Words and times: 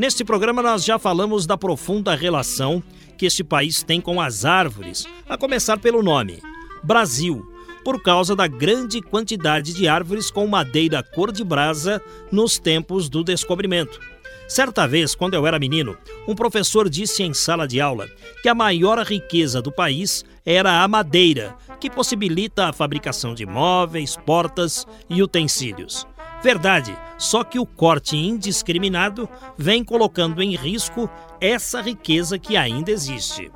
Neste 0.00 0.24
programa, 0.24 0.62
nós 0.62 0.82
já 0.82 0.98
falamos 0.98 1.44
da 1.44 1.58
profunda 1.58 2.14
relação 2.14 2.82
que 3.18 3.26
este 3.26 3.44
país 3.44 3.82
tem 3.82 4.00
com 4.00 4.18
as 4.18 4.46
árvores, 4.46 5.04
a 5.28 5.36
começar 5.36 5.78
pelo 5.78 6.02
nome: 6.02 6.40
Brasil, 6.82 7.46
por 7.84 8.02
causa 8.02 8.34
da 8.34 8.46
grande 8.46 9.02
quantidade 9.02 9.74
de 9.74 9.86
árvores 9.86 10.30
com 10.30 10.46
madeira 10.46 11.02
cor 11.02 11.30
de 11.30 11.44
brasa 11.44 12.00
nos 12.32 12.58
tempos 12.58 13.10
do 13.10 13.22
descobrimento. 13.22 14.00
Certa 14.48 14.88
vez, 14.88 15.14
quando 15.14 15.34
eu 15.34 15.46
era 15.46 15.58
menino, 15.58 15.94
um 16.26 16.34
professor 16.34 16.88
disse 16.88 17.22
em 17.22 17.34
sala 17.34 17.68
de 17.68 17.78
aula 17.78 18.08
que 18.42 18.48
a 18.48 18.54
maior 18.54 18.98
riqueza 19.04 19.60
do 19.60 19.70
país 19.70 20.24
era 20.46 20.82
a 20.82 20.88
madeira, 20.88 21.54
que 21.78 21.90
possibilita 21.90 22.68
a 22.68 22.72
fabricação 22.72 23.34
de 23.34 23.44
móveis, 23.44 24.16
portas 24.16 24.86
e 25.10 25.22
utensílios. 25.22 26.06
Verdade, 26.42 26.96
só 27.18 27.44
que 27.44 27.58
o 27.58 27.66
corte 27.66 28.16
indiscriminado 28.16 29.28
vem 29.58 29.84
colocando 29.84 30.42
em 30.42 30.56
risco 30.56 31.08
essa 31.40 31.82
riqueza 31.82 32.38
que 32.38 32.56
ainda 32.56 32.90
existe. 32.90 33.50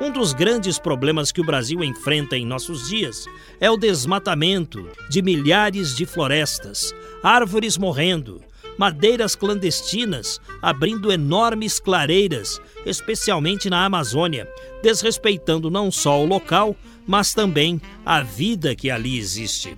Um 0.00 0.12
dos 0.12 0.32
grandes 0.32 0.78
problemas 0.78 1.32
que 1.32 1.40
o 1.40 1.44
Brasil 1.44 1.82
enfrenta 1.82 2.36
em 2.36 2.46
nossos 2.46 2.88
dias 2.88 3.26
é 3.58 3.68
o 3.68 3.76
desmatamento 3.76 4.88
de 5.10 5.20
milhares 5.20 5.96
de 5.96 6.06
florestas, 6.06 6.94
árvores 7.20 7.76
morrendo, 7.76 8.40
madeiras 8.78 9.34
clandestinas 9.34 10.40
abrindo 10.62 11.10
enormes 11.10 11.80
clareiras, 11.80 12.60
especialmente 12.86 13.68
na 13.68 13.84
Amazônia, 13.84 14.48
desrespeitando 14.80 15.68
não 15.68 15.90
só 15.90 16.22
o 16.22 16.26
local, 16.26 16.76
mas 17.04 17.34
também 17.34 17.80
a 18.06 18.22
vida 18.22 18.76
que 18.76 18.88
ali 18.88 19.18
existe. 19.18 19.76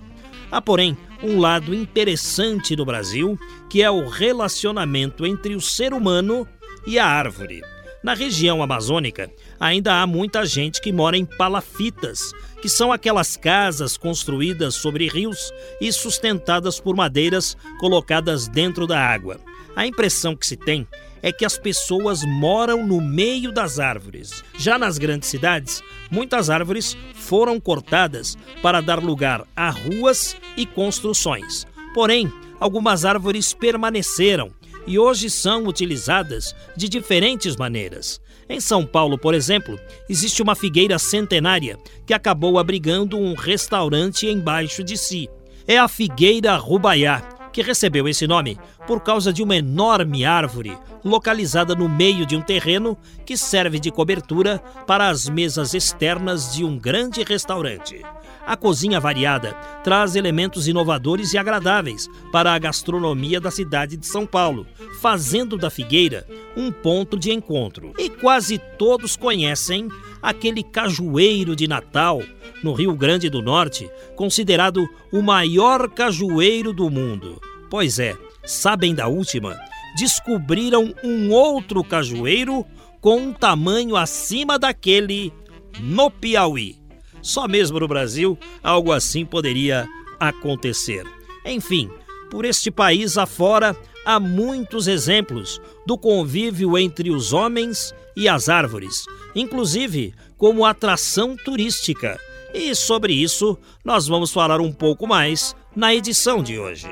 Há, 0.51 0.61
porém, 0.61 0.97
um 1.23 1.39
lado 1.39 1.73
interessante 1.73 2.75
no 2.75 2.83
Brasil, 2.83 3.39
que 3.69 3.81
é 3.81 3.89
o 3.89 4.07
relacionamento 4.07 5.25
entre 5.25 5.55
o 5.55 5.61
ser 5.61 5.93
humano 5.93 6.47
e 6.85 6.99
a 6.99 7.05
árvore. 7.05 7.61
Na 8.03 8.15
região 8.15 8.63
amazônica, 8.63 9.31
ainda 9.59 10.01
há 10.01 10.07
muita 10.07 10.43
gente 10.45 10.81
que 10.81 10.91
mora 10.91 11.15
em 11.15 11.23
palafitas, 11.23 12.33
que 12.61 12.67
são 12.67 12.91
aquelas 12.91 13.37
casas 13.37 13.95
construídas 13.95 14.73
sobre 14.75 15.07
rios 15.07 15.53
e 15.79 15.93
sustentadas 15.93 16.79
por 16.79 16.95
madeiras 16.95 17.55
colocadas 17.79 18.47
dentro 18.47 18.87
da 18.87 18.99
água. 18.99 19.39
A 19.75 19.85
impressão 19.85 20.35
que 20.35 20.47
se 20.47 20.57
tem 20.57 20.87
é 21.21 21.31
que 21.31 21.45
as 21.45 21.57
pessoas 21.57 22.23
moram 22.23 22.85
no 22.85 22.99
meio 22.99 23.51
das 23.51 23.79
árvores. 23.79 24.43
Já 24.57 24.77
nas 24.77 24.97
grandes 24.97 25.29
cidades, 25.29 25.81
muitas 26.09 26.49
árvores 26.49 26.97
foram 27.13 27.59
cortadas 27.59 28.37
para 28.61 28.81
dar 28.81 28.99
lugar 28.99 29.45
a 29.55 29.69
ruas 29.69 30.35
e 30.57 30.65
construções. 30.65 31.65
Porém, 31.93 32.31
algumas 32.59 33.05
árvores 33.05 33.53
permaneceram 33.53 34.51
e 34.87 34.97
hoje 34.97 35.29
são 35.29 35.65
utilizadas 35.67 36.55
de 36.75 36.89
diferentes 36.89 37.55
maneiras. 37.55 38.19
Em 38.49 38.59
São 38.59 38.85
Paulo, 38.85 39.17
por 39.17 39.33
exemplo, 39.33 39.79
existe 40.09 40.41
uma 40.41 40.55
figueira 40.55 40.99
centenária 40.99 41.77
que 42.05 42.13
acabou 42.13 42.59
abrigando 42.59 43.17
um 43.17 43.33
restaurante 43.33 44.27
embaixo 44.27 44.83
de 44.83 44.97
si. 44.97 45.29
É 45.67 45.77
a 45.77 45.87
Figueira 45.87 46.57
Rubaiá, 46.57 47.21
que 47.53 47.61
recebeu 47.61 48.07
esse 48.07 48.27
nome 48.27 48.57
por 48.87 49.01
causa 49.01 49.31
de 49.31 49.43
uma 49.43 49.55
enorme 49.55 50.25
árvore 50.25 50.77
localizada 51.03 51.75
no 51.75 51.89
meio 51.89 52.25
de 52.25 52.35
um 52.35 52.41
terreno 52.41 52.97
que 53.25 53.35
serve 53.35 53.79
de 53.79 53.91
cobertura 53.91 54.59
para 54.85 55.09
as 55.09 55.27
mesas 55.27 55.73
externas 55.73 56.53
de 56.53 56.63
um 56.63 56.77
grande 56.77 57.23
restaurante. 57.23 58.01
A 58.45 58.57
cozinha 58.57 58.99
variada 58.99 59.53
traz 59.83 60.15
elementos 60.15 60.67
inovadores 60.67 61.33
e 61.33 61.37
agradáveis 61.37 62.07
para 62.31 62.53
a 62.53 62.59
gastronomia 62.59 63.39
da 63.39 63.51
cidade 63.51 63.95
de 63.95 64.07
São 64.07 64.25
Paulo, 64.25 64.65
fazendo 64.99 65.57
da 65.57 65.69
Figueira 65.69 66.25
um 66.57 66.71
ponto 66.71 67.17
de 67.17 67.31
encontro. 67.31 67.93
E 67.97 68.09
quase 68.09 68.57
todos 68.77 69.15
conhecem 69.15 69.87
aquele 70.21 70.63
cajueiro 70.63 71.55
de 71.55 71.67
Natal, 71.67 72.21
no 72.63 72.73
Rio 72.73 72.95
Grande 72.95 73.29
do 73.29 73.41
Norte, 73.41 73.89
considerado 74.15 74.87
o 75.11 75.21
maior 75.21 75.89
cajueiro 75.89 76.73
do 76.73 76.89
mundo. 76.89 77.41
Pois 77.69 77.99
é, 77.99 78.15
sabem 78.45 78.93
da 78.93 79.07
última? 79.07 79.59
Descobriram 79.97 80.93
um 81.03 81.31
outro 81.31 81.83
cajueiro 81.83 82.65
com 82.99 83.17
um 83.17 83.33
tamanho 83.33 83.95
acima 83.95 84.57
daquele 84.57 85.33
no 85.79 86.09
Piauí. 86.09 86.77
Só 87.21 87.47
mesmo 87.47 87.79
no 87.79 87.87
Brasil 87.87 88.37
algo 88.63 88.91
assim 88.91 89.25
poderia 89.25 89.87
acontecer. 90.19 91.05
Enfim, 91.45 91.89
por 92.29 92.45
este 92.45 92.71
país 92.71 93.17
afora 93.17 93.75
há 94.05 94.19
muitos 94.19 94.87
exemplos 94.87 95.59
do 95.85 95.97
convívio 95.97 96.77
entre 96.77 97.11
os 97.11 97.33
homens 97.33 97.93
e 98.15 98.27
as 98.27 98.49
árvores, 98.49 99.05
inclusive 99.35 100.13
como 100.37 100.65
atração 100.65 101.35
turística. 101.35 102.19
E 102.53 102.75
sobre 102.75 103.13
isso 103.13 103.57
nós 103.83 104.07
vamos 104.07 104.31
falar 104.31 104.59
um 104.59 104.71
pouco 104.71 105.07
mais 105.07 105.55
na 105.75 105.93
edição 105.93 106.43
de 106.43 106.59
hoje. 106.59 106.87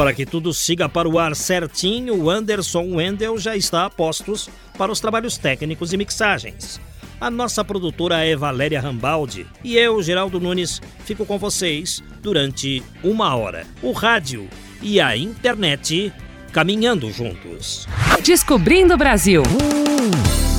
Para 0.00 0.14
que 0.14 0.24
tudo 0.24 0.54
siga 0.54 0.88
para 0.88 1.06
o 1.06 1.18
ar 1.18 1.36
certinho, 1.36 2.14
o 2.14 2.30
Anderson 2.30 2.94
Wendel 2.94 3.36
já 3.36 3.54
está 3.54 3.84
a 3.84 3.90
postos 3.90 4.48
para 4.78 4.90
os 4.90 4.98
trabalhos 4.98 5.36
técnicos 5.36 5.92
e 5.92 5.98
mixagens. 5.98 6.80
A 7.20 7.30
nossa 7.30 7.62
produtora 7.62 8.24
é 8.24 8.34
Valéria 8.34 8.80
Rambaldi 8.80 9.46
e 9.62 9.76
eu, 9.76 10.02
Geraldo 10.02 10.40
Nunes, 10.40 10.80
fico 11.04 11.26
com 11.26 11.36
vocês 11.36 12.02
durante 12.22 12.82
uma 13.04 13.36
hora. 13.36 13.66
O 13.82 13.92
rádio 13.92 14.48
e 14.80 14.98
a 15.02 15.14
internet 15.14 16.10
caminhando 16.50 17.12
juntos. 17.12 17.86
Descobrindo 18.24 18.94
o 18.94 18.96
Brasil. 18.96 19.42
O 19.42 20.49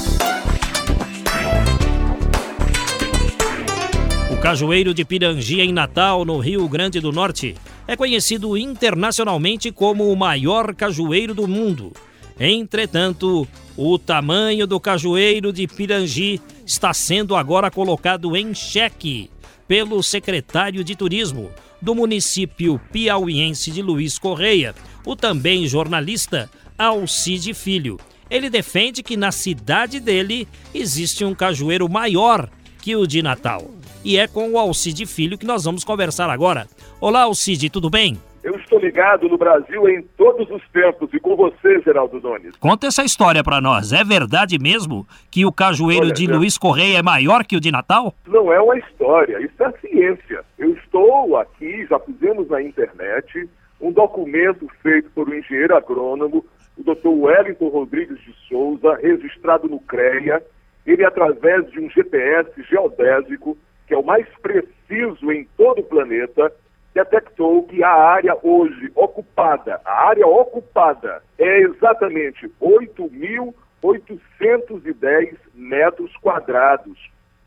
Cajueiro 4.51 4.94
de 4.94 5.06
Pirangi, 5.06 5.62
em 5.62 5.72
Natal, 5.72 6.25
no 6.25 6.38
Rio 6.38 6.67
Grande 6.67 7.00
do 7.00 7.09
Norte, 7.09 7.56
é 7.88 7.95
conhecido 7.95 8.57
internacionalmente 8.57 9.72
como 9.72 10.12
o 10.12 10.16
maior 10.17 10.75
cajueiro 10.75 11.34
do 11.34 11.47
mundo. 11.47 11.94
Entretanto, 12.38 13.47
o 13.78 13.97
tamanho 13.97 14.67
do 14.67 14.78
cajueiro 14.78 15.53
de 15.53 15.66
Pirangi 15.67 16.41
está 16.66 16.94
sendo 16.94 17.34
agora 17.34 17.72
colocado 17.72 18.35
em 18.35 18.53
xeque 18.53 19.31
pelo 19.69 20.03
secretário 20.03 20.84
de 20.84 20.97
Turismo 20.97 21.50
do 21.81 21.95
município 21.95 22.78
piauiense 22.91 23.72
de 23.72 23.81
Luiz 23.81 24.19
Correia, 24.19 24.75
o 25.06 25.16
também 25.16 25.66
jornalista 25.66 26.50
Alcide 26.78 27.53
Filho. 27.53 27.97
Ele 28.29 28.50
defende 28.50 29.01
que 29.01 29.16
na 29.16 29.31
cidade 29.31 29.97
dele 29.97 30.45
existe 30.73 31.23
um 31.23 31.34
cajueiro 31.34 31.88
maior 31.88 32.50
que 32.81 32.94
o 32.97 33.07
de 33.07 33.23
Natal. 33.23 33.80
E 34.03 34.17
é 34.17 34.28
com 34.28 34.50
o 34.51 34.57
Alcide 34.57 35.06
Filho 35.06 35.38
que 35.38 35.45
nós 35.45 35.63
vamos 35.63 35.84
conversar 35.84 36.29
agora. 36.29 36.66
Olá, 37.00 37.22
Alcide, 37.23 37.70
tudo 37.70 37.90
bem? 37.90 38.17
Eu 38.43 38.55
estou 38.55 38.79
ligado 38.79 39.29
no 39.29 39.37
Brasil 39.37 39.87
em 39.87 40.02
todos 40.17 40.49
os 40.49 40.67
tempos 40.70 41.14
e 41.14 41.20
com 41.20 41.35
você, 41.35 41.79
Geraldo 41.81 42.20
Nunes. 42.20 42.55
Conta 42.55 42.87
essa 42.87 43.03
história 43.03 43.43
para 43.43 43.61
nós. 43.61 43.93
É 43.93 44.03
verdade 44.03 44.58
mesmo 44.58 45.05
que 45.29 45.46
o 45.46 45.52
cajueiro 45.52 46.05
Olha, 46.05 46.14
de 46.14 46.25
é... 46.25 46.35
Luiz 46.35 46.58
Correia 46.58 46.97
é 46.97 47.03
maior 47.03 47.46
que 47.46 47.55
o 47.55 47.59
de 47.59 47.72
Natal? 47.72 48.16
Não 48.25 48.52
é 48.52 48.59
uma 48.59 48.75
história, 48.79 49.40
isso 49.40 49.64
é 49.64 49.72
ciência. 49.79 50.43
Eu 50.58 50.73
estou 50.73 51.37
aqui, 51.37 51.85
já 51.87 51.99
fizemos 51.99 52.49
na 52.49 52.59
internet, 52.59 53.47
um 53.79 53.91
documento 53.91 54.67
feito 54.81 55.11
por 55.11 55.29
um 55.29 55.35
engenheiro 55.35 55.78
agrônomo, 55.78 56.43
o 56.75 56.84
Dr. 56.84 57.09
Wellington 57.09 57.67
Rodrigues 57.67 58.17
de 58.22 58.34
Souza, 58.47 58.96
registrado 58.96 59.70
no 59.70 59.79
CREA. 59.81 60.41
Ele, 60.87 61.05
através 61.05 61.70
de 61.70 61.79
um 61.79 61.87
GPS 61.91 62.49
geodésico, 62.67 63.55
que 63.91 63.96
é 63.96 63.97
o 63.97 64.05
mais 64.05 64.26
preciso 64.41 65.29
em 65.34 65.43
todo 65.58 65.79
o 65.79 65.84
planeta, 65.84 66.49
detectou 66.93 67.64
que 67.64 67.84
a 67.84 67.91
área 67.91 68.38
hoje 68.41 68.90
ocupada, 68.96 69.82
a 69.84 70.08
área 70.08 70.26
ocupada 70.26 71.22
é 71.38 71.59
exatamente 71.59 72.49
8.810 72.61 75.35
metros 75.53 76.16
quadrados. 76.22 76.97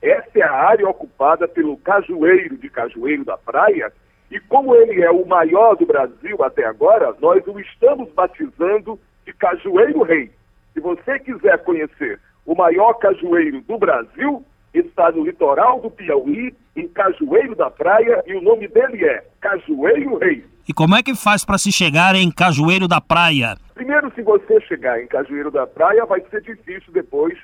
Essa 0.03 0.39
é 0.39 0.43
a 0.43 0.53
área 0.53 0.87
ocupada 0.87 1.49
pelo 1.49 1.79
cajueiro 1.79 2.59
de 2.59 2.69
Cajueiro 2.69 3.25
da 3.25 3.39
Praia 3.39 3.91
E 4.31 4.39
como 4.39 4.75
ele 4.75 5.01
é 5.01 5.11
o 5.11 5.25
maior 5.25 5.77
do 5.77 5.87
Brasil 5.87 6.45
até 6.45 6.67
agora, 6.67 7.17
nós 7.21 7.43
o 7.47 7.59
estamos 7.59 8.13
batizando 8.13 9.01
de 9.25 9.33
Cajueiro 9.33 10.03
Rei. 10.03 10.31
Se 10.75 10.81
você 10.81 11.19
quiser 11.21 11.57
conhecer 11.65 12.21
o 12.45 12.55
maior 12.55 12.93
cajueiro 12.99 13.63
do 13.63 13.79
Brasil, 13.79 14.45
está 14.79 15.11
no 15.13 15.25
litoral 15.25 15.81
do 15.81 15.91
Piauí, 15.91 16.55
em 16.77 16.89
Cajueiro 16.89 17.55
da 17.55 17.71
Praia, 17.71 18.23
e 18.27 18.35
o 18.35 18.43
nome 18.43 18.69
dele 18.69 19.05
é 19.05 19.25
Cajueiro 19.41 20.19
Rei. 20.19 20.45
E 20.69 20.73
como 20.73 20.97
é 20.97 21.03
que 21.03 21.15
faz 21.15 21.45
para 21.45 21.59
se 21.59 21.71
chegar 21.71 22.15
em 22.15 22.31
Cajueiro 22.31 22.89
da 22.89 23.01
Praia? 23.01 23.57
Primeiro, 23.75 24.11
se 24.15 24.23
você 24.23 24.61
chegar 24.63 25.01
em 25.01 25.07
Cajueiro 25.07 25.51
da 25.51 25.67
Praia, 25.67 26.05
vai 26.07 26.23
ser 26.31 26.41
difícil 26.41 26.93
depois 26.93 27.39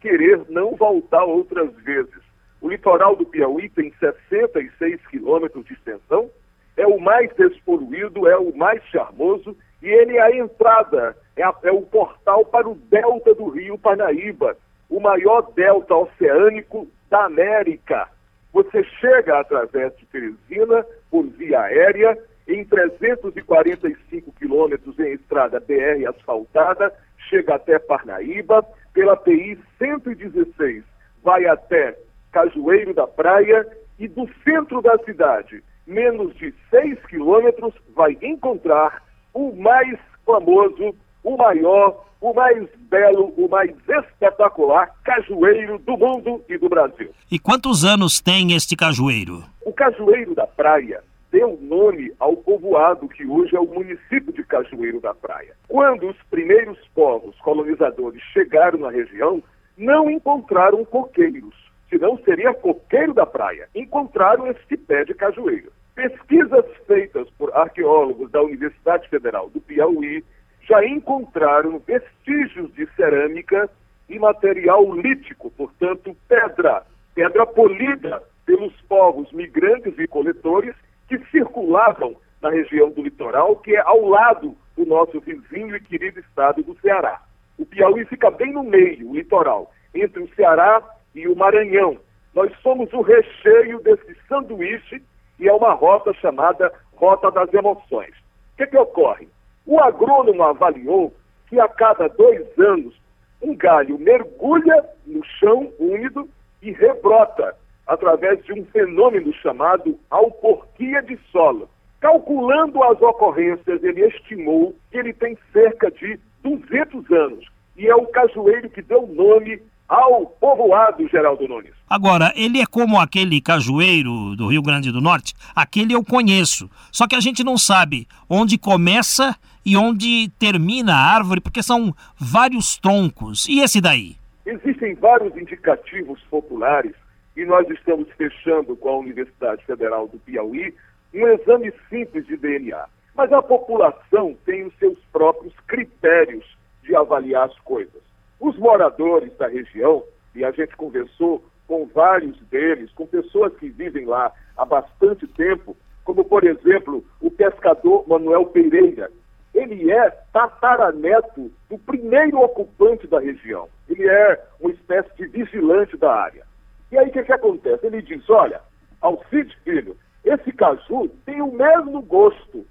querer 0.00 0.42
não 0.48 0.74
voltar 0.76 1.24
outras 1.24 1.72
vezes. 1.76 2.22
O 2.60 2.68
litoral 2.68 3.14
do 3.16 3.24
Piauí 3.24 3.68
tem 3.68 3.92
66 4.00 5.06
quilômetros 5.08 5.64
de 5.64 5.74
extensão, 5.74 6.30
é 6.76 6.86
o 6.86 6.98
mais 7.00 7.30
despoluído, 7.36 8.26
é 8.26 8.36
o 8.36 8.56
mais 8.56 8.82
charmoso 8.86 9.56
e 9.82 9.86
ele 9.86 10.16
é 10.16 10.22
a 10.22 10.36
entrada, 10.36 11.16
é, 11.36 11.42
a, 11.42 11.54
é 11.62 11.70
o 11.70 11.82
portal 11.82 12.44
para 12.46 12.68
o 12.68 12.74
delta 12.74 13.34
do 13.34 13.48
rio 13.48 13.78
Parnaíba, 13.78 14.56
o 14.94 15.00
maior 15.00 15.50
delta 15.56 15.92
oceânico 15.92 16.86
da 17.10 17.24
América. 17.24 18.08
Você 18.52 18.84
chega 18.84 19.40
através 19.40 19.92
de 19.96 20.06
Teresina 20.06 20.86
por 21.10 21.26
via 21.26 21.62
aérea 21.62 22.16
em 22.46 22.64
345 22.64 24.32
quilômetros 24.38 24.96
em 25.00 25.14
estrada 25.14 25.58
BR 25.58 26.08
asfaltada, 26.08 26.92
chega 27.28 27.56
até 27.56 27.76
Parnaíba, 27.80 28.64
pela 28.92 29.16
PI 29.16 29.58
116, 29.78 30.84
vai 31.24 31.44
até 31.46 31.98
Cajueiro 32.30 32.94
da 32.94 33.08
Praia 33.08 33.66
e 33.98 34.06
do 34.06 34.28
centro 34.44 34.80
da 34.80 34.96
cidade, 34.98 35.60
menos 35.88 36.36
de 36.36 36.54
6 36.70 37.04
quilômetros, 37.06 37.74
vai 37.96 38.16
encontrar 38.22 39.02
o 39.32 39.50
mais 39.56 39.98
famoso, 40.24 40.94
o 41.24 41.36
maior, 41.36 42.06
o 42.24 42.32
mais 42.32 42.66
belo, 42.88 43.34
o 43.36 43.46
mais 43.50 43.70
espetacular 43.86 44.90
cajueiro 45.04 45.78
do 45.80 45.94
mundo 45.94 46.42
e 46.48 46.56
do 46.56 46.70
Brasil. 46.70 47.10
E 47.30 47.38
quantos 47.38 47.84
anos 47.84 48.18
tem 48.18 48.54
este 48.54 48.74
cajueiro? 48.74 49.44
O 49.62 49.74
Cajueiro 49.74 50.34
da 50.34 50.46
Praia 50.46 51.02
deu 51.30 51.58
nome 51.60 52.12
ao 52.18 52.34
povoado 52.34 53.08
que 53.08 53.26
hoje 53.26 53.54
é 53.54 53.60
o 53.60 53.66
município 53.66 54.32
de 54.32 54.42
Cajueiro 54.42 55.02
da 55.02 55.12
Praia. 55.12 55.54
Quando 55.68 56.08
os 56.08 56.16
primeiros 56.30 56.78
povos 56.94 57.36
colonizadores 57.40 58.22
chegaram 58.32 58.78
na 58.78 58.90
região, 58.90 59.42
não 59.76 60.10
encontraram 60.10 60.82
coqueiros, 60.82 61.54
senão 61.90 62.18
seria 62.24 62.54
coqueiro 62.54 63.12
da 63.12 63.26
praia. 63.26 63.68
Encontraram 63.74 64.46
este 64.46 64.78
pé 64.78 65.04
de 65.04 65.12
cajueiro. 65.12 65.70
Pesquisas 65.94 66.64
feitas 66.86 67.28
por 67.36 67.54
arqueólogos 67.54 68.30
da 68.30 68.42
Universidade 68.42 69.08
Federal 69.10 69.50
do 69.50 69.60
Piauí 69.60 70.24
já 70.66 70.84
encontraram 70.84 71.78
vestígios 71.78 72.72
de 72.74 72.86
cerâmica 72.94 73.68
e 74.08 74.18
material 74.18 74.94
lítico, 74.94 75.50
portanto, 75.50 76.16
pedra, 76.28 76.82
pedra 77.14 77.46
polida 77.46 78.22
pelos 78.44 78.72
povos 78.82 79.30
migrantes 79.32 79.98
e 79.98 80.06
coletores 80.06 80.74
que 81.08 81.18
circulavam 81.30 82.16
na 82.40 82.50
região 82.50 82.90
do 82.90 83.02
litoral, 83.02 83.56
que 83.56 83.74
é 83.74 83.80
ao 83.80 84.06
lado 84.06 84.56
do 84.76 84.84
nosso 84.84 85.20
vizinho 85.20 85.74
e 85.76 85.80
querido 85.80 86.20
estado 86.20 86.62
do 86.62 86.78
Ceará. 86.80 87.22
O 87.58 87.64
Piauí 87.64 88.04
fica 88.06 88.30
bem 88.30 88.52
no 88.52 88.62
meio, 88.62 89.10
o 89.10 89.14
litoral, 89.14 89.72
entre 89.94 90.22
o 90.22 90.34
Ceará 90.34 90.82
e 91.14 91.26
o 91.28 91.36
Maranhão. 91.36 91.98
Nós 92.34 92.52
somos 92.60 92.92
o 92.92 93.00
recheio 93.00 93.80
desse 93.80 94.14
sanduíche 94.28 95.02
e 95.38 95.48
é 95.48 95.52
uma 95.52 95.72
rota 95.72 96.12
chamada 96.14 96.72
Rota 96.96 97.30
das 97.30 97.52
Emoções. 97.54 98.14
O 98.54 98.56
que, 98.56 98.66
que 98.66 98.76
ocorre? 98.76 99.28
O 99.66 99.80
agrônomo 99.80 100.42
avaliou 100.42 101.14
que 101.48 101.58
a 101.58 101.68
cada 101.68 102.08
dois 102.08 102.46
anos 102.58 102.94
um 103.42 103.54
galho 103.54 103.98
mergulha 103.98 104.84
no 105.06 105.22
chão 105.38 105.70
úmido 105.78 106.28
e 106.62 106.72
rebrota 106.72 107.54
através 107.86 108.42
de 108.44 108.52
um 108.52 108.64
fenômeno 108.66 109.32
chamado 109.34 109.98
alporquia 110.10 111.02
de 111.02 111.18
solo. 111.30 111.68
Calculando 112.00 112.82
as 112.82 113.00
ocorrências, 113.00 113.82
ele 113.82 114.06
estimou 114.06 114.74
que 114.90 114.98
ele 114.98 115.12
tem 115.12 115.36
cerca 115.52 115.90
de 115.90 116.18
200 116.42 117.10
anos 117.10 117.46
e 117.76 117.86
é 117.86 117.94
o 117.94 118.06
cajueiro 118.06 118.70
que 118.70 118.82
deu 118.82 119.06
nome 119.06 119.60
ao 119.88 120.26
povoado 120.26 121.06
Geraldo 121.08 121.46
Nunes. 121.46 121.72
Agora, 121.88 122.32
ele 122.34 122.60
é 122.60 122.66
como 122.66 122.98
aquele 122.98 123.40
cajueiro 123.40 124.34
do 124.36 124.48
Rio 124.48 124.62
Grande 124.62 124.90
do 124.90 125.00
Norte? 125.00 125.34
Aquele 125.54 125.94
eu 125.94 126.04
conheço. 126.04 126.70
Só 126.90 127.06
que 127.06 127.14
a 127.14 127.20
gente 127.20 127.44
não 127.44 127.58
sabe 127.58 128.06
onde 128.28 128.58
começa 128.58 129.36
e 129.64 129.76
onde 129.76 130.30
termina 130.38 130.92
a 130.92 131.14
árvore, 131.14 131.40
porque 131.40 131.62
são 131.62 131.94
vários 132.18 132.76
troncos. 132.78 133.46
E 133.48 133.60
esse 133.60 133.80
daí? 133.80 134.16
Existem 134.44 134.94
vários 134.94 135.36
indicativos 135.36 136.20
populares 136.30 136.94
e 137.36 137.44
nós 137.44 137.68
estamos 137.70 138.08
fechando 138.12 138.76
com 138.76 138.88
a 138.88 138.98
Universidade 138.98 139.64
Federal 139.64 140.06
do 140.06 140.18
Piauí 140.18 140.74
um 141.14 141.28
exame 141.28 141.72
simples 141.88 142.26
de 142.26 142.36
DNA. 142.36 142.86
Mas 143.14 143.32
a 143.32 143.40
população 143.40 144.36
tem 144.44 144.64
os 144.64 144.74
seus 144.78 144.98
próprios 145.12 145.54
critérios 145.66 146.44
de 146.82 146.94
avaliar 146.96 147.48
as 147.48 147.58
coisas. 147.60 148.02
Os 148.40 148.58
moradores 148.58 149.32
da 149.36 149.46
região, 149.46 150.02
e 150.34 150.44
a 150.44 150.50
gente 150.50 150.76
conversou 150.76 151.44
com 151.66 151.86
vários 151.86 152.36
deles, 152.46 152.90
com 152.92 153.06
pessoas 153.06 153.56
que 153.56 153.68
vivem 153.68 154.04
lá 154.04 154.32
há 154.56 154.64
bastante 154.64 155.26
tempo, 155.28 155.76
como 156.04 156.24
por 156.24 156.44
exemplo 156.44 157.04
o 157.20 157.30
pescador 157.30 158.06
Manuel 158.06 158.46
Pereira. 158.46 159.10
Ele 159.54 159.90
é 159.90 160.10
tataraneto 160.32 161.50
do 161.70 161.78
primeiro 161.78 162.40
ocupante 162.40 163.06
da 163.06 163.20
região. 163.20 163.68
Ele 163.88 164.08
é 164.08 164.44
uma 164.60 164.72
espécie 164.72 165.14
de 165.16 165.26
vigilante 165.28 165.96
da 165.96 166.12
área. 166.12 166.44
E 166.90 166.98
aí 166.98 167.08
o 167.08 167.12
que, 167.12 167.22
que 167.22 167.32
acontece? 167.32 167.86
Ele 167.86 168.02
diz: 168.02 168.28
olha, 168.28 168.60
Alcide 169.00 169.56
Filho, 169.62 169.96
esse 170.24 170.52
caju 170.52 171.08
tem 171.24 171.40
o 171.40 171.52
mesmo 171.52 172.02
gosto. 172.02 172.66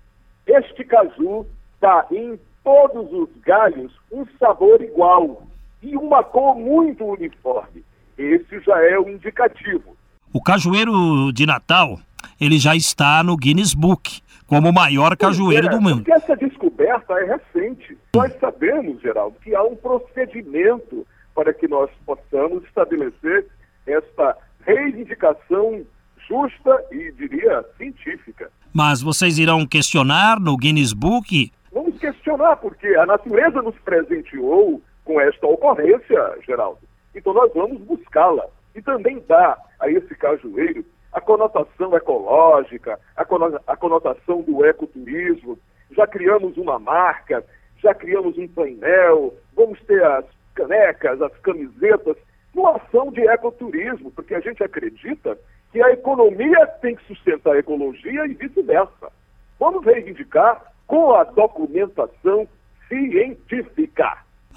Este 0.46 0.84
caju 0.84 1.46
dá 1.80 2.06
em 2.12 2.38
todos 2.64 3.12
os 3.14 3.30
galhos 3.42 3.94
um 4.12 4.26
sabor 4.40 4.82
igual 4.82 5.44
e 5.82 5.96
uma 5.96 6.24
cor 6.24 6.56
muito 6.56 7.04
uniforme. 7.06 7.84
Esse 8.18 8.60
já 8.62 8.82
é 8.84 8.98
o 8.98 9.10
indicativo. 9.10 9.96
O 10.34 10.42
cajueiro 10.42 11.32
de 11.32 11.46
Natal, 11.46 12.00
ele 12.40 12.58
já 12.58 12.76
está 12.76 13.24
no 13.24 13.38
Guinness 13.38 13.74
Book 13.74 14.22
como 14.48 14.70
o 14.70 14.74
maior 14.74 15.16
cajueiro 15.18 15.68
é, 15.68 15.70
do 15.70 15.82
mundo. 15.82 16.04
Essa 16.12 16.36
descoberta 16.36 17.14
é 17.14 17.26
recente. 17.26 17.98
Nós 18.16 18.34
sabemos, 18.40 19.02
Geraldo, 19.02 19.36
que 19.42 19.56
há 19.56 19.64
um 19.64 19.76
procedimento 19.76 21.06
para 21.36 21.54
que 21.54 21.68
nós 21.68 21.90
possamos 22.06 22.64
estabelecer 22.66 23.48
esta 23.86 24.38
reivindicação 24.66 25.86
justa 26.28 26.84
e, 26.92 27.12
diria, 27.14 27.64
científica. 27.78 28.50
Mas 28.74 29.02
vocês 29.02 29.38
irão 29.38 29.66
questionar 29.66 30.40
no 30.40 30.58
Guinness 30.58 30.94
Book? 30.94 31.52
Vamos 31.72 31.98
questionar, 32.00 32.56
porque 32.58 32.88
a 32.88 33.06
natureza 33.06 33.62
nos 33.62 33.76
presenteou 33.80 34.82
com 35.04 35.20
esta 35.20 35.46
ocorrência, 35.48 36.38
Geraldo. 36.46 36.80
Então 37.14 37.34
nós 37.34 37.52
vamos 37.54 37.82
buscá-la 37.82 38.46
e 38.76 38.82
também 38.82 39.24
dar 39.28 39.58
a 39.80 39.90
esse 39.90 40.16
cajueiro 40.16 40.84
a 41.14 41.22
conotação 41.22 41.96
ecológica, 41.96 43.00
a 43.16 43.76
conotação 43.76 44.42
do 44.42 44.66
ecoturismo. 44.66 45.58
Já 45.92 46.08
criamos 46.08 46.58
uma 46.58 46.80
marca, 46.80 47.46
já 47.78 47.94
criamos 47.94 48.38
um 48.38 48.48
painel, 48.48 49.34
vamos 49.56 49.80
ter 49.84 50.04
as 50.04 50.26
canecas, 50.56 51.22
as 51.22 51.36
camisetas 51.40 52.18
uma 52.54 52.78
ação 52.78 53.12
de 53.12 53.22
ecoturismo, 53.22 54.12
porque 54.12 54.36
a 54.36 54.40
gente 54.40 54.64
acredita 54.64 55.38
que 55.72 55.82
a 55.82 55.92
economia 55.92 56.68
tem 56.82 56.96
que 56.96 57.04
sustentar 57.06 57.56
a 57.56 57.60
ecologia 57.60 58.26
e 58.28 58.34
vice-versa. 58.36 59.12
Vamos 59.60 59.84
reivindicar 59.84 60.62
com 60.86 61.14
a 61.14 61.24
documentação 61.24 62.48
científica. 62.88 63.23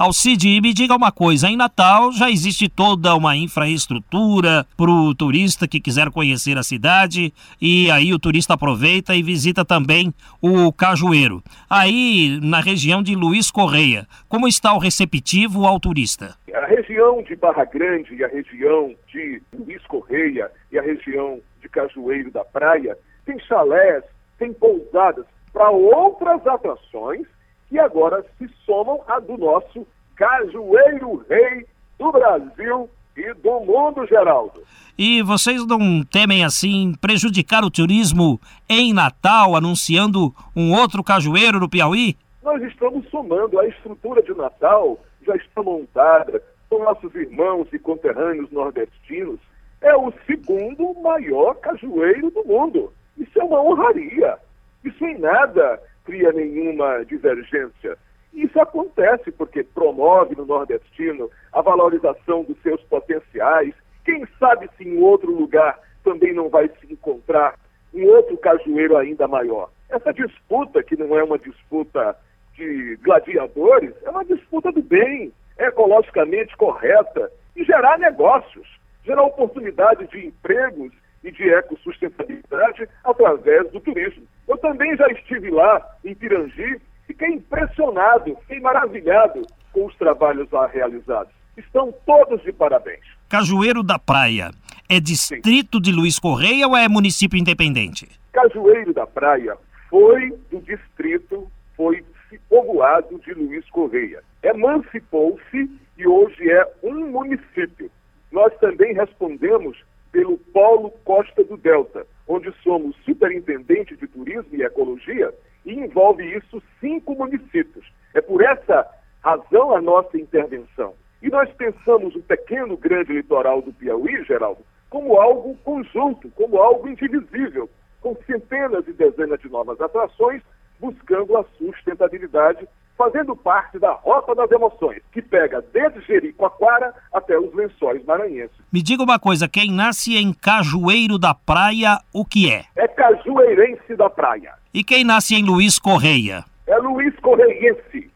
Alcide, 0.06 0.60
me 0.60 0.72
diga 0.72 0.94
uma 0.94 1.10
coisa, 1.10 1.48
em 1.48 1.56
Natal 1.56 2.12
já 2.12 2.30
existe 2.30 2.68
toda 2.68 3.12
uma 3.16 3.36
infraestrutura 3.36 4.64
para 4.76 4.88
o 4.88 5.12
turista 5.12 5.66
que 5.66 5.80
quiser 5.80 6.10
conhecer 6.10 6.56
a 6.56 6.62
cidade 6.62 7.34
e 7.60 7.90
aí 7.90 8.14
o 8.14 8.18
turista 8.20 8.54
aproveita 8.54 9.16
e 9.16 9.22
visita 9.22 9.64
também 9.64 10.14
o 10.40 10.72
Cajueiro. 10.72 11.42
Aí, 11.68 12.38
na 12.40 12.60
região 12.60 13.02
de 13.02 13.16
Luiz 13.16 13.50
Correia, 13.50 14.06
como 14.28 14.46
está 14.46 14.72
o 14.74 14.78
receptivo 14.78 15.66
ao 15.66 15.80
turista? 15.80 16.36
A 16.54 16.66
região 16.66 17.20
de 17.24 17.34
Barra 17.34 17.64
Grande 17.64 18.14
e 18.14 18.22
a 18.22 18.28
região 18.28 18.94
de 19.12 19.42
Luiz 19.52 19.84
Correia 19.86 20.48
e 20.70 20.78
a 20.78 20.82
região 20.82 21.40
de 21.60 21.68
Cajueiro 21.68 22.30
da 22.30 22.44
Praia 22.44 22.96
tem 23.24 23.40
chalés, 23.40 24.04
tem 24.38 24.52
pousadas 24.52 25.26
para 25.52 25.68
outras 25.70 26.46
atrações 26.46 27.26
que 27.68 27.76
agora 27.76 28.24
se 28.38 28.48
somam 28.64 29.02
a 29.08 29.18
do 29.18 29.36
nosso 29.36 29.84
Cajueiro 30.16 31.24
Rei 31.28 31.66
do 31.98 32.12
Brasil, 32.12 32.90
e 33.16 33.34
do 33.34 33.60
mundo, 33.60 34.06
Geraldo. 34.06 34.62
E 34.98 35.22
vocês 35.22 35.66
não 35.66 36.02
temem, 36.04 36.44
assim, 36.44 36.94
prejudicar 37.00 37.64
o 37.64 37.70
turismo 37.70 38.40
em 38.68 38.92
Natal, 38.92 39.56
anunciando 39.56 40.34
um 40.54 40.72
outro 40.72 41.02
cajueiro 41.02 41.58
no 41.58 41.68
Piauí? 41.68 42.16
Nós 42.42 42.62
estamos 42.62 43.08
somando. 43.10 43.58
A 43.58 43.66
estrutura 43.66 44.22
de 44.22 44.34
Natal 44.34 44.98
já 45.26 45.34
está 45.36 45.62
montada 45.62 46.42
com 46.68 46.82
nossos 46.82 47.14
irmãos 47.14 47.66
e 47.72 47.78
conterrâneos 47.78 48.50
nordestinos. 48.50 49.40
É 49.80 49.94
o 49.94 50.12
segundo 50.26 50.94
maior 51.02 51.54
cajueiro 51.56 52.30
do 52.30 52.44
mundo. 52.44 52.92
Isso 53.18 53.38
é 53.38 53.44
uma 53.44 53.62
honraria. 53.62 54.38
Isso 54.84 55.04
em 55.04 55.18
nada 55.18 55.80
cria 56.04 56.32
nenhuma 56.32 57.04
divergência. 57.04 57.98
Isso 58.36 58.60
acontece 58.60 59.32
porque 59.32 59.64
promove 59.64 60.36
no 60.36 60.44
nordestino 60.44 61.30
a 61.54 61.62
valorização 61.62 62.44
dos 62.44 62.60
seus 62.60 62.82
potenciais, 62.82 63.74
quem 64.04 64.26
sabe 64.38 64.68
se 64.76 64.86
em 64.86 64.98
outro 64.98 65.32
lugar 65.32 65.80
também 66.04 66.34
não 66.34 66.50
vai 66.50 66.68
se 66.68 66.92
encontrar 66.92 67.58
um 67.94 68.04
outro 68.04 68.36
cajueiro 68.36 68.94
ainda 68.94 69.26
maior. 69.26 69.70
Essa 69.88 70.12
disputa, 70.12 70.82
que 70.82 70.96
não 70.96 71.18
é 71.18 71.24
uma 71.24 71.38
disputa 71.38 72.14
de 72.54 72.96
gladiadores, 73.02 73.94
é 74.04 74.10
uma 74.10 74.24
disputa 74.24 74.70
do 74.70 74.82
bem, 74.82 75.32
é 75.56 75.68
ecologicamente 75.68 76.54
correta 76.58 77.32
e 77.56 77.64
gerar 77.64 77.98
negócios, 77.98 78.68
gerar 79.02 79.22
oportunidade 79.22 80.06
de 80.08 80.26
empregos 80.26 80.92
e 81.24 81.30
de 81.30 81.48
ecossustentabilidade 81.54 82.86
através 83.02 83.70
do 83.70 83.80
turismo. 83.80 84.26
Eu 84.46 84.58
também 84.58 84.94
já 84.94 85.08
estive 85.08 85.50
lá 85.50 85.96
em 86.04 86.14
Pirangi, 86.14 86.82
fiquei 87.06 87.28
impressionado, 87.28 88.36
fiquei 88.42 88.60
maravilhado 88.60 89.42
com 89.72 89.86
os 89.86 89.94
trabalhos 89.96 90.50
lá 90.50 90.66
realizados. 90.66 91.32
Estão 91.56 91.92
todos 92.04 92.42
de 92.42 92.52
parabéns. 92.52 93.04
Cajueiro 93.28 93.82
da 93.82 93.98
Praia 93.98 94.50
é 94.88 95.00
distrito 95.00 95.78
Sim. 95.78 95.82
de 95.82 95.92
Luiz 95.92 96.18
Correia 96.18 96.66
ou 96.68 96.76
é 96.76 96.88
município 96.88 97.38
independente? 97.38 98.08
Cajueiro 98.32 98.92
da 98.92 99.06
Praia 99.06 99.56
foi 99.88 100.30
do 100.50 100.60
distrito, 100.60 101.50
foi 101.76 102.04
povoado 102.48 103.18
de 103.20 103.32
Luiz 103.32 103.68
Correia. 103.70 104.22
Emancipou-se 104.42 105.70
e 105.96 106.06
hoje 106.06 106.50
é 106.50 106.66
um 106.82 107.10
município. 107.10 107.90
Nós 108.30 108.52
também 108.58 108.92
respondemos 108.92 109.78
pelo 110.12 110.38
Polo 110.38 110.90
Costa 111.04 111.42
do 111.44 111.56
Delta, 111.56 112.06
onde 112.28 112.52
somos 112.62 112.96
superintendente 113.04 113.96
de 113.96 114.06
turismo 114.06 114.50
e 114.52 114.62
ecologia 114.62 115.32
e 115.66 115.74
envolve 115.74 116.24
isso 116.36 116.62
cinco 116.80 117.14
municípios. 117.14 117.84
É 118.14 118.20
por 118.20 118.40
essa 118.40 118.88
razão 119.20 119.74
a 119.74 119.82
nossa 119.82 120.16
intervenção. 120.16 120.94
E 121.20 121.28
nós 121.28 121.52
pensamos 121.54 122.14
o 122.14 122.22
pequeno 122.22 122.76
grande 122.76 123.12
litoral 123.12 123.60
do 123.60 123.72
Piauí, 123.72 124.24
Geraldo, 124.24 124.64
como 124.88 125.20
algo 125.20 125.56
conjunto, 125.64 126.30
como 126.30 126.58
algo 126.58 126.88
indivisível, 126.88 127.68
com 128.00 128.16
centenas 128.24 128.86
e 128.86 128.92
dezenas 128.92 129.40
de 129.40 129.48
novas 129.48 129.80
atrações, 129.80 130.40
buscando 130.78 131.36
a 131.36 131.44
sustentabilidade, 131.58 132.68
fazendo 132.96 133.36
parte 133.36 133.78
da 133.78 133.92
Rota 133.92 134.34
das 134.34 134.50
Emoções, 134.50 135.02
que 135.12 135.20
pega 135.20 135.62
desde 135.72 136.00
Jericoacoara 136.02 136.94
até 137.12 137.38
os 137.38 137.52
lençóis 137.54 138.04
maranhenses. 138.04 138.56
Me 138.72 138.82
diga 138.82 139.02
uma 139.02 139.18
coisa, 139.18 139.48
quem 139.48 139.70
nasce 139.70 140.16
em 140.16 140.32
Cajueiro 140.32 141.18
da 141.18 141.34
Praia, 141.34 141.98
o 142.12 142.24
que 142.24 142.50
é? 142.50 142.64
É 142.76 142.88
cajueirense 142.88 143.96
da 143.96 144.08
praia. 144.08 144.54
E 144.76 144.84
quem 144.84 145.04
nasce 145.04 145.34
em 145.34 145.42
Luiz 145.42 145.78
Correia? 145.78 146.44
É 146.66 146.76
Luiz 146.76 147.18
Correiense. 147.20 148.10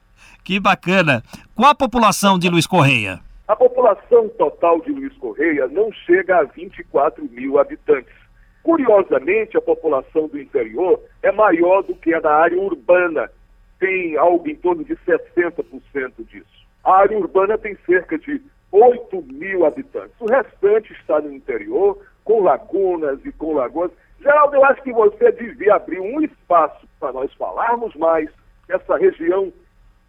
Que 0.45 0.61
bacana. 0.61 1.23
Qual 1.55 1.71
a 1.71 1.75
população 1.75 2.39
de 2.39 2.51
Luiz 2.51 2.67
Correia? 2.67 3.19
A 3.49 3.57
população 3.57 4.29
total 4.29 4.79
de 4.83 4.93
Luiz 4.93 5.17
Correia 5.17 5.67
não 5.69 5.91
chega 5.91 6.39
a 6.39 6.43
24 6.43 7.25
mil 7.31 7.59
habitantes. 7.59 8.13
Curiosamente, 8.63 9.57
a 9.57 9.61
população 9.63 10.29
do 10.29 10.39
interior 10.39 11.01
é 11.23 11.33
maior 11.33 11.83
do 11.83 11.95
que 11.95 12.13
a 12.13 12.21
da 12.21 12.31
área 12.31 12.61
urbana, 12.61 13.31
tem 13.79 14.19
algo 14.19 14.47
em 14.47 14.55
torno 14.55 14.85
de 14.85 14.95
60% 14.97 15.65
disso. 16.31 16.67
A 16.85 16.93
área 16.93 17.17
urbana 17.17 17.57
tem 17.57 17.75
cerca 17.87 18.19
de 18.19 18.39
8 18.71 19.23
mil 19.33 19.65
habitantes. 19.65 20.13
O 20.21 20.27
restante 20.27 20.93
está 20.93 21.23
no 21.23 21.33
interior, 21.33 21.97
com 22.23 22.43
lagunas 22.43 23.19
e 23.25 23.33
com 23.33 23.55
lagoas. 23.55 23.93
Geraldo, 24.21 24.57
eu 24.57 24.65
acho 24.65 24.83
que 24.83 24.93
você 24.93 25.33
devia 25.33 25.77
abrir 25.77 26.01
um 26.01 26.21
espaço 26.21 26.87
para 26.99 27.13
nós 27.13 27.33
falarmos 27.35 27.95
mais 27.97 28.29
dessa 28.69 28.97
região 28.97 29.53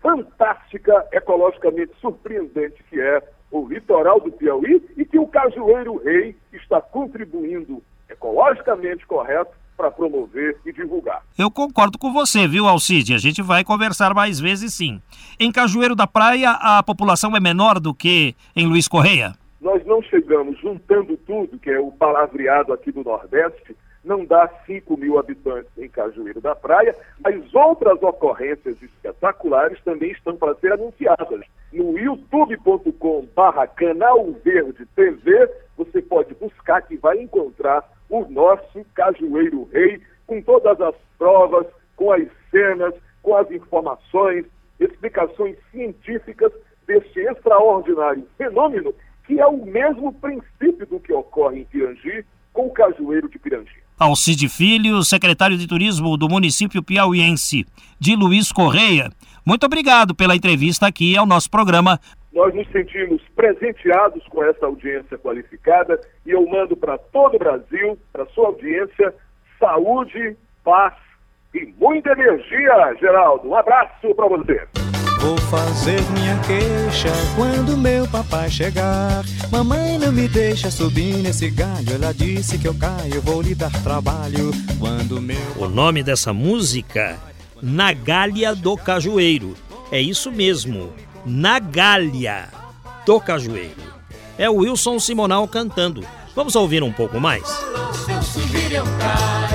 fantástica, 0.01 1.05
ecologicamente 1.11 1.93
surpreendente 2.01 2.83
que 2.89 2.99
é 2.99 3.21
o 3.51 3.67
litoral 3.67 4.19
do 4.19 4.31
Piauí 4.31 4.81
e 4.97 5.05
que 5.05 5.19
o 5.19 5.27
Cajueiro 5.27 5.97
Rei 5.97 6.35
está 6.53 6.81
contribuindo 6.81 7.81
ecologicamente 8.09 9.05
correto 9.05 9.51
para 9.77 9.89
promover 9.89 10.57
e 10.65 10.71
divulgar. 10.71 11.23
Eu 11.37 11.49
concordo 11.49 11.97
com 11.97 12.11
você, 12.11 12.47
viu, 12.47 12.67
Alcide? 12.67 13.15
A 13.15 13.17
gente 13.17 13.41
vai 13.41 13.63
conversar 13.63 14.13
mais 14.13 14.39
vezes 14.39 14.73
sim. 14.73 15.01
Em 15.39 15.51
Cajueiro 15.51 15.95
da 15.95 16.05
Praia, 16.05 16.51
a 16.51 16.83
população 16.83 17.35
é 17.35 17.39
menor 17.39 17.79
do 17.79 17.93
que 17.93 18.35
em 18.55 18.67
Luiz 18.67 18.87
Correia? 18.87 19.33
Nós 19.59 19.85
não 19.85 20.01
chegamos, 20.03 20.59
juntando 20.59 21.17
tudo, 21.17 21.57
que 21.59 21.69
é 21.69 21.79
o 21.79 21.91
palavreado 21.91 22.73
aqui 22.73 22.91
do 22.91 23.03
Nordeste, 23.03 23.75
não 24.03 24.25
dá 24.25 24.49
5 24.65 24.97
mil 24.97 25.19
habitantes 25.19 25.71
em 25.77 25.87
Cajueiro 25.87 26.41
da 26.41 26.55
Praia, 26.55 26.95
mas 27.19 27.53
outras 27.53 28.01
ocorrências 28.01 28.81
espetaculares 28.81 29.79
também 29.83 30.11
estão 30.11 30.35
para 30.35 30.55
ser 30.55 30.73
anunciadas. 30.73 31.41
No 31.71 31.97
youtube.com 31.97 33.27
barra 33.35 33.67
Canal 33.67 34.31
Verde 34.43 34.85
TV, 34.95 35.49
você 35.77 36.01
pode 36.01 36.33
buscar 36.35 36.81
que 36.81 36.97
vai 36.97 37.19
encontrar 37.19 37.87
o 38.09 38.25
nosso 38.25 38.83
Cajueiro 38.93 39.69
Rei, 39.71 40.01
com 40.27 40.41
todas 40.41 40.79
as 40.81 40.95
provas, 41.17 41.67
com 41.95 42.11
as 42.11 42.27
cenas, 42.49 42.93
com 43.21 43.35
as 43.35 43.49
informações, 43.51 44.45
explicações 44.79 45.57
científicas 45.71 46.51
deste 46.87 47.19
extraordinário 47.19 48.27
fenômeno, 48.37 48.93
que 49.25 49.39
é 49.39 49.45
o 49.45 49.65
mesmo 49.65 50.11
princípio 50.13 50.85
do 50.87 50.99
que 50.99 51.13
ocorre 51.13 51.61
em 51.61 51.65
Pirangi 51.65 52.25
com 52.51 52.67
o 52.67 52.71
Cajueiro 52.71 53.29
de 53.29 53.39
Pirangi. 53.39 53.80
Alcide 53.99 54.49
Filho, 54.49 55.03
secretário 55.03 55.57
de 55.57 55.67
Turismo 55.67 56.17
do 56.17 56.27
município 56.27 56.81
piauiense 56.81 57.65
de 57.99 58.15
Luiz 58.15 58.51
Correia. 58.51 59.09
Muito 59.45 59.65
obrigado 59.65 60.15
pela 60.15 60.35
entrevista 60.35 60.87
aqui 60.87 61.17
ao 61.17 61.25
nosso 61.25 61.49
programa. 61.49 61.99
Nós 62.33 62.53
nos 62.55 62.67
sentimos 62.71 63.21
presenteados 63.35 64.25
com 64.27 64.43
essa 64.43 64.65
audiência 64.65 65.17
qualificada 65.17 65.99
e 66.25 66.31
eu 66.31 66.47
mando 66.47 66.77
para 66.77 66.97
todo 66.97 67.35
o 67.35 67.39
Brasil, 67.39 67.97
para 68.13 68.25
sua 68.27 68.47
audiência, 68.47 69.13
saúde, 69.59 70.37
paz 70.63 70.93
e 71.53 71.73
muita 71.79 72.11
energia, 72.11 72.95
Geraldo. 72.99 73.49
Um 73.49 73.55
abraço 73.55 74.15
para 74.15 74.27
você. 74.27 74.67
Vou 75.21 75.37
fazer 75.37 76.01
minha 76.13 76.35
queixa 76.39 77.11
quando 77.35 77.77
meu 77.77 78.07
papai 78.07 78.49
chegar. 78.49 79.23
Mamãe 79.51 79.99
não 79.99 80.11
me 80.11 80.27
deixa 80.27 80.71
subir 80.71 81.17
nesse 81.17 81.47
galho. 81.51 81.93
Ela 81.93 82.11
disse 82.11 82.57
que 82.57 82.67
eu 82.67 82.73
caio, 82.73 83.21
vou 83.21 83.39
lhe 83.39 83.53
dar 83.53 83.71
trabalho. 83.83 84.51
Quando 84.79 85.21
meu. 85.21 85.37
O 85.57 85.69
nome 85.69 86.01
dessa 86.01 86.33
música, 86.33 87.19
Na 87.61 87.93
Galha 87.93 88.55
do 88.55 88.75
Cajueiro. 88.75 89.55
É 89.91 90.01
isso 90.01 90.31
mesmo, 90.31 90.91
Na 91.23 91.59
Galha 91.59 92.49
do 93.05 93.19
Cajueiro. 93.19 93.91
É 94.39 94.49
o 94.49 94.55
Wilson 94.55 94.99
Simonal 94.99 95.47
cantando. 95.47 96.03
Vamos 96.35 96.55
ouvir 96.55 96.81
um 96.81 96.91
pouco 96.91 97.19
mais? 97.19 97.47
Se 97.47 98.11
eu 98.11 98.23
subir, 98.23 98.71
eu 98.71 98.85
caio, 98.97 99.50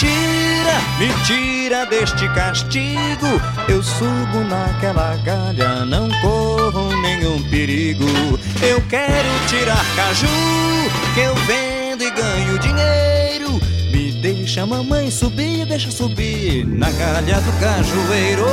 tira, 0.00 0.76
me 0.98 1.08
tira 1.24 1.84
deste 1.84 2.26
castigo. 2.30 3.28
Eu 3.68 3.82
subo 3.82 4.40
naquela 4.48 5.14
galha, 5.18 5.84
não 5.84 6.08
corro 6.22 6.96
nenhum 7.02 7.42
perigo. 7.50 8.06
Eu 8.62 8.80
quero 8.88 9.28
tirar 9.48 9.84
caju, 9.94 10.26
que 11.14 11.20
eu 11.20 11.34
vendo 11.46 12.02
e 12.02 12.10
ganho 12.10 12.58
dinheiro. 12.58 13.50
Me 13.92 14.12
deixa, 14.22 14.64
mamãe, 14.64 15.10
subir, 15.10 15.66
deixa 15.66 15.90
subir 15.90 16.64
na 16.66 16.90
galha 16.92 17.40
do 17.40 17.60
cajueiro. 17.60 18.46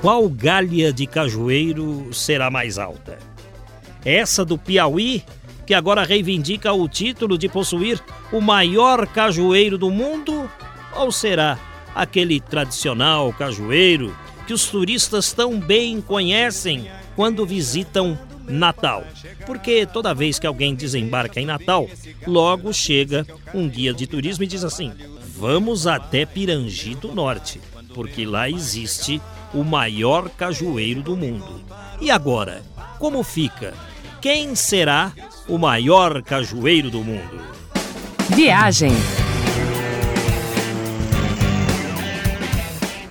Qual 0.00 0.28
galha 0.28 0.92
de 0.92 1.06
cajueiro 1.06 2.12
será 2.12 2.50
mais 2.50 2.78
alta? 2.78 3.18
Essa 4.04 4.44
do 4.44 4.56
Piauí, 4.56 5.24
que 5.66 5.74
agora 5.74 6.04
reivindica 6.04 6.72
o 6.72 6.88
título 6.88 7.36
de 7.36 7.48
possuir 7.48 8.00
o 8.30 8.40
maior 8.40 9.06
cajueiro 9.06 9.76
do 9.76 9.90
mundo? 9.90 10.48
Ou 10.94 11.10
será 11.10 11.58
aquele 11.94 12.40
tradicional 12.40 13.32
cajueiro 13.32 14.16
que 14.46 14.52
os 14.52 14.66
turistas 14.66 15.32
tão 15.32 15.58
bem 15.58 16.00
conhecem 16.00 16.88
quando 17.16 17.44
visitam 17.44 18.16
Natal. 18.48 19.04
Porque 19.44 19.84
toda 19.86 20.14
vez 20.14 20.38
que 20.38 20.46
alguém 20.46 20.74
desembarca 20.74 21.40
em 21.40 21.46
Natal, 21.46 21.88
logo 22.26 22.72
chega 22.72 23.26
um 23.52 23.68
guia 23.68 23.92
de 23.92 24.06
turismo 24.06 24.44
e 24.44 24.46
diz 24.46 24.62
assim: 24.62 24.92
vamos 25.36 25.86
até 25.86 26.24
Pirangi 26.24 26.94
do 26.94 27.12
Norte, 27.12 27.60
porque 27.92 28.24
lá 28.24 28.48
existe 28.48 29.20
o 29.52 29.64
maior 29.64 30.28
cajueiro 30.30 31.02
do 31.02 31.16
mundo. 31.16 31.60
E 32.00 32.10
agora, 32.10 32.62
como 32.98 33.22
fica? 33.22 33.74
Quem 34.20 34.54
será 34.54 35.12
o 35.48 35.58
maior 35.58 36.22
cajueiro 36.22 36.90
do 36.90 37.02
mundo? 37.02 37.40
Viagem. 38.34 38.92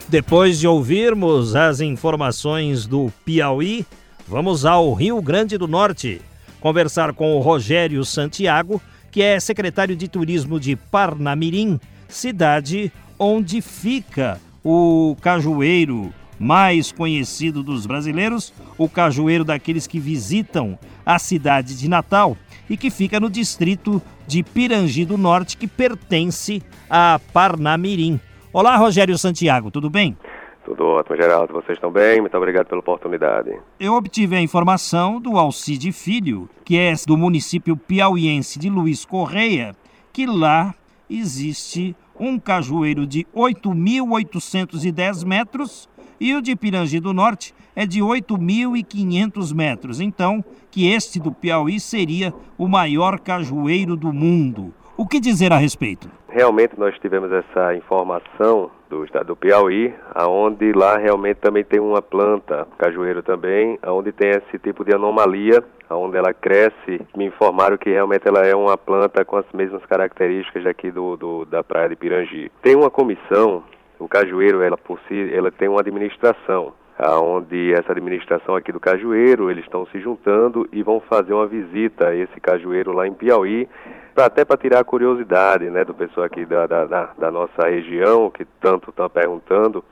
Depois 0.08 0.60
de 0.60 0.68
ouvirmos 0.68 1.56
as 1.56 1.82
informações 1.82 2.86
do 2.86 3.12
Piauí, 3.26 3.86
vamos 4.28 4.66
ao 4.66 4.94
Rio 4.94 5.22
Grande 5.22 5.58
do 5.58 5.68
Norte 5.68 6.22
conversar 6.60 7.14
com 7.14 7.36
o 7.36 7.40
Rogério 7.40 8.04
Santiago, 8.04 8.82
que 9.12 9.22
é 9.22 9.40
secretário 9.40 9.96
de 9.96 10.08
Turismo 10.08 10.60
de 10.60 10.76
Parnamirim, 10.76 11.80
cidade 12.08 12.92
onde 13.20 13.62
fica 13.62 14.40
o 14.64 15.16
cajueiro 15.22 16.14
mais 16.40 16.92
conhecido 16.92 17.64
dos 17.64 17.86
brasileiros, 17.86 18.54
o 18.78 18.90
cajueiro 18.90 19.44
daqueles 19.44 19.88
que 19.88 20.00
visitam 20.00 20.78
a 21.06 21.20
cidade 21.20 21.78
de 21.78 21.90
Natal 21.90 22.38
e 22.70 22.76
que 22.76 22.90
fica 22.90 23.20
no 23.20 23.30
distrito 23.30 24.02
de 24.28 24.44
Pirangi 24.44 25.06
do 25.06 25.18
Norte, 25.18 25.58
que 25.58 25.68
pertence 25.68 26.62
a 26.90 27.20
Parnamirim. 27.32 28.20
Olá, 28.52 28.76
Rogério 28.78 29.18
Santiago, 29.18 29.70
tudo 29.70 29.90
bem? 29.90 30.18
Tudo 30.64 30.84
ótimo, 30.84 31.16
Geraldo. 31.16 31.54
Vocês 31.54 31.78
estão 31.78 31.92
bem? 31.92 32.22
Muito 32.22 32.36
obrigado 32.36 32.66
pela 32.66 32.80
oportunidade. 32.80 33.52
Eu 33.80 33.94
obtive 33.94 34.36
a 34.36 34.42
informação 34.42 35.22
do 35.22 35.38
Alcide 35.38 35.92
Filho, 35.92 36.50
que 36.64 36.76
é 36.76 36.92
do 37.06 37.16
município 37.16 37.78
piauiense 37.78 38.58
de 38.58 38.68
Luiz 38.68 39.06
Correia, 39.06 39.76
que 40.12 40.26
lá 40.26 40.74
existe 41.08 41.96
um 42.20 42.40
cajueiro 42.40 43.06
de 43.06 43.28
8.810 43.36 45.24
metros 45.24 45.88
e 46.20 46.36
o 46.36 46.42
de 46.42 46.56
Pirangi 46.56 47.00
do 47.00 47.14
Norte 47.14 47.54
é 47.76 47.86
de 47.86 48.00
8.500 48.00 49.54
metros. 49.54 50.00
Então, 50.00 50.44
que 50.72 50.92
este 50.92 51.20
do 51.20 51.32
Piauí 51.32 51.80
seria 51.80 52.34
o 52.58 52.68
maior 52.68 53.20
cajueiro 53.20 53.96
do 53.96 54.12
mundo. 54.14 54.74
O 54.98 55.06
que 55.06 55.20
dizer 55.20 55.52
a 55.52 55.58
respeito? 55.58 56.10
Realmente 56.30 56.80
nós 56.80 56.98
tivemos 57.00 57.32
essa 57.32 57.76
informação 57.76 58.72
do 58.90 59.04
estado 59.04 59.28
do 59.28 59.36
Piauí, 59.36 59.94
aonde 60.14 60.72
lá 60.74 60.98
realmente 60.98 61.38
também 61.38 61.64
tem 61.64 61.80
uma 61.80 62.02
planta, 62.02 62.68
cajueiro 62.78 63.24
também, 63.24 63.80
aonde 63.82 64.12
tem 64.12 64.30
esse 64.30 64.60
tipo 64.60 64.86
de 64.86 64.94
anomalia, 64.94 65.64
aonde 65.90 66.18
ela 66.18 66.34
cresce. 66.34 67.02
Me 67.16 67.26
informaram 67.26 67.78
que 67.78 67.90
realmente 67.90 68.28
ela 68.28 68.46
é 68.46 68.56
uma 68.56 68.78
planta 68.78 69.26
com 69.26 69.38
as 69.38 69.46
mesmas 69.54 69.86
características 69.86 70.66
aqui 70.66 70.92
do, 70.92 71.18
do 71.18 71.46
da 71.46 71.64
praia 71.64 71.90
de 71.90 71.96
Pirangi. 71.96 72.52
Tem 72.62 72.76
uma 72.76 72.90
comissão, 72.90 73.64
o 74.00 74.08
cajueiro, 74.08 74.62
ela 74.62 74.78
por 74.78 75.00
si, 75.08 75.34
ela 75.34 75.52
tem 75.52 75.68
uma 75.68 75.82
administração 75.82 76.74
aonde 76.98 77.74
essa 77.74 77.92
administração 77.92 78.56
aqui 78.56 78.72
do 78.72 78.80
Cajueiro, 78.80 79.52
eles 79.52 79.66
estão 79.66 79.86
se 79.88 80.00
juntando 80.00 80.68
e 80.72 80.82
vão 80.82 81.00
fazer 81.02 81.34
uma 81.34 81.46
visita 81.46 82.08
a 82.08 82.16
esse 82.16 82.40
cajueiro 82.40 82.94
lá 82.94 83.06
em 83.08 83.14
Piauí, 83.14 83.68
pra, 84.14 84.26
até 84.26 84.46
para 84.46 84.58
tirar 84.58 84.80
a 84.80 84.84
curiosidade 84.84 85.70
né, 85.70 85.84
do 85.84 85.94
pessoal 85.94 86.26
aqui 86.26 86.46
da, 86.46 86.66
da, 86.66 87.10
da 87.18 87.32
nossa 87.32 87.68
região, 87.68 88.30
que 88.30 88.46
tanto 88.62 88.90
estão 88.90 89.10
perguntando, 89.10 89.84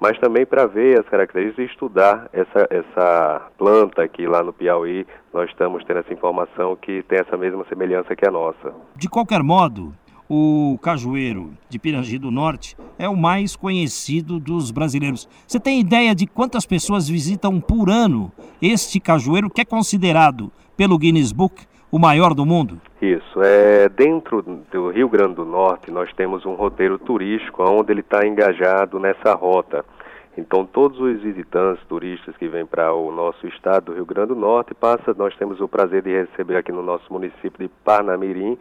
mas 0.00 0.18
também 0.18 0.44
para 0.44 0.66
ver 0.66 0.98
as 1.00 1.08
características 1.08 1.64
e 1.64 1.70
estudar 1.70 2.28
essa, 2.32 2.66
essa 2.70 3.42
planta 3.56 4.02
aqui 4.02 4.26
lá 4.26 4.42
no 4.42 4.52
Piauí. 4.52 5.06
Nós 5.32 5.50
estamos 5.50 5.84
tendo 5.84 6.00
essa 6.00 6.12
informação 6.12 6.76
que 6.76 7.02
tem 7.04 7.18
essa 7.18 7.36
mesma 7.36 7.64
semelhança 7.68 8.14
que 8.14 8.26
a 8.26 8.30
nossa. 8.30 8.72
De 8.94 9.08
qualquer 9.08 9.42
modo, 9.42 9.92
o 10.28 10.78
cajueiro 10.82 11.52
de 11.68 11.78
Pirangi 11.78 12.18
do 12.18 12.30
Norte 12.30 12.76
é 12.98 13.08
o 13.08 13.16
mais 13.16 13.56
conhecido 13.56 14.38
dos 14.38 14.70
brasileiros. 14.70 15.28
Você 15.46 15.58
tem 15.58 15.80
ideia 15.80 16.14
de 16.14 16.26
quantas 16.26 16.66
pessoas 16.66 17.08
visitam 17.08 17.60
por 17.60 17.88
ano 17.88 18.30
este 18.60 19.00
cajueiro 19.00 19.48
que 19.48 19.62
é 19.62 19.64
considerado 19.64 20.52
pelo 20.76 20.98
Guinness 20.98 21.32
Book 21.32 21.66
o 21.90 21.98
maior 21.98 22.34
do 22.34 22.44
mundo? 22.44 22.80
Isso. 23.00 23.42
É, 23.42 23.88
dentro 23.88 24.42
do 24.42 24.90
Rio 24.90 25.08
Grande 25.08 25.36
do 25.36 25.44
Norte, 25.44 25.90
nós 25.90 26.12
temos 26.12 26.44
um 26.44 26.54
roteiro 26.54 26.98
turístico 26.98 27.62
onde 27.62 27.92
ele 27.92 28.00
está 28.00 28.26
engajado 28.26 28.98
nessa 28.98 29.34
rota. 29.34 29.84
Então, 30.36 30.64
todos 30.64 31.00
os 31.00 31.20
visitantes, 31.20 31.84
turistas 31.88 32.36
que 32.36 32.46
vêm 32.46 32.64
para 32.64 32.92
o 32.92 33.10
nosso 33.10 33.46
estado 33.48 33.86
do 33.86 33.94
Rio 33.94 34.06
Grande 34.06 34.28
do 34.28 34.36
Norte, 34.36 34.74
passa, 34.74 35.14
nós 35.16 35.34
temos 35.36 35.60
o 35.60 35.66
prazer 35.66 36.02
de 36.02 36.12
receber 36.12 36.56
aqui 36.56 36.70
no 36.70 36.82
nosso 36.82 37.12
município 37.12 37.58
de 37.58 37.68
Parnamirim, 37.84 38.56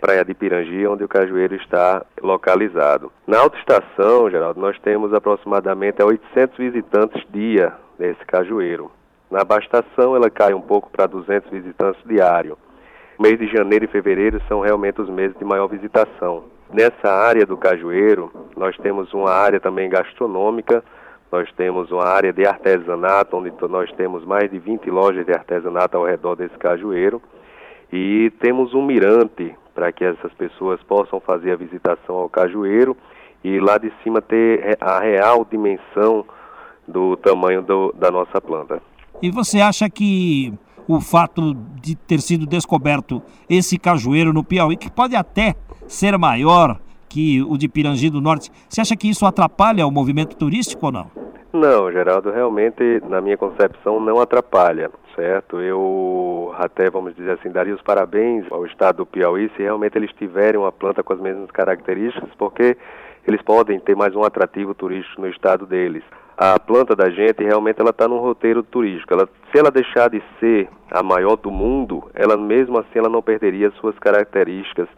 Praia 0.00 0.24
de 0.24 0.32
Pirangi, 0.32 0.86
onde 0.86 1.02
o 1.02 1.08
cajueiro 1.08 1.56
está 1.56 2.04
localizado. 2.22 3.10
Na 3.26 3.40
autoestação, 3.40 4.30
Geraldo, 4.30 4.60
nós 4.60 4.78
temos 4.78 5.12
aproximadamente 5.12 6.02
800 6.02 6.56
visitantes 6.56 7.22
dia 7.30 7.72
nesse 7.98 8.24
cajueiro. 8.24 8.90
Na 9.30 9.42
abastação, 9.42 10.14
ela 10.14 10.30
cai 10.30 10.54
um 10.54 10.60
pouco 10.60 10.88
para 10.90 11.06
200 11.06 11.50
visitantes 11.50 12.00
diário. 12.06 12.56
Mês 13.18 13.38
de 13.38 13.48
janeiro 13.48 13.84
e 13.84 13.88
fevereiro 13.88 14.40
são 14.46 14.60
realmente 14.60 15.00
os 15.00 15.10
meses 15.10 15.36
de 15.36 15.44
maior 15.44 15.66
visitação. 15.66 16.44
Nessa 16.72 17.10
área 17.10 17.44
do 17.44 17.56
cajueiro, 17.56 18.30
nós 18.56 18.76
temos 18.76 19.12
uma 19.12 19.30
área 19.30 19.58
também 19.58 19.88
gastronômica, 19.88 20.84
nós 21.30 21.50
temos 21.52 21.90
uma 21.90 22.04
área 22.04 22.32
de 22.32 22.46
artesanato, 22.46 23.36
onde 23.36 23.52
nós 23.68 23.90
temos 23.92 24.24
mais 24.24 24.48
de 24.50 24.58
20 24.58 24.88
lojas 24.90 25.26
de 25.26 25.32
artesanato 25.32 25.96
ao 25.96 26.06
redor 26.06 26.36
desse 26.36 26.56
cajueiro. 26.56 27.20
E 27.92 28.30
temos 28.38 28.72
um 28.74 28.84
mirante 28.84 29.54
para 29.78 29.92
que 29.92 30.04
essas 30.04 30.32
pessoas 30.32 30.82
possam 30.82 31.20
fazer 31.20 31.52
a 31.52 31.56
visitação 31.56 32.16
ao 32.16 32.28
cajueiro 32.28 32.96
e 33.44 33.60
lá 33.60 33.78
de 33.78 33.92
cima 34.02 34.20
ter 34.20 34.76
a 34.80 34.98
real 34.98 35.46
dimensão 35.48 36.24
do 36.88 37.16
tamanho 37.18 37.62
do, 37.62 37.92
da 37.92 38.10
nossa 38.10 38.40
planta. 38.40 38.82
E 39.22 39.30
você 39.30 39.60
acha 39.60 39.88
que 39.88 40.52
o 40.88 41.00
fato 41.00 41.54
de 41.80 41.94
ter 41.94 42.20
sido 42.20 42.44
descoberto 42.44 43.22
esse 43.48 43.78
cajueiro 43.78 44.32
no 44.32 44.42
Piauí, 44.42 44.76
que 44.76 44.90
pode 44.90 45.14
até 45.14 45.54
ser 45.86 46.18
maior 46.18 46.80
que 47.08 47.42
o 47.42 47.56
de 47.56 47.68
Pirangi 47.68 48.10
do 48.10 48.20
Norte, 48.20 48.50
você 48.68 48.80
acha 48.80 48.96
que 48.96 49.08
isso 49.08 49.24
atrapalha 49.24 49.86
o 49.86 49.90
movimento 49.90 50.36
turístico 50.36 50.86
ou 50.86 50.92
não? 50.92 51.10
Não, 51.52 51.90
Geraldo, 51.90 52.30
realmente, 52.30 53.02
na 53.08 53.20
minha 53.20 53.36
concepção, 53.36 53.98
não 53.98 54.20
atrapalha, 54.20 54.90
certo? 55.16 55.60
Eu 55.60 56.54
até, 56.58 56.90
vamos 56.90 57.16
dizer 57.16 57.32
assim, 57.32 57.50
daria 57.50 57.74
os 57.74 57.80
parabéns 57.80 58.44
ao 58.50 58.66
estado 58.66 58.98
do 58.98 59.06
Piauí 59.06 59.50
se 59.56 59.62
realmente 59.62 59.96
eles 59.96 60.12
tiverem 60.12 60.60
uma 60.60 60.70
planta 60.70 61.02
com 61.02 61.12
as 61.14 61.20
mesmas 61.20 61.50
características, 61.50 62.28
porque 62.36 62.76
eles 63.26 63.40
podem 63.42 63.80
ter 63.80 63.96
mais 63.96 64.14
um 64.14 64.22
atrativo 64.24 64.74
turístico 64.74 65.22
no 65.22 65.28
estado 65.28 65.66
deles. 65.66 66.02
A 66.36 66.58
planta 66.60 66.94
da 66.94 67.10
gente 67.10 67.42
realmente 67.42 67.80
ela 67.80 67.90
está 67.90 68.06
num 68.06 68.18
roteiro 68.18 68.62
turístico. 68.62 69.12
Ela, 69.12 69.28
se 69.50 69.58
ela 69.58 69.70
deixar 69.70 70.08
de 70.10 70.22
ser 70.38 70.68
a 70.90 71.02
maior 71.02 71.36
do 71.36 71.50
mundo, 71.50 72.10
ela 72.14 72.36
mesmo 72.36 72.78
assim 72.78 72.98
ela 72.98 73.08
não 73.08 73.22
perderia 73.22 73.70
suas 73.80 73.98
características 73.98 74.88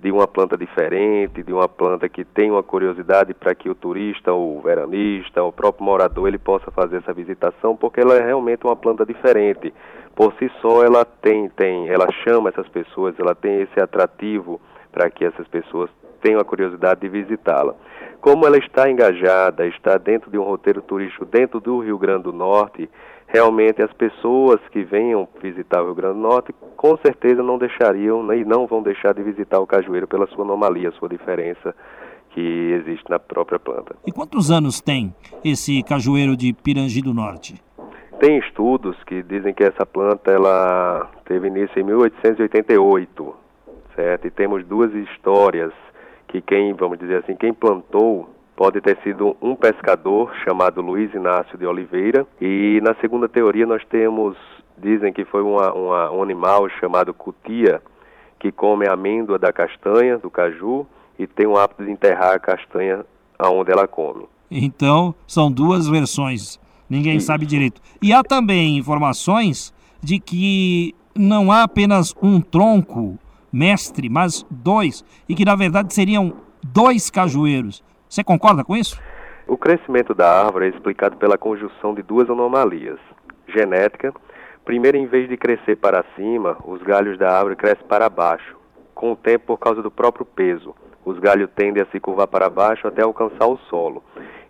de 0.00 0.12
uma 0.12 0.26
planta 0.26 0.56
diferente, 0.56 1.42
de 1.42 1.52
uma 1.52 1.68
planta 1.68 2.08
que 2.08 2.24
tem 2.24 2.50
uma 2.50 2.62
curiosidade 2.62 3.32
para 3.32 3.54
que 3.54 3.70
o 3.70 3.74
turista, 3.74 4.32
o 4.32 4.60
veranista, 4.60 5.42
o 5.42 5.52
próprio 5.52 5.84
morador, 5.84 6.28
ele 6.28 6.38
possa 6.38 6.70
fazer 6.70 6.98
essa 6.98 7.12
visitação, 7.12 7.76
porque 7.76 8.00
ela 8.00 8.14
é 8.14 8.24
realmente 8.24 8.64
uma 8.64 8.76
planta 8.76 9.06
diferente. 9.06 9.72
Por 10.14 10.32
si 10.34 10.50
só, 10.60 10.84
ela 10.84 11.04
tem, 11.04 11.48
tem, 11.48 11.88
ela 11.88 12.06
chama 12.22 12.50
essas 12.50 12.68
pessoas, 12.68 13.18
ela 13.18 13.34
tem 13.34 13.62
esse 13.62 13.80
atrativo 13.80 14.60
para 14.92 15.10
que 15.10 15.24
essas 15.24 15.48
pessoas 15.48 15.90
tenham 16.20 16.40
a 16.40 16.44
curiosidade 16.44 17.00
de 17.00 17.08
visitá-la. 17.08 17.74
Como 18.20 18.46
ela 18.46 18.56
está 18.56 18.90
engajada, 18.90 19.66
está 19.66 19.98
dentro 19.98 20.30
de 20.30 20.38
um 20.38 20.42
roteiro 20.42 20.80
turístico 20.80 21.26
dentro 21.26 21.60
do 21.60 21.80
Rio 21.80 21.98
Grande 21.98 22.22
do 22.22 22.32
Norte, 22.32 22.88
realmente 23.34 23.82
as 23.82 23.92
pessoas 23.92 24.60
que 24.70 24.84
venham 24.84 25.28
visitar 25.42 25.82
o 25.82 25.86
Rio 25.86 25.94
Grande 25.96 26.14
do 26.14 26.20
Norte 26.20 26.54
com 26.76 26.96
certeza 26.98 27.42
não 27.42 27.58
deixariam 27.58 28.22
né, 28.22 28.38
e 28.38 28.44
não 28.44 28.64
vão 28.64 28.80
deixar 28.80 29.12
de 29.12 29.24
visitar 29.24 29.58
o 29.58 29.66
cajueiro 29.66 30.06
pela 30.06 30.28
sua 30.28 30.44
anomalia, 30.44 30.92
sua 30.92 31.08
diferença 31.08 31.74
que 32.30 32.40
existe 32.40 33.10
na 33.10 33.18
própria 33.18 33.58
planta. 33.58 33.96
E 34.06 34.12
quantos 34.12 34.52
anos 34.52 34.80
tem 34.80 35.12
esse 35.44 35.82
cajueiro 35.82 36.36
de 36.36 36.52
Pirangi 36.52 37.02
do 37.02 37.12
Norte? 37.12 37.60
Tem 38.20 38.38
estudos 38.38 38.96
que 39.02 39.20
dizem 39.24 39.52
que 39.52 39.64
essa 39.64 39.84
planta 39.84 40.30
ela 40.30 41.10
teve 41.24 41.48
início 41.48 41.80
em 41.80 41.82
1888, 41.82 43.34
certo? 43.96 44.26
E 44.28 44.30
temos 44.30 44.64
duas 44.64 44.94
histórias 44.94 45.72
que 46.28 46.40
quem, 46.40 46.72
vamos 46.72 47.00
dizer 47.00 47.24
assim, 47.24 47.34
quem 47.34 47.52
plantou 47.52 48.28
pode 48.56 48.80
ter 48.80 48.98
sido 49.02 49.36
um 49.40 49.54
pescador 49.54 50.32
chamado 50.44 50.80
Luiz 50.80 51.12
Inácio 51.14 51.58
de 51.58 51.66
Oliveira. 51.66 52.26
E 52.40 52.80
na 52.82 52.94
segunda 52.96 53.28
teoria 53.28 53.66
nós 53.66 53.84
temos, 53.86 54.36
dizem 54.78 55.12
que 55.12 55.24
foi 55.24 55.42
uma, 55.42 55.72
uma, 55.72 56.10
um 56.12 56.22
animal 56.22 56.68
chamado 56.80 57.12
cutia, 57.12 57.82
que 58.38 58.52
come 58.52 58.86
a 58.86 58.92
amêndoa 58.92 59.38
da 59.38 59.52
castanha, 59.52 60.18
do 60.18 60.30
caju, 60.30 60.86
e 61.18 61.26
tem 61.26 61.46
o 61.46 61.56
hábito 61.56 61.84
de 61.84 61.90
enterrar 61.90 62.34
a 62.34 62.38
castanha 62.38 63.04
aonde 63.38 63.72
ela 63.72 63.86
come. 63.86 64.26
Então, 64.50 65.14
são 65.26 65.50
duas 65.50 65.88
versões. 65.88 66.60
Ninguém 66.88 67.18
sabe 67.18 67.46
direito. 67.46 67.80
E 68.00 68.12
há 68.12 68.22
também 68.22 68.76
informações 68.76 69.72
de 70.02 70.20
que 70.20 70.94
não 71.16 71.50
há 71.50 71.62
apenas 71.62 72.14
um 72.22 72.40
tronco 72.40 73.18
mestre, 73.52 74.08
mas 74.08 74.44
dois, 74.50 75.04
e 75.28 75.34
que 75.34 75.44
na 75.44 75.56
verdade 75.56 75.94
seriam 75.94 76.34
dois 76.62 77.08
cajueiros. 77.08 77.82
Você 78.14 78.22
concorda 78.22 78.62
com 78.62 78.76
isso? 78.76 78.96
O 79.44 79.56
crescimento 79.56 80.14
da 80.14 80.44
árvore 80.46 80.66
é 80.66 80.68
explicado 80.68 81.16
pela 81.16 81.36
conjunção 81.36 81.92
de 81.92 82.00
duas 82.00 82.30
anomalias. 82.30 83.00
Genética, 83.48 84.14
primeiro 84.64 84.96
em 84.96 85.04
vez 85.04 85.28
de 85.28 85.36
crescer 85.36 85.74
para 85.74 86.04
cima, 86.14 86.56
os 86.64 86.80
galhos 86.80 87.18
da 87.18 87.36
árvore 87.36 87.56
crescem 87.56 87.84
para 87.88 88.08
baixo. 88.08 88.56
Com 88.94 89.10
o 89.10 89.16
tempo, 89.16 89.46
por 89.46 89.58
causa 89.58 89.82
do 89.82 89.90
próprio 89.90 90.24
peso, 90.24 90.76
os 91.04 91.18
galhos 91.18 91.50
tendem 91.56 91.82
a 91.82 91.86
se 91.86 91.98
curvar 91.98 92.28
para 92.28 92.48
baixo 92.48 92.86
até 92.86 93.02
alcançar 93.02 93.48
o 93.48 93.58
solo. 93.68 94.00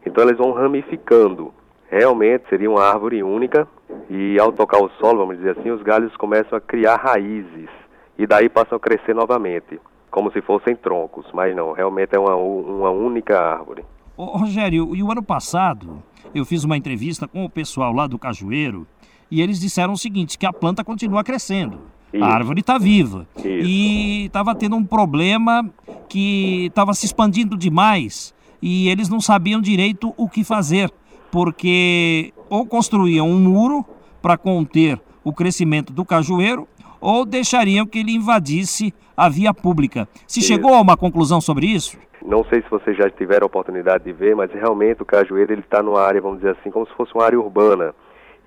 Então 0.05 0.23
eles 0.23 0.37
vão 0.37 0.53
ramificando. 0.53 1.51
Realmente 1.89 2.47
seria 2.51 2.71
uma 2.71 2.85
árvore 2.85 3.23
única 3.23 3.67
e 4.11 4.39
ao 4.39 4.53
tocar 4.53 4.83
o 4.83 4.91
solo, 5.01 5.21
vamos 5.21 5.39
dizer 5.39 5.59
assim, 5.59 5.71
os 5.71 5.81
galhos 5.81 6.15
começam 6.19 6.59
a 6.59 6.61
criar 6.61 6.97
raízes 6.97 7.71
e 8.19 8.27
daí 8.27 8.51
passam 8.51 8.77
a 8.77 8.81
crescer 8.81 9.15
novamente, 9.15 9.81
como 10.15 10.31
se 10.31 10.41
fossem 10.41 10.77
troncos, 10.77 11.27
mas 11.35 11.57
não, 11.57 11.73
realmente 11.73 12.15
é 12.15 12.19
uma, 12.21 12.37
uma 12.37 12.91
única 12.91 13.37
árvore. 13.37 13.85
Ô, 14.17 14.27
Rogério, 14.27 14.95
e 14.95 15.03
o 15.03 15.11
ano 15.11 15.25
passado 15.25 16.01
eu 16.33 16.45
fiz 16.45 16.63
uma 16.63 16.77
entrevista 16.77 17.27
com 17.27 17.45
o 17.45 17.51
pessoal 17.51 17.93
lá 17.93 18.07
do 18.07 18.17
Cajueiro 18.17 18.87
e 19.29 19.43
eles 19.43 19.59
disseram 19.59 19.93
o 19.93 19.99
seguinte, 19.99 20.39
que 20.39 20.47
a 20.47 20.53
planta 20.53 20.85
continua 20.85 21.25
crescendo. 21.25 21.81
Isso. 22.13 22.23
A 22.23 22.29
árvore 22.29 22.61
está 22.61 22.79
viva. 22.79 23.27
Isso. 23.39 23.49
E 23.49 24.27
estava 24.27 24.55
tendo 24.55 24.77
um 24.77 24.85
problema 24.85 25.69
que 26.09 26.67
estava 26.67 26.95
se 26.95 27.07
expandindo 27.07 27.57
demais 27.57 28.33
e 28.63 28.89
eles 28.89 29.09
não 29.09 29.21
sabiam 29.21 29.61
direito 29.61 30.15
o 30.17 30.29
que 30.29 30.45
fazer, 30.45 30.93
porque 31.29 32.33
ou 32.49 32.65
construíam 32.65 33.29
um 33.29 33.41
muro 33.41 33.85
para 34.23 34.39
conter 34.39 35.01
o 35.25 35.33
crescimento 35.33 35.93
do 35.93 36.05
cajueiro 36.05 36.69
ou 37.05 37.27
deixariam 37.27 37.87
que 37.87 37.99
ele 37.99 38.13
invadisse 38.13 38.95
a 39.15 39.29
via 39.29 39.53
pública. 39.53 40.09
Se 40.27 40.41
isso. 40.41 40.49
chegou 40.49 40.73
a 40.73 40.81
uma 40.81 40.97
conclusão 40.97 41.39
sobre 41.39 41.67
isso? 41.67 41.99
Não 42.25 42.43
sei 42.45 42.63
se 42.63 42.71
vocês 42.71 42.97
já 42.97 43.11
tiveram 43.11 43.45
a 43.45 43.47
oportunidade 43.47 44.05
de 44.05 44.13
ver, 44.13 44.35
mas 44.35 44.51
realmente 44.51 45.03
o 45.03 45.05
cajueiro 45.05 45.53
ele 45.53 45.61
está 45.61 45.83
numa 45.83 46.01
área, 46.01 46.23
vamos 46.23 46.39
dizer 46.39 46.57
assim, 46.59 46.71
como 46.71 46.87
se 46.87 46.95
fosse 46.95 47.15
uma 47.15 47.27
área 47.27 47.39
urbana. 47.39 47.95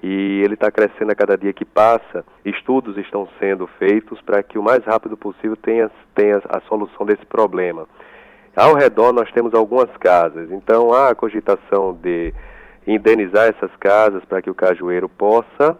E 0.01 0.41
ele 0.43 0.55
está 0.55 0.71
crescendo 0.71 1.11
a 1.11 1.15
cada 1.15 1.37
dia 1.37 1.53
que 1.53 1.63
passa. 1.63 2.25
Estudos 2.43 2.97
estão 2.97 3.27
sendo 3.39 3.67
feitos 3.77 4.19
para 4.21 4.41
que 4.41 4.57
o 4.57 4.63
mais 4.63 4.83
rápido 4.83 5.15
possível 5.15 5.55
tenha, 5.55 5.91
tenha 6.15 6.41
a 6.49 6.59
solução 6.61 7.05
desse 7.05 7.25
problema. 7.27 7.87
Ao 8.55 8.73
redor 8.73 9.13
nós 9.13 9.31
temos 9.31 9.53
algumas 9.53 9.95
casas, 9.97 10.51
então 10.51 10.91
há 10.91 11.09
a 11.09 11.15
cogitação 11.15 11.93
de 12.01 12.33
indenizar 12.87 13.49
essas 13.49 13.69
casas 13.75 14.25
para 14.25 14.41
que 14.41 14.49
o 14.49 14.55
cajueiro 14.55 15.07
possa 15.07 15.77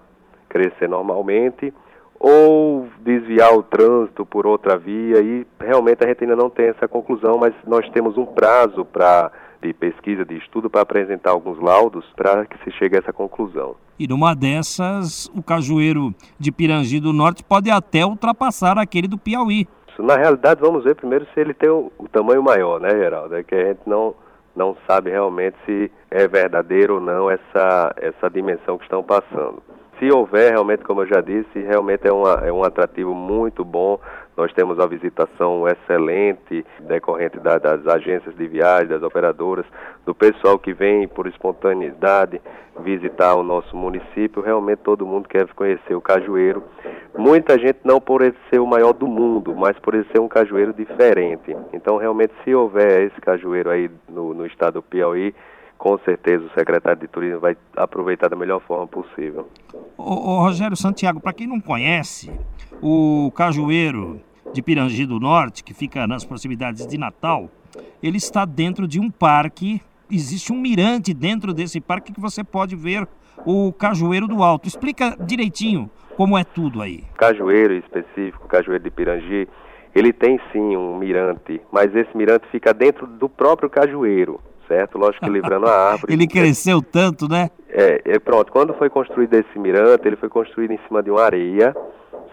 crescer 0.48 0.88
normalmente 0.88 1.74
ou 2.20 2.88
desviar 3.00 3.54
o 3.54 3.64
trânsito 3.64 4.26
por 4.26 4.46
outra 4.48 4.78
via 4.78 5.20
e 5.22 5.46
realmente 5.60 6.04
a 6.04 6.08
gente 6.08 6.24
ainda 6.24 6.36
não 6.36 6.50
tem 6.50 6.68
essa 6.68 6.88
conclusão, 6.88 7.38
mas 7.38 7.54
nós 7.66 7.88
temos 7.90 8.18
um 8.18 8.26
prazo 8.26 8.84
para 8.84 9.32
de 9.62 9.74
pesquisa, 9.74 10.24
de 10.24 10.38
estudo 10.38 10.70
para 10.70 10.82
apresentar 10.82 11.32
alguns 11.32 11.60
laudos 11.60 12.06
para 12.16 12.46
que 12.46 12.58
se 12.64 12.72
chegue 12.78 12.96
a 12.96 13.00
essa 13.00 13.14
conclusão. 13.14 13.76
E 14.00 14.08
numa 14.08 14.36
dessas, 14.36 15.30
o 15.36 15.42
cajueiro 15.42 16.14
de 16.40 16.52
Pirangi 16.52 17.00
do 17.00 17.12
Norte 17.12 17.44
pode 17.44 17.70
até 17.72 18.06
ultrapassar 18.06 18.78
aquele 18.78 19.08
do 19.08 19.18
Piauí. 19.18 19.68
Na 19.98 20.16
realidade, 20.16 20.62
vamos 20.62 20.84
ver 20.84 20.96
primeiro 20.96 21.26
se 21.34 21.40
ele 21.40 21.56
tem 21.56 21.70
o, 21.70 21.92
o 21.98 22.08
tamanho 22.08 22.44
maior, 22.44 22.80
né, 22.80 22.90
Geraldo? 22.90 23.36
É 23.36 23.44
que 23.44 23.56
a 23.56 23.70
gente 23.70 23.80
não, 23.88 24.14
não 24.56 24.78
sabe 24.86 25.10
realmente 25.10 25.56
se 25.66 25.92
é 26.12 26.28
verdadeiro 26.28 26.96
ou 26.96 27.02
não 27.02 27.32
essa, 27.32 27.96
essa 27.98 28.30
dimensão 28.30 28.78
que 28.78 28.84
estão 28.84 29.02
passando. 29.02 29.64
Se 30.00 30.12
houver, 30.12 30.52
realmente, 30.52 30.84
como 30.84 31.02
eu 31.02 31.08
já 31.08 31.22
disse, 31.22 31.60
realmente 31.60 32.08
é, 32.08 32.12
uma, 32.12 32.34
é 32.46 32.52
um 32.52 32.64
atrativo 32.64 33.16
muito 33.16 33.66
bom. 33.66 34.00
Nós 34.36 34.54
temos 34.54 34.78
uma 34.78 34.88
visitação 34.88 35.68
excelente 35.68 36.64
decorrente 36.82 37.40
da, 37.40 37.58
das 37.58 37.88
agências 37.88 38.36
de 38.36 38.48
viagem, 38.48 38.90
das 38.90 39.02
operadoras, 39.02 39.66
do 40.06 40.14
pessoal 40.14 40.60
que 40.60 40.72
vem 40.72 41.08
por 41.08 41.26
espontaneidade 41.26 42.40
visitar 42.80 43.34
o 43.34 43.42
nosso 43.42 43.76
município. 43.76 44.44
Realmente 44.44 44.80
todo 44.84 45.08
mundo 45.08 45.28
quer 45.28 45.48
conhecer 45.54 45.96
o 45.96 46.02
cajueiro. 46.02 46.64
Muita 47.18 47.58
gente 47.58 47.80
não 47.84 48.00
por 48.00 48.22
ele 48.22 48.36
ser 48.52 48.60
o 48.60 48.68
maior 48.68 48.94
do 48.94 49.08
mundo, 49.08 49.56
mas 49.56 49.78
por 49.80 49.96
ele 49.96 50.06
ser 50.12 50.20
um 50.20 50.28
cajueiro 50.28 50.72
diferente. 50.74 51.58
Então, 51.74 51.98
realmente, 51.98 52.34
se 52.44 52.54
houver 52.54 53.08
esse 53.08 53.20
cajueiro 53.20 53.72
aí 53.72 53.90
no, 54.08 54.36
no 54.36 54.46
estado 54.46 54.76
do 54.76 54.84
Piauí, 54.84 55.34
com 55.78 55.98
certeza 56.00 56.46
o 56.46 56.50
secretário 56.58 57.00
de 57.00 57.08
Turismo 57.08 57.40
vai 57.40 57.56
aproveitar 57.76 58.28
da 58.28 58.36
melhor 58.36 58.62
forma 58.62 58.88
possível. 58.88 59.48
O, 59.98 60.40
Rogério 60.40 60.76
Santiago, 60.76 61.20
para 61.20 61.34
quem 61.34 61.48
não 61.48 61.60
conhece, 61.60 62.32
o 62.82 63.32
Cajueiro 63.36 64.20
de 64.54 64.62
Pirangi 64.62 65.06
do 65.06 65.20
Norte, 65.20 65.64
que 65.64 65.74
fica 65.74 66.08
nas 66.08 66.26
proximidades 66.26 66.86
de 66.88 66.98
Natal, 66.98 67.50
ele 68.02 68.18
está 68.18 68.46
dentro 68.46 68.88
de 68.88 69.00
um 69.00 69.10
parque, 69.10 69.82
existe 70.10 70.52
um 70.52 70.60
mirante 70.60 71.14
dentro 71.14 71.54
desse 71.54 71.80
parque 71.80 72.12
que 72.12 72.20
você 72.20 72.44
pode 72.44 72.76
ver 72.76 73.08
o 73.46 73.72
Cajueiro 73.74 74.28
do 74.28 74.44
Alto. 74.44 74.68
Explica 74.68 75.16
direitinho 75.20 75.90
como 76.16 76.38
é 76.38 76.44
tudo 76.44 76.82
aí. 76.82 77.04
Cajueiro 77.18 77.74
específico, 77.74 78.48
Cajueiro 78.48 78.84
de 78.84 78.90
Pirangi, 78.90 79.48
ele 79.94 80.12
tem 80.12 80.40
sim 80.52 80.76
um 80.76 80.98
mirante, 80.98 81.62
mas 81.72 81.96
esse 81.96 82.16
mirante 82.16 82.48
fica 82.52 82.74
dentro 82.74 83.06
do 83.08 83.28
próprio 83.28 83.70
cajueiro 83.70 84.40
certo? 84.68 84.98
Lógico 84.98 85.26
que 85.26 85.32
livrando 85.32 85.68
a 85.68 85.72
árvore. 85.92 86.14
ele 86.14 86.28
cresceu 86.28 86.82
tanto, 86.82 87.28
né? 87.28 87.50
É, 87.70 88.02
é, 88.06 88.20
pronto. 88.20 88.52
Quando 88.52 88.74
foi 88.74 88.90
construído 88.90 89.34
esse 89.34 89.60
mirante, 89.60 90.08
ele 90.08 90.16
foi 90.16 90.30
construído 90.30 90.72
em 90.72 90.80
cima 90.88 91.02
de 91.02 91.10
uma 91.10 91.22
areia, 91.22 91.76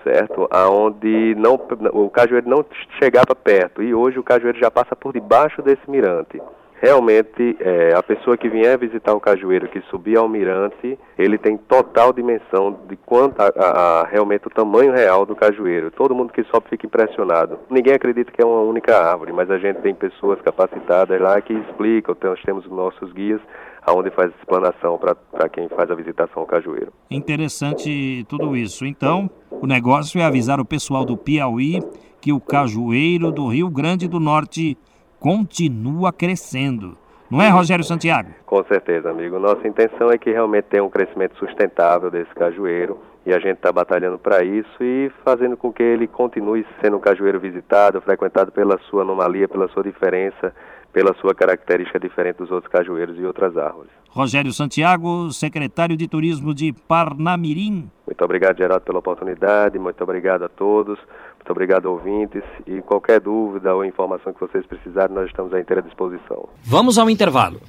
certo? 0.02 0.46
Aonde 0.50 1.34
não, 1.36 1.54
o 1.92 2.10
cajueiro 2.10 2.48
não 2.48 2.64
chegava 3.02 3.34
perto. 3.34 3.82
E 3.82 3.94
hoje 3.94 4.18
o 4.18 4.22
cajueiro 4.22 4.58
já 4.58 4.70
passa 4.70 4.94
por 4.94 5.12
debaixo 5.12 5.62
desse 5.62 5.88
mirante 5.90 6.40
realmente 6.84 7.56
é, 7.60 7.94
a 7.96 8.02
pessoa 8.02 8.36
que 8.36 8.46
vier 8.46 8.78
visitar 8.78 9.14
o 9.14 9.20
cajueiro, 9.20 9.68
que 9.68 9.80
subir 9.90 10.18
ao 10.18 10.28
mirante, 10.28 10.98
ele 11.16 11.38
tem 11.38 11.56
total 11.56 12.12
dimensão 12.12 12.78
de 12.86 12.94
quanto 12.94 13.40
a, 13.40 13.46
a, 13.46 14.00
a, 14.02 14.06
realmente 14.06 14.46
o 14.46 14.50
tamanho 14.50 14.92
real 14.92 15.24
do 15.24 15.34
cajueiro. 15.34 15.90
Todo 15.90 16.14
mundo 16.14 16.30
que 16.30 16.44
sobe 16.44 16.68
fica 16.68 16.86
impressionado. 16.86 17.58
Ninguém 17.70 17.94
acredita 17.94 18.30
que 18.30 18.42
é 18.42 18.44
uma 18.44 18.60
única 18.60 18.98
árvore, 18.98 19.32
mas 19.32 19.50
a 19.50 19.56
gente 19.56 19.80
tem 19.80 19.94
pessoas 19.94 20.38
capacitadas 20.42 21.18
lá 21.18 21.40
que 21.40 21.54
explicam. 21.54 22.14
Então, 22.14 22.30
nós 22.32 22.42
temos 22.42 22.66
nossos 22.68 23.10
guias 23.14 23.40
aonde 23.86 24.10
faz 24.10 24.30
explanação 24.38 24.98
para 24.98 25.48
quem 25.48 25.68
faz 25.70 25.90
a 25.90 25.94
visitação 25.94 26.42
ao 26.42 26.46
cajueiro. 26.46 26.92
Interessante 27.10 28.26
tudo 28.28 28.54
isso. 28.54 28.84
Então, 28.84 29.30
o 29.50 29.66
negócio 29.66 30.20
é 30.20 30.24
avisar 30.24 30.60
o 30.60 30.66
pessoal 30.66 31.06
do 31.06 31.16
Piauí 31.16 31.80
que 32.20 32.32
o 32.32 32.40
cajueiro 32.40 33.32
do 33.32 33.48
Rio 33.48 33.70
Grande 33.70 34.06
do 34.06 34.20
Norte 34.20 34.76
continua 35.24 36.12
crescendo. 36.12 36.98
Não 37.30 37.40
é, 37.40 37.48
Rogério 37.48 37.82
Santiago? 37.82 38.28
Com 38.44 38.62
certeza, 38.64 39.10
amigo. 39.10 39.38
Nossa 39.38 39.66
intenção 39.66 40.10
é 40.10 40.18
que 40.18 40.30
realmente 40.30 40.66
tenha 40.66 40.84
um 40.84 40.90
crescimento 40.90 41.34
sustentável 41.38 42.10
desse 42.10 42.28
cajueiro 42.34 42.98
e 43.24 43.32
a 43.32 43.38
gente 43.38 43.56
está 43.56 43.72
batalhando 43.72 44.18
para 44.18 44.44
isso 44.44 44.82
e 44.82 45.10
fazendo 45.24 45.56
com 45.56 45.72
que 45.72 45.82
ele 45.82 46.06
continue 46.06 46.66
sendo 46.82 46.98
um 46.98 47.00
cajueiro 47.00 47.40
visitado, 47.40 48.02
frequentado 48.02 48.52
pela 48.52 48.78
sua 48.90 49.00
anomalia, 49.00 49.48
pela 49.48 49.66
sua 49.68 49.82
diferença, 49.82 50.54
pela 50.92 51.14
sua 51.14 51.34
característica 51.34 51.98
diferente 51.98 52.36
dos 52.36 52.50
outros 52.50 52.70
cajueiros 52.70 53.18
e 53.18 53.24
outras 53.24 53.56
árvores. 53.56 53.90
Rogério 54.10 54.52
Santiago, 54.52 55.32
secretário 55.32 55.96
de 55.96 56.06
Turismo 56.06 56.54
de 56.54 56.72
Parnamirim. 56.86 57.90
Muito 58.06 58.24
obrigado, 58.24 58.58
Geraldo, 58.58 58.84
pela 58.84 58.98
oportunidade. 58.98 59.78
Muito 59.78 60.04
obrigado 60.04 60.44
a 60.44 60.48
todos. 60.48 60.98
Muito 61.44 61.52
obrigado, 61.52 61.84
ouvintes. 61.90 62.42
E 62.66 62.80
qualquer 62.80 63.20
dúvida 63.20 63.74
ou 63.74 63.84
informação 63.84 64.32
que 64.32 64.40
vocês 64.40 64.64
precisarem, 64.64 65.14
nós 65.14 65.26
estamos 65.26 65.52
à 65.52 65.60
inteira 65.60 65.82
disposição. 65.82 66.48
Vamos 66.62 66.96
ao 66.96 67.10
intervalo. 67.10 67.60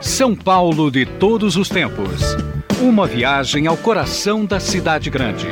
São 0.00 0.34
Paulo 0.34 0.90
de 0.90 1.04
todos 1.04 1.56
os 1.56 1.68
tempos. 1.68 2.34
Uma 2.80 3.06
viagem 3.06 3.66
ao 3.66 3.76
coração 3.76 4.46
da 4.46 4.58
cidade 4.58 5.10
grande. 5.10 5.46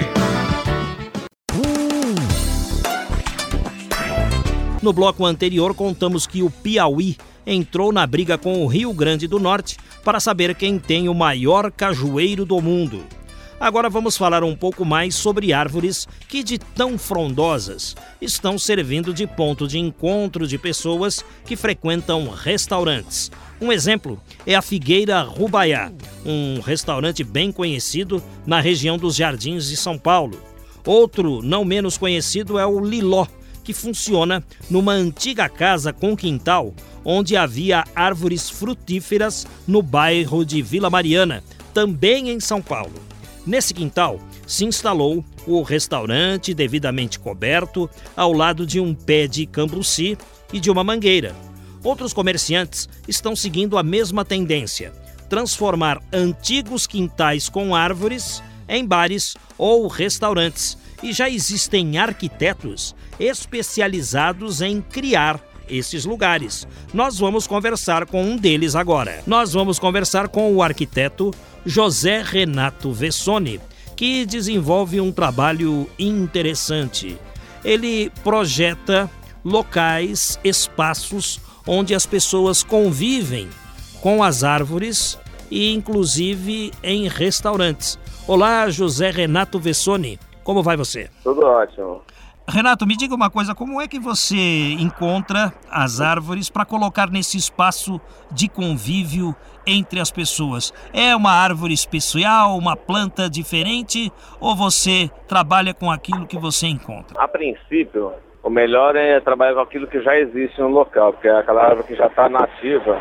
No 4.82 4.90
bloco 4.94 5.26
anterior, 5.26 5.74
contamos 5.74 6.26
que 6.26 6.42
o 6.42 6.48
Piauí 6.48 7.18
entrou 7.46 7.92
na 7.92 8.06
briga 8.06 8.38
com 8.38 8.64
o 8.64 8.66
Rio 8.66 8.94
Grande 8.94 9.28
do 9.28 9.38
Norte 9.38 9.76
para 10.02 10.18
saber 10.18 10.54
quem 10.54 10.78
tem 10.78 11.10
o 11.10 11.14
maior 11.14 11.70
cajueiro 11.70 12.46
do 12.46 12.58
mundo. 12.62 13.04
Agora 13.60 13.88
vamos 13.88 14.16
falar 14.16 14.42
um 14.42 14.54
pouco 14.54 14.84
mais 14.84 15.14
sobre 15.14 15.52
árvores 15.52 16.08
que, 16.28 16.42
de 16.42 16.58
tão 16.58 16.98
frondosas, 16.98 17.96
estão 18.20 18.58
servindo 18.58 19.14
de 19.14 19.26
ponto 19.26 19.68
de 19.68 19.78
encontro 19.78 20.46
de 20.46 20.58
pessoas 20.58 21.24
que 21.46 21.56
frequentam 21.56 22.28
restaurantes. 22.28 23.30
Um 23.60 23.70
exemplo 23.70 24.20
é 24.44 24.54
a 24.54 24.60
Figueira 24.62 25.22
Rubaiá, 25.22 25.92
um 26.26 26.60
restaurante 26.60 27.22
bem 27.22 27.52
conhecido 27.52 28.22
na 28.44 28.60
região 28.60 28.98
dos 28.98 29.14
Jardins 29.14 29.68
de 29.68 29.76
São 29.76 29.96
Paulo. 29.96 30.38
Outro, 30.84 31.40
não 31.40 31.64
menos 31.64 31.96
conhecido, 31.96 32.58
é 32.58 32.66
o 32.66 32.84
Liló, 32.84 33.26
que 33.62 33.72
funciona 33.72 34.44
numa 34.68 34.92
antiga 34.92 35.48
casa 35.48 35.92
com 35.92 36.16
quintal, 36.16 36.74
onde 37.04 37.36
havia 37.36 37.84
árvores 37.94 38.50
frutíferas 38.50 39.46
no 39.66 39.80
bairro 39.80 40.44
de 40.44 40.60
Vila 40.60 40.90
Mariana, 40.90 41.42
também 41.72 42.28
em 42.30 42.40
São 42.40 42.60
Paulo. 42.60 43.13
Nesse 43.46 43.74
quintal 43.74 44.18
se 44.46 44.64
instalou 44.64 45.24
o 45.46 45.62
restaurante 45.62 46.54
devidamente 46.54 47.18
coberto 47.18 47.88
ao 48.16 48.32
lado 48.32 48.66
de 48.66 48.80
um 48.80 48.94
pé 48.94 49.26
de 49.26 49.44
cambuci 49.46 50.16
e 50.52 50.58
de 50.58 50.70
uma 50.70 50.82
mangueira. 50.82 51.34
Outros 51.82 52.14
comerciantes 52.14 52.88
estão 53.06 53.36
seguindo 53.36 53.76
a 53.76 53.82
mesma 53.82 54.24
tendência: 54.24 54.92
transformar 55.28 56.00
antigos 56.12 56.86
quintais 56.86 57.48
com 57.48 57.74
árvores 57.74 58.42
em 58.66 58.84
bares 58.84 59.36
ou 59.58 59.86
restaurantes. 59.86 60.78
E 61.02 61.12
já 61.12 61.28
existem 61.28 61.98
arquitetos 61.98 62.94
especializados 63.20 64.62
em 64.62 64.80
criar 64.80 65.38
esses 65.68 66.04
lugares. 66.04 66.66
Nós 66.92 67.18
vamos 67.18 67.46
conversar 67.46 68.06
com 68.06 68.22
um 68.22 68.36
deles 68.36 68.74
agora. 68.74 69.22
Nós 69.26 69.52
vamos 69.52 69.78
conversar 69.78 70.28
com 70.28 70.54
o 70.54 70.62
arquiteto 70.62 71.30
José 71.66 72.22
Renato 72.22 72.92
Vessoni, 72.92 73.60
que 73.96 74.26
desenvolve 74.26 75.00
um 75.00 75.10
trabalho 75.10 75.88
interessante. 75.98 77.18
Ele 77.64 78.10
projeta 78.22 79.10
locais, 79.44 80.38
espaços 80.44 81.40
onde 81.66 81.94
as 81.94 82.04
pessoas 82.04 82.62
convivem 82.62 83.48
com 84.00 84.22
as 84.22 84.44
árvores 84.44 85.18
e 85.50 85.72
inclusive 85.72 86.72
em 86.82 87.08
restaurantes. 87.08 87.98
Olá, 88.26 88.68
José 88.68 89.10
Renato 89.10 89.58
Vessoni. 89.58 90.18
Como 90.42 90.62
vai 90.62 90.76
você? 90.76 91.08
Tudo 91.22 91.46
ótimo. 91.46 92.02
Renato, 92.46 92.86
me 92.86 92.94
diga 92.94 93.14
uma 93.14 93.30
coisa, 93.30 93.54
como 93.54 93.80
é 93.80 93.88
que 93.88 93.98
você 93.98 94.36
encontra 94.78 95.52
as 95.70 96.00
árvores 96.00 96.50
para 96.50 96.64
colocar 96.66 97.10
nesse 97.10 97.38
espaço 97.38 97.98
de 98.30 98.48
convívio 98.48 99.34
entre 99.66 99.98
as 99.98 100.10
pessoas? 100.10 100.72
É 100.92 101.16
uma 101.16 101.32
árvore 101.32 101.72
especial, 101.72 102.56
uma 102.56 102.76
planta 102.76 103.30
diferente 103.30 104.12
ou 104.38 104.54
você 104.54 105.10
trabalha 105.26 105.72
com 105.72 105.90
aquilo 105.90 106.26
que 106.26 106.38
você 106.38 106.66
encontra? 106.66 107.18
A 107.18 107.26
princípio, 107.26 108.12
o 108.42 108.50
melhor 108.50 108.94
é 108.94 109.18
trabalhar 109.20 109.54
com 109.54 109.60
aquilo 109.60 109.86
que 109.86 110.02
já 110.02 110.16
existe 110.16 110.60
no 110.60 110.68
local, 110.68 111.14
porque 111.14 111.28
é 111.28 111.38
aquela 111.38 111.62
árvore 111.62 111.88
que 111.88 111.96
já 111.96 112.06
está 112.06 112.28
nativa 112.28 113.00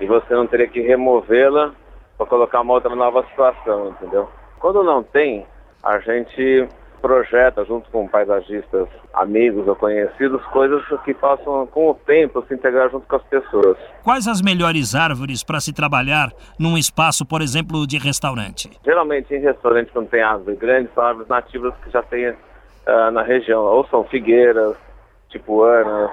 e 0.00 0.06
você 0.06 0.34
não 0.34 0.46
teria 0.48 0.66
que 0.66 0.80
removê-la 0.80 1.72
para 2.18 2.26
colocar 2.26 2.60
uma 2.60 2.74
outra 2.74 2.94
nova 2.96 3.24
situação, 3.28 3.90
entendeu? 3.90 4.28
Quando 4.58 4.82
não 4.82 5.04
tem, 5.04 5.46
a 5.82 6.00
gente 6.00 6.68
projeta 7.02 7.64
junto 7.64 7.90
com 7.90 8.06
paisagistas 8.06 8.88
amigos 9.12 9.66
ou 9.66 9.74
conhecidos 9.74 10.40
coisas 10.46 10.80
que 11.04 11.12
possam 11.12 11.66
com 11.66 11.90
o 11.90 11.94
tempo 11.94 12.42
se 12.46 12.54
integrar 12.54 12.88
junto 12.90 13.06
com 13.06 13.16
as 13.16 13.22
pessoas. 13.24 13.76
Quais 14.04 14.28
as 14.28 14.40
melhores 14.40 14.94
árvores 14.94 15.42
para 15.42 15.60
se 15.60 15.72
trabalhar 15.72 16.30
num 16.58 16.78
espaço, 16.78 17.26
por 17.26 17.42
exemplo, 17.42 17.86
de 17.86 17.98
restaurante? 17.98 18.70
Geralmente 18.84 19.34
em 19.34 19.40
restaurante 19.40 19.90
quando 19.92 20.08
tem 20.08 20.22
árvore 20.22 20.56
grande 20.56 20.88
são 20.94 21.04
árvores 21.04 21.28
nativas 21.28 21.74
que 21.82 21.90
já 21.90 22.02
tem 22.02 22.30
uh, 22.30 23.10
na 23.12 23.22
região, 23.22 23.62
ou 23.62 23.84
são 23.88 24.04
figueiras, 24.04 24.76
tipo 25.28 25.62
anas, 25.64 26.10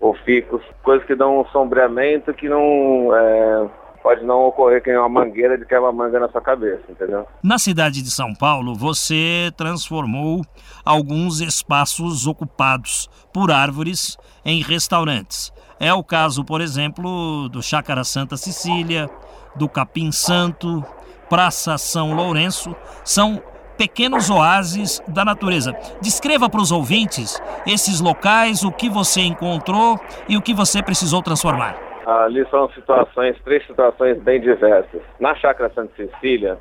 ou 0.00 0.14
ficos, 0.14 0.62
coisas 0.82 1.06
que 1.06 1.14
dão 1.14 1.40
um 1.40 1.44
sombreamento 1.46 2.32
que 2.32 2.48
não 2.48 3.14
é, 3.14 3.68
pode 4.02 4.24
não 4.24 4.46
ocorrer 4.46 4.82
que 4.82 4.94
uma 4.94 5.08
mangueira 5.08 5.56
de 5.56 5.64
quebra 5.64 5.92
manga 5.92 6.18
na 6.18 6.28
sua 6.28 6.40
cabeça, 6.40 6.82
entendeu? 6.88 7.26
Na 7.42 7.58
cidade 7.58 8.02
de 8.02 8.10
São 8.10 8.34
Paulo, 8.34 8.74
você 8.74 9.52
transformou 9.56 10.42
alguns 10.84 11.40
espaços 11.40 12.26
ocupados 12.26 13.08
por 13.32 13.50
árvores 13.50 14.18
em 14.44 14.60
restaurantes. 14.62 15.52
É 15.78 15.92
o 15.92 16.02
caso, 16.02 16.44
por 16.44 16.60
exemplo, 16.60 17.48
do 17.48 17.62
Chácara 17.62 18.04
Santa 18.04 18.36
Cecília, 18.36 19.08
do 19.54 19.68
Capim 19.68 20.10
Santo, 20.10 20.84
Praça 21.28 21.78
São 21.78 22.14
Lourenço. 22.14 22.74
São 23.04 23.42
pequenos 23.76 24.30
oásis 24.30 25.00
da 25.08 25.24
natureza. 25.24 25.74
Descreva 26.00 26.48
para 26.48 26.60
os 26.60 26.70
ouvintes 26.70 27.40
esses 27.66 28.00
locais, 28.00 28.64
o 28.64 28.70
que 28.70 28.88
você 28.88 29.22
encontrou 29.22 29.98
e 30.28 30.36
o 30.36 30.42
que 30.42 30.54
você 30.54 30.82
precisou 30.82 31.22
transformar. 31.22 31.91
Ali 32.06 32.46
são 32.50 32.68
situações, 32.70 33.40
três 33.44 33.66
situações 33.66 34.20
bem 34.22 34.40
diversas. 34.40 35.02
Na 35.20 35.34
Chácara 35.34 35.70
Santa 35.74 35.94
Cecília, 35.96 36.58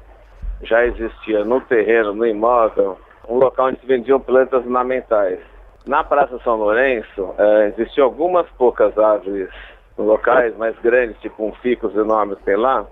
já 0.63 0.85
existia 0.85 1.43
no 1.43 1.61
terreno, 1.61 2.13
no 2.13 2.25
imóvel, 2.25 2.97
um 3.27 3.37
local 3.37 3.67
onde 3.67 3.79
se 3.79 3.85
vendiam 3.85 4.19
plantas 4.19 4.63
ornamentais. 4.63 5.39
Na 5.85 6.03
Praça 6.03 6.37
São 6.43 6.57
Lourenço, 6.57 7.33
eh, 7.37 7.73
existiam 7.75 8.05
algumas 8.05 8.47
poucas 8.51 8.95
árvores 8.97 9.49
locais 9.97 10.55
mais 10.57 10.77
grandes, 10.79 11.19
tipo 11.21 11.43
um 11.43 11.51
ficus 11.53 11.95
enorme 11.95 12.35
que 12.35 12.43
tem 12.43 12.55
lá, 12.55 12.85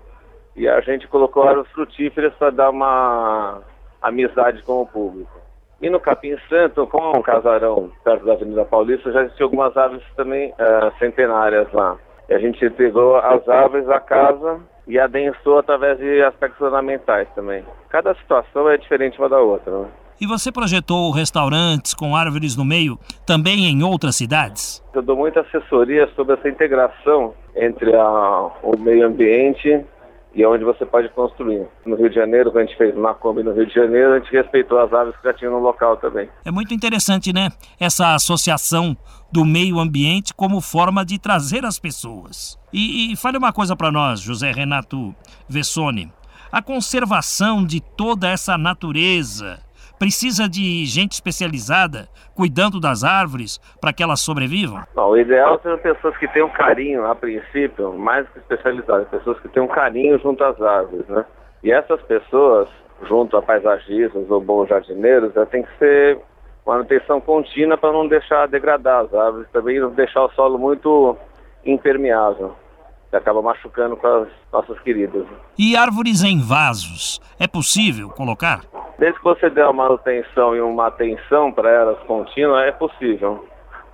e 0.56 0.68
a 0.68 0.80
gente 0.80 1.06
colocou 1.06 1.44
árvores 1.44 1.70
frutíferas 1.70 2.34
para 2.34 2.50
dar 2.50 2.70
uma 2.70 3.60
amizade 4.02 4.62
com 4.62 4.82
o 4.82 4.86
público. 4.86 5.30
E 5.80 5.88
no 5.88 6.00
Capim 6.00 6.36
Santo, 6.48 6.86
com 6.88 7.16
um 7.16 7.22
casarão 7.22 7.90
perto 8.04 8.26
da 8.26 8.32
Avenida 8.32 8.64
Paulista, 8.64 9.12
já 9.12 9.22
existiam 9.22 9.46
algumas 9.46 9.74
árvores 9.76 10.04
também 10.14 10.50
uh, 10.50 10.98
centenárias 10.98 11.72
lá. 11.72 11.96
A 12.30 12.38
gente 12.38 12.68
pegou 12.70 13.16
as 13.16 13.48
árvores 13.48 13.86
da 13.86 13.98
casa 13.98 14.60
e 14.86 14.98
adensou 14.98 15.58
através 15.58 15.98
de 15.98 16.22
aspectos 16.22 16.60
ornamentais 16.60 17.28
também. 17.34 17.64
Cada 17.88 18.14
situação 18.14 18.68
é 18.68 18.76
diferente 18.76 19.18
uma 19.18 19.28
da 19.28 19.38
outra. 19.38 19.80
Né? 19.80 19.88
E 20.20 20.26
você 20.26 20.52
projetou 20.52 21.10
restaurantes 21.10 21.94
com 21.94 22.14
árvores 22.14 22.56
no 22.56 22.64
meio 22.64 22.98
também 23.26 23.66
em 23.66 23.82
outras 23.82 24.16
cidades? 24.16 24.84
Eu 24.92 25.00
dou 25.00 25.16
muita 25.16 25.40
assessoria 25.40 26.06
sobre 26.14 26.34
essa 26.34 26.48
integração 26.48 27.34
entre 27.56 27.94
a, 27.94 28.50
o 28.62 28.78
meio 28.78 29.06
ambiente 29.06 29.84
e 30.34 30.42
é 30.42 30.48
onde 30.48 30.64
você 30.64 30.86
pode 30.86 31.08
construir. 31.10 31.66
No 31.84 31.96
Rio 31.96 32.08
de 32.08 32.14
Janeiro, 32.14 32.50
quando 32.50 32.64
a 32.64 32.66
gente 32.66 32.78
fez 32.78 32.96
uma 32.96 33.14
Kombi 33.14 33.42
no 33.42 33.52
Rio 33.52 33.66
de 33.66 33.74
Janeiro, 33.74 34.14
a 34.14 34.18
gente 34.18 34.30
respeitou 34.30 34.78
as 34.78 34.92
árvores 34.92 35.18
que 35.20 35.26
já 35.26 35.34
tinham 35.34 35.52
no 35.52 35.58
local 35.58 35.96
também. 35.96 36.28
É 36.44 36.50
muito 36.50 36.72
interessante, 36.72 37.32
né? 37.32 37.50
Essa 37.78 38.14
associação 38.14 38.96
do 39.32 39.44
meio 39.44 39.78
ambiente 39.78 40.32
como 40.34 40.60
forma 40.60 41.04
de 41.04 41.18
trazer 41.18 41.64
as 41.64 41.78
pessoas. 41.78 42.58
E, 42.72 43.12
e 43.12 43.16
fale 43.16 43.38
uma 43.38 43.52
coisa 43.52 43.74
para 43.74 43.90
nós, 43.90 44.20
José 44.20 44.52
Renato 44.52 45.14
Vessoni. 45.48 46.12
A 46.52 46.60
conservação 46.60 47.64
de 47.64 47.80
toda 47.80 48.28
essa 48.28 48.58
natureza 48.58 49.60
precisa 50.00 50.48
de 50.48 50.86
gente 50.86 51.12
especializada 51.12 52.08
cuidando 52.34 52.80
das 52.80 53.04
árvores 53.04 53.58
para 53.78 53.92
que 53.92 54.02
elas 54.02 54.20
sobrevivam? 54.20 54.82
O 54.96 55.14
ideal 55.14 55.60
são 55.62 55.76
pessoas 55.76 56.16
que 56.16 56.26
tenham 56.28 56.48
carinho, 56.48 57.04
a 57.04 57.14
princípio, 57.14 57.92
mais 57.92 58.26
que 58.30 58.38
especializadas, 58.38 59.06
pessoas 59.08 59.38
que 59.40 59.48
tenham 59.50 59.68
carinho 59.68 60.18
junto 60.18 60.42
às 60.42 60.58
árvores, 60.58 61.06
né? 61.06 61.22
E 61.62 61.70
essas 61.70 62.00
pessoas, 62.02 62.66
junto 63.06 63.36
a 63.36 63.42
paisagistas 63.42 64.30
ou 64.30 64.40
bons 64.40 64.68
jardineiros, 64.70 65.34
tem 65.50 65.62
que 65.62 65.78
ser 65.78 66.18
manutenção 66.66 67.20
contínua 67.20 67.76
para 67.76 67.92
não 67.92 68.08
deixar 68.08 68.48
degradar 68.48 69.04
as 69.04 69.12
árvores, 69.12 69.46
também 69.52 69.78
não 69.78 69.90
deixar 69.90 70.24
o 70.24 70.30
solo 70.30 70.58
muito 70.58 71.14
impermeável 71.62 72.56
que 73.10 73.16
acaba 73.16 73.42
machucando 73.42 73.96
com 73.96 74.06
as 74.06 74.28
nossas 74.52 74.78
queridas. 74.80 75.26
E 75.58 75.76
árvores 75.76 76.22
em 76.22 76.40
vasos, 76.40 77.20
é 77.38 77.46
possível 77.46 78.08
colocar? 78.10 78.60
Desde 78.98 79.18
que 79.18 79.24
você 79.24 79.50
dê 79.50 79.62
uma 79.62 79.72
manutenção 79.72 80.54
e 80.54 80.60
uma 80.60 80.86
atenção 80.86 81.52
para 81.52 81.70
elas 81.70 81.98
contínua, 82.06 82.64
é 82.64 82.72
possível. 82.72 83.44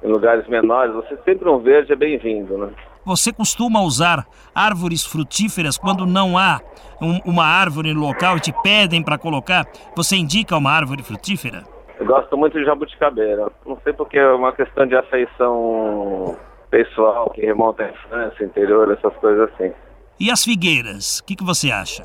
Em 0.02 0.08
lugares 0.08 0.46
menores, 0.46 0.94
você 0.94 1.16
sempre 1.24 1.48
um 1.48 1.58
verde 1.58 1.92
é 1.92 1.96
bem-vindo, 1.96 2.58
né? 2.58 2.68
Você 3.04 3.32
costuma 3.32 3.80
usar 3.80 4.26
árvores 4.54 5.04
frutíferas 5.04 5.78
quando 5.78 6.04
não 6.04 6.36
há 6.36 6.60
um, 7.00 7.20
uma 7.24 7.44
árvore 7.44 7.94
no 7.94 8.00
local 8.00 8.36
e 8.36 8.40
te 8.40 8.52
pedem 8.62 9.02
para 9.02 9.16
colocar? 9.16 9.64
Você 9.94 10.16
indica 10.16 10.56
uma 10.56 10.72
árvore 10.72 11.02
frutífera? 11.02 11.62
Eu 11.98 12.04
gosto 12.04 12.36
muito 12.36 12.58
de 12.58 12.64
jabuticabeira. 12.64 13.46
Não 13.64 13.78
sei 13.82 13.92
porque 13.92 14.18
é 14.18 14.28
uma 14.32 14.52
questão 14.52 14.86
de 14.86 14.96
afeição 14.96 16.36
pessoal 16.70 17.30
que 17.30 17.40
remonta 17.40 17.84
à 17.84 17.90
infância, 17.90 18.44
interior, 18.44 18.90
essas 18.92 19.14
coisas 19.16 19.50
assim. 19.52 19.72
E 20.18 20.30
as 20.30 20.42
figueiras, 20.44 21.20
o 21.20 21.24
que, 21.24 21.36
que 21.36 21.44
você 21.44 21.70
acha? 21.70 22.04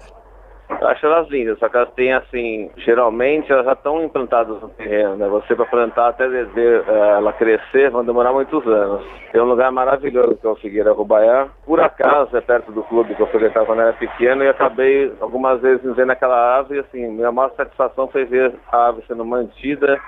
Eu 0.79 0.87
acho 0.87 1.05
elas 1.05 1.27
lindas, 1.29 1.59
só 1.59 1.67
que 1.67 1.75
elas 1.75 1.91
têm 1.93 2.13
assim, 2.13 2.71
geralmente 2.77 3.51
elas 3.51 3.65
já 3.65 3.73
estão 3.73 4.03
implantadas 4.03 4.61
no 4.61 4.69
terreno, 4.69 5.17
né? 5.17 5.27
Você 5.27 5.53
para 5.53 5.65
plantar 5.65 6.09
até 6.09 6.27
ver 6.27 6.81
uh, 6.81 7.17
ela 7.17 7.33
crescer 7.33 7.89
vão 7.89 8.05
demorar 8.05 8.31
muitos 8.31 8.65
anos. 8.65 9.05
Tem 9.31 9.41
um 9.41 9.45
lugar 9.45 9.71
maravilhoso 9.71 10.37
que 10.37 10.47
é 10.47 10.49
o 10.49 10.55
Figueira 10.55 10.93
Rubaiá. 10.93 11.49
Por 11.65 11.79
acaso 11.81 12.35
é 12.35 12.41
perto 12.41 12.71
do 12.71 12.83
clube 12.83 13.13
que 13.15 13.21
eu 13.21 13.27
frequentava 13.27 13.65
quando 13.65 13.81
era 13.81 13.93
pequeno 13.93 14.43
e 14.43 14.49
acabei 14.49 15.13
algumas 15.19 15.61
vezes 15.61 15.95
vendo 15.95 16.11
aquela 16.11 16.57
árvore 16.57 16.79
e 16.79 16.81
assim, 16.81 17.07
minha 17.09 17.31
maior 17.31 17.51
satisfação 17.55 18.07
foi 18.07 18.23
ver 18.25 18.53
a 18.71 18.87
árvore 18.87 19.05
sendo 19.07 19.25
mantida 19.25 19.99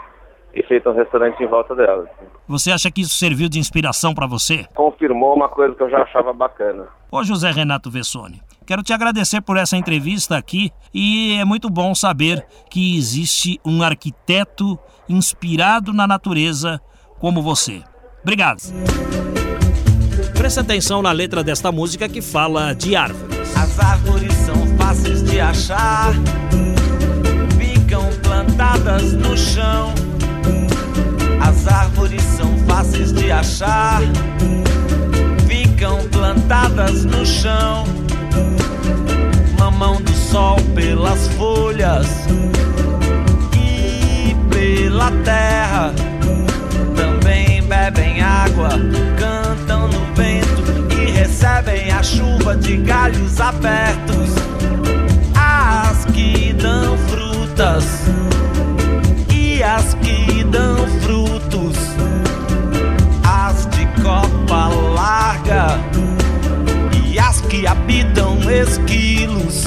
e 0.54 0.63
feito 0.63 0.89
um 0.89 0.96
restaurante 0.96 1.42
em 1.42 1.48
volta 1.48 1.76
dela. 1.76 2.08
Você 2.48 2.72
acha 2.72 2.92
que 2.92 3.02
isso 3.02 3.16
serviu 3.16 3.50
de 3.50 3.60
inspiração 3.60 4.13
para 4.13 4.28
você? 4.28 4.66
Confirmou 4.76 5.36
uma 5.36 5.50
coisa 5.50 5.74
que 5.74 5.82
eu 5.82 5.89
já 5.89 6.04
achava 6.04 6.32
bacana. 6.32 6.88
Ô 7.12 7.24
José 7.24 7.52
Renato 7.52 7.89
Vessoni, 7.89 8.42
quero 8.66 8.84
te 8.84 8.94
agradecer 8.94 9.42
por 9.42 9.58
essa 9.58 9.78
entrevista 9.78 10.38
aqui 10.38 10.72
e 10.94 11.38
é 11.39 11.46
muito 11.46 11.70
bom 11.70 11.96
saber 11.96 12.46
que 12.70 12.98
existe 12.98 13.60
um 13.66 13.82
arquiteto 13.82 14.78
inspirado 15.10 15.94
na 15.94 16.06
natureza 16.06 16.80
como 17.20 17.42
você. 17.42 17.82
Obrigado. 18.22 18.62
Presta 20.38 20.62
atenção 20.62 21.02
na 21.02 21.12
letra 21.12 21.44
desta 21.44 21.72
música 21.72 22.10
que 22.10 22.22
fala 22.22 22.74
de 22.74 22.96
árvores. 22.96 23.56
As 23.56 23.80
árvores 23.80 24.34
são 24.34 24.56
fáceis 24.78 25.24
de 25.24 25.39
achar, 25.39 26.13
ficam 27.58 28.04
plantadas 28.22 29.13
no 29.13 29.38
chão. 29.38 29.94
As 31.54 31.68
árvores 31.68 32.24
são 32.24 32.58
fáceis 32.68 33.13
de 33.13 33.32
achar, 33.32 34.02
ficam 35.48 36.00
plantadas 36.10 37.06
no 37.06 37.24
chão. 37.24 37.84
Mamão 39.60 40.02
do 40.02 40.12
sol 40.13 40.58
pelas 40.74 41.28
folhas 41.38 42.08
e 43.56 44.36
pela 44.50 45.12
terra. 45.24 45.94
Também 46.96 47.62
bebem 47.62 48.20
água, 48.20 48.70
cantam 49.20 49.88
no 49.89 50.16
vento 50.16 50.96
e 51.00 51.12
recebem 51.12 51.92
a 51.92 52.02
chuva 52.02 52.56
de 52.56 52.78
galhos 52.78 53.39
abertos. 53.39 54.32
As 55.36 56.04
que 56.06 56.52
dão 56.54 56.98
frutas 56.98 57.86
as 59.63 59.93
que 59.95 60.43
dão 60.43 60.76
frutos. 61.02 61.78
As 63.23 63.65
de 63.67 63.86
copa 64.02 64.67
larga 64.93 65.80
e 67.06 67.17
as 67.17 67.41
que 67.41 67.65
habitam 67.65 68.38
esquilos. 68.52 69.65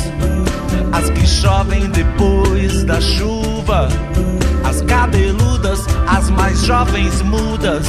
As 0.93 1.11
que 1.11 1.27
chovem 1.27 1.89
depois 1.91 2.85
da 2.85 3.01
chuva. 3.01 3.89
As 4.65 4.83
cabeludas, 4.83 5.81
as 6.07 6.31
mais 6.31 6.61
jovens 6.61 7.23
mudas. 7.23 7.87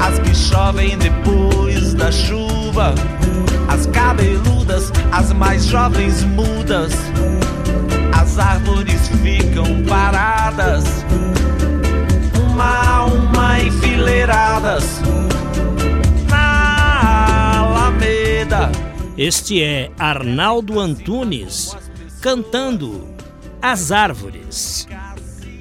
As 0.00 0.18
que 0.18 0.34
chovem 0.34 0.98
depois 0.98 1.94
da 1.94 2.10
chuva. 2.10 2.94
As 3.68 3.86
cabeludas, 3.86 4.92
as 5.12 5.32
mais 5.32 5.64
jovens 5.64 6.24
mudas. 6.24 6.92
As 8.16 8.38
árvores 8.38 9.08
ficam 9.22 9.84
paradas, 9.88 10.84
uma 12.38 12.98
a 12.98 13.04
uma 13.06 13.60
enfileiradas. 13.60 14.84
Na 16.28 17.58
Alameda. 17.58 18.70
Este 19.18 19.62
é 19.62 19.90
Arnaldo 19.98 20.78
Antunes 20.78 21.76
cantando 22.20 23.08
As 23.60 23.92
Árvores. 23.92 24.86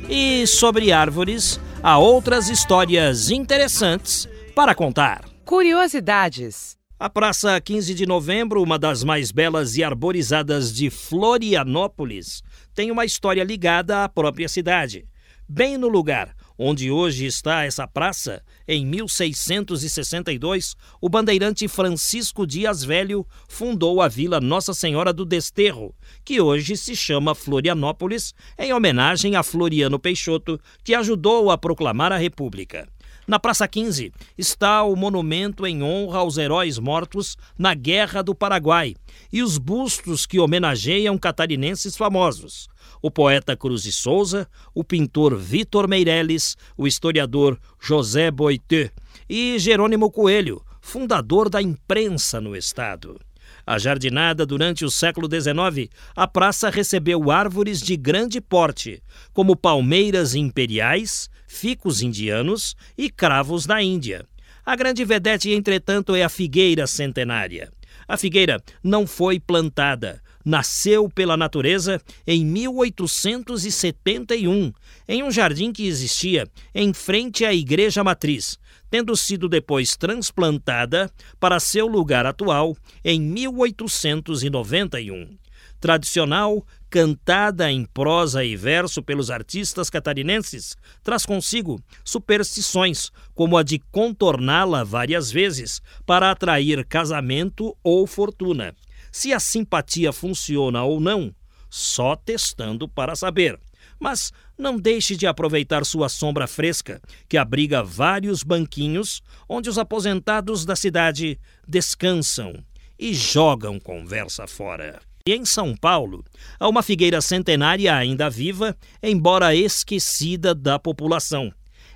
E 0.08 0.46
sobre 0.46 0.92
árvores, 0.92 1.60
há 1.82 1.98
outras 1.98 2.50
histórias 2.50 3.32
interessantes 3.32 4.30
para 4.56 4.76
contar. 4.76 5.26
Curiosidades. 5.44 6.78
A 7.00 7.10
Praça 7.10 7.60
15 7.60 7.96
de 7.96 8.06
Novembro, 8.06 8.62
uma 8.62 8.78
das 8.78 9.04
mais 9.04 9.32
belas 9.32 9.76
e 9.76 9.84
arborizadas 9.84 10.72
de 10.74 10.90
Florianópolis, 10.92 12.44
tem 12.74 12.92
uma 12.92 13.04
história 13.04 13.44
ligada 13.44 14.04
à 14.04 14.10
própria 14.10 14.48
cidade. 14.48 15.06
Bem 15.50 15.76
no 15.76 15.88
lugar 15.88 16.36
onde 16.58 16.92
hoje 16.92 17.26
está 17.26 17.64
essa 17.64 17.88
praça, 17.88 18.44
em 18.68 18.86
1662, 18.86 20.76
o 21.02 21.10
bandeirante 21.10 21.68
Francisco 21.68 22.46
Dias 22.46 22.84
Velho 22.84 23.26
fundou 23.48 24.00
a 24.02 24.08
Vila 24.08 24.40
Nossa 24.40 24.74
Senhora 24.74 25.12
do 25.12 25.26
Desterro, 25.26 25.96
que 26.24 26.40
hoje 26.40 26.78
se 26.78 26.96
chama 26.96 27.36
Florianópolis, 27.36 28.34
em 28.58 28.72
homenagem 28.72 29.36
a 29.36 29.44
Floriano 29.44 30.00
Peixoto, 30.00 30.60
que 30.84 30.94
ajudou 30.94 31.50
a 31.52 31.58
proclamar 31.58 32.12
a 32.12 32.18
República. 32.18 32.88
Na 33.26 33.40
Praça 33.40 33.66
15 33.66 34.12
está 34.38 34.84
o 34.84 34.98
monumento 34.98 35.66
em 35.66 35.82
honra 35.82 36.20
aos 36.20 36.38
heróis 36.38 36.78
mortos 36.78 37.38
na 37.58 37.74
Guerra 37.74 38.22
do 38.22 38.36
Paraguai 38.36 38.96
e 39.32 39.42
os 39.42 39.58
bustos 39.58 40.26
que 40.26 40.40
homenageiam 40.40 41.18
catarinenses 41.18 41.96
famosos. 41.96 42.68
O 43.02 43.10
poeta 43.10 43.56
Cruz 43.56 43.84
de 43.84 43.94
Souza, 43.94 44.46
o 44.76 44.84
pintor 44.84 45.38
Vitor 45.38 45.88
Meirelles, 45.88 46.58
o 46.78 46.86
historiador 46.86 47.58
José 47.80 48.30
Boiteux 48.30 48.92
e 49.30 49.58
Jerônimo 49.58 50.12
Coelho, 50.12 50.62
fundador 50.82 51.50
da 51.50 51.62
imprensa 51.62 52.42
no 52.42 52.56
estado. 52.58 53.18
A 53.66 53.78
jardinada 53.78 54.46
durante 54.46 54.84
o 54.84 54.92
século 54.92 55.28
XIX, 55.28 55.90
a 56.16 56.28
praça 56.28 56.70
recebeu 56.70 57.32
árvores 57.32 57.82
de 57.82 57.96
grande 57.96 58.42
porte, 58.42 59.02
como 59.34 59.56
palmeiras 59.56 60.36
imperiais, 60.36 61.30
ficos 61.48 62.02
indianos 62.02 62.76
e 62.98 63.10
cravos 63.10 63.66
da 63.66 63.82
Índia. 63.82 64.26
A 64.66 64.76
grande 64.76 65.06
vedete, 65.06 65.52
entretanto, 65.52 66.14
é 66.14 66.24
a 66.24 66.30
figueira 66.30 66.86
centenária. 66.88 67.72
A 68.08 68.18
figueira 68.18 68.62
não 68.84 69.08
foi 69.08 69.40
plantada, 69.40 70.22
nasceu 70.44 71.10
pela 71.10 71.38
natureza 71.38 72.02
em 72.28 72.46
1871, 72.46 74.74
em 75.08 75.24
um 75.24 75.32
jardim 75.32 75.72
que 75.72 75.88
existia 75.88 76.46
em 76.76 76.94
frente 76.94 77.46
à 77.46 77.54
Igreja 77.54 78.04
Matriz, 78.04 78.60
tendo 78.94 79.18
sido 79.18 79.50
depois 79.50 79.98
transplantada 79.98 81.10
para 81.40 81.60
seu 81.60 81.88
lugar 81.88 82.28
atual 82.28 82.78
em 83.04 83.20
1891. 83.20 85.36
Tradicional, 85.80 86.64
cantada 86.92 87.72
em 87.72 87.86
prosa 87.86 88.46
e 88.46 88.56
verso 88.56 89.02
pelos 89.02 89.32
artistas 89.32 89.90
catarinenses, 89.90 90.78
traz 91.02 91.26
consigo 91.26 91.82
superstições, 92.06 93.10
como 93.34 93.58
a 93.58 93.64
de 93.64 93.80
contorná-la 93.92 94.84
várias 94.84 95.32
vezes 95.32 95.82
para 96.06 96.30
atrair 96.30 96.86
casamento 96.86 97.76
ou 97.84 98.06
fortuna. 98.06 98.76
Se 99.12 99.34
a 99.34 99.40
simpatia 99.40 100.14
funciona 100.14 100.84
ou 100.84 101.00
não, 101.00 101.34
só 101.68 102.16
testando 102.16 102.88
para 102.88 103.16
saber. 103.16 103.60
Mas 104.00 104.32
não 104.58 104.78
deixe 104.78 105.16
de 105.16 105.26
aproveitar 105.26 105.86
sua 105.86 106.10
sombra 106.10 106.48
fresca, 106.48 107.02
que 107.28 107.38
abriga 107.38 107.84
vários 107.84 108.44
banquinhos 108.44 109.22
onde 109.48 109.70
os 109.70 109.78
aposentados 109.78 110.66
da 110.66 110.76
cidade 110.76 111.40
descansam 111.68 112.64
e 112.98 113.14
jogam 113.14 113.80
conversa 113.80 114.48
fora. 114.48 115.00
E 115.26 115.34
em 115.34 115.46
São 115.46 115.76
Paulo, 115.76 116.24
há 116.60 116.68
uma 116.68 116.84
figueira 116.84 117.22
centenária 117.22 117.96
ainda 117.96 118.30
viva, 118.30 118.76
embora 119.02 119.56
esquecida 119.56 120.54
da 120.54 120.78
população. 120.78 121.52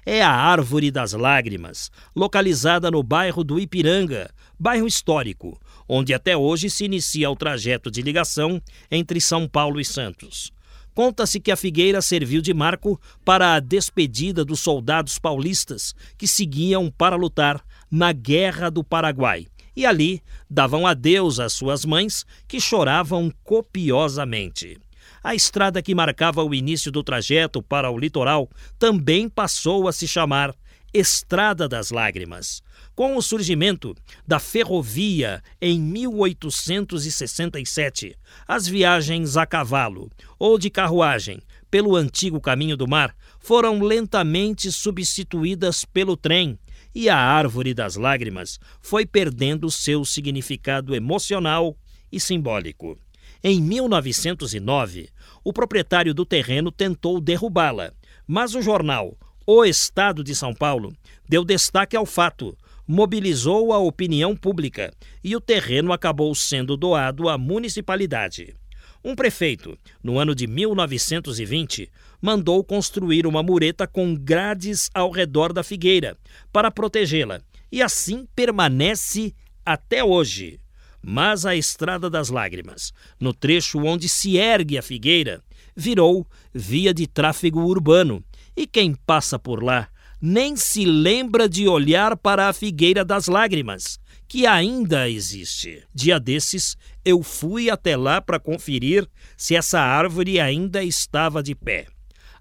É 0.06 0.22
a 0.22 0.32
Árvore 0.32 0.90
das 0.90 1.12
Lágrimas, 1.12 1.92
localizada 2.16 2.90
no 2.90 3.04
bairro 3.04 3.44
do 3.44 3.60
Ipiranga, 3.60 4.30
bairro 4.58 4.88
histórico, 4.88 5.60
onde 5.88 6.14
até 6.14 6.38
hoje 6.38 6.70
se 6.70 6.86
inicia 6.86 7.30
o 7.30 7.36
trajeto 7.36 7.92
de 7.92 8.02
ligação 8.02 8.62
entre 8.90 9.20
São 9.20 9.46
Paulo 9.46 9.82
e 9.82 9.86
Santos. 9.86 10.54
Conta-se 10.98 11.40
que 11.40 11.52
a 11.52 11.56
figueira 11.56 12.02
serviu 12.02 12.42
de 12.42 12.56
marco 12.56 13.00
para 13.24 13.54
a 13.54 13.60
despedida 13.60 14.44
dos 14.44 14.62
soldados 14.62 15.20
paulistas 15.20 15.94
que 16.18 16.28
seguiam 16.28 16.90
para 16.90 17.16
lutar 17.16 17.64
na 17.92 18.12
Guerra 18.12 18.72
do 18.72 18.84
Paraguai 18.84 19.46
e 19.76 19.86
ali 19.86 20.24
davam 20.50 20.88
adeus 20.88 21.40
às 21.40 21.54
suas 21.54 21.86
mães, 21.86 22.26
que 22.48 22.60
choravam 22.60 23.32
copiosamente. 23.44 24.80
A 25.24 25.36
estrada 25.36 25.84
que 25.84 25.94
marcava 25.94 26.44
o 26.44 26.52
início 26.52 26.92
do 26.92 27.04
trajeto 27.04 27.62
para 27.62 27.92
o 27.92 27.98
litoral 28.00 28.50
também 28.80 29.30
passou 29.30 29.88
a 29.88 29.94
se 29.94 30.08
chamar 30.08 30.56
Estrada 30.94 31.68
das 31.68 31.92
Lágrimas. 31.92 32.62
Com 32.96 33.18
o 33.18 33.22
surgimento 33.22 33.94
da 34.26 34.40
ferrovia 34.40 35.44
em 35.62 35.78
1867, 35.80 38.16
as 38.48 38.66
viagens 38.68 39.36
a 39.36 39.46
cavalo 39.46 40.10
ou 40.40 40.58
de 40.58 40.70
carruagem 40.70 41.42
pelo 41.70 41.94
antigo 41.96 42.40
caminho 42.40 42.78
do 42.78 42.88
mar 42.88 43.14
foram 43.40 43.82
lentamente 43.82 44.72
substituídas 44.72 45.84
pelo 45.84 46.16
trem, 46.16 46.58
e 46.96 47.10
a 47.10 47.18
Árvore 47.18 47.74
das 47.74 47.98
Lágrimas 47.98 48.58
foi 48.82 49.06
perdendo 49.06 49.70
seu 49.70 50.06
significado 50.06 50.96
emocional 50.96 51.76
e 52.12 52.20
simbólico. 52.20 52.98
Em 53.44 53.62
1909, 53.62 55.10
o 55.44 55.54
proprietário 55.54 56.12
do 56.14 56.26
terreno 56.26 56.72
tentou 56.72 57.22
derrubá-la, 57.22 57.94
mas 58.26 58.56
o 58.56 58.62
jornal 58.62 59.16
O 59.50 59.64
Estado 59.64 60.26
de 60.26 60.36
São 60.36 60.54
Paulo 60.54 60.94
deu 61.26 61.46
destaque 61.46 61.96
ao 61.96 62.06
fato, 62.06 62.54
mobilizou 62.86 63.72
a 63.72 63.78
opinião 63.78 64.36
pública 64.36 64.94
e 65.24 65.38
o 65.38 65.40
terreno 65.40 65.94
acabou 65.94 66.36
sendo 66.36 66.76
doado 66.76 67.30
à 67.30 67.38
municipalidade. 67.38 68.54
Um 69.02 69.16
prefeito, 69.16 69.80
no 70.04 70.20
ano 70.20 70.36
de 70.36 70.48
1920, 70.48 71.90
mandou 72.22 72.62
construir 72.62 73.26
uma 73.26 73.42
mureta 73.42 73.88
com 73.88 74.14
grades 74.14 74.90
ao 74.94 75.10
redor 75.12 75.54
da 75.54 75.64
figueira 75.64 76.18
para 76.52 76.70
protegê-la, 76.70 77.40
e 77.72 77.82
assim 77.82 78.28
permanece 78.36 79.34
até 79.66 80.04
hoje. 80.04 80.60
Mas 81.02 81.46
a 81.46 81.56
Estrada 81.56 82.10
das 82.10 82.28
Lágrimas, 82.28 82.92
no 83.18 83.34
trecho 83.34 83.80
onde 83.80 84.10
se 84.10 84.36
ergue 84.36 84.78
a 84.78 84.82
figueira, 84.82 85.42
virou 85.74 86.28
via 86.54 86.94
de 86.94 87.08
tráfego 87.08 87.62
urbano, 87.62 88.22
e 88.58 88.66
quem 88.66 88.96
passa 89.06 89.38
por 89.38 89.64
lá 89.64 89.88
nem 90.20 90.56
se 90.56 90.84
lembra 90.84 91.48
de 91.48 91.68
olhar 91.68 92.18
para 92.18 92.50
a 92.50 92.54
figueira 92.54 93.06
das 93.06 93.28
lágrimas, 93.28 94.00
que 94.28 94.48
ainda 94.48 95.08
existe. 95.08 95.84
Dia 95.94 96.20
desses, 96.20 96.76
eu 97.06 97.22
fui 97.22 97.70
até 97.70 97.96
lá 97.96 98.20
para 98.20 98.40
conferir 98.40 99.08
se 99.38 99.56
essa 99.56 99.80
árvore 99.80 100.40
ainda 100.40 100.84
estava 100.84 101.44
de 101.44 101.54
pé. 101.54 101.86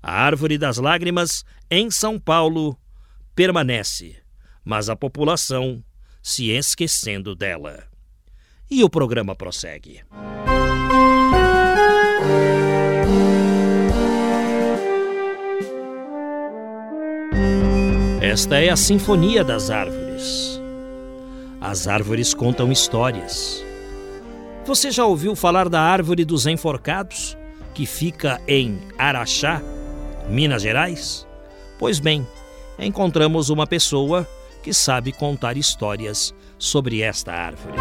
A 0.03 0.23
árvore 0.23 0.57
das 0.57 0.79
lágrimas, 0.79 1.45
em 1.71 1.91
São 1.91 2.19
Paulo, 2.19 2.79
permanece, 3.35 4.17
mas 4.65 4.89
a 4.89 4.97
população 4.97 5.85
se 6.23 6.49
esquecendo 6.49 7.37
dela. 7.37 7.87
E 8.71 8.83
o 8.83 8.89
programa 8.89 9.37
prossegue. 9.37 10.01
Esta 18.37 18.57
é 18.57 18.69
a 18.69 18.77
Sinfonia 18.77 19.43
das 19.43 19.71
Árvores. 19.71 20.61
As 21.59 21.89
árvores 21.89 22.35
contam 22.35 22.71
histórias. 22.71 23.65
Você 24.67 24.91
já 24.91 25.07
ouviu 25.07 25.35
falar 25.35 25.71
da 25.71 25.81
Árvore 25.81 26.23
dos 26.23 26.47
Enforcados, 26.47 27.35
que 27.73 27.87
fica 27.87 28.39
em 28.47 28.79
Araxá, 28.99 29.63
Minas 30.29 30.61
Gerais? 30.61 31.27
Pois 31.79 31.99
bem, 31.99 32.29
encontramos 32.79 33.49
uma 33.49 33.67
pessoa 33.67 34.29
que 34.63 34.75
sabe 34.75 35.13
contar 35.13 35.57
histórias 35.57 36.35
sobre 36.59 37.01
esta 37.01 37.33
árvore. 37.33 37.79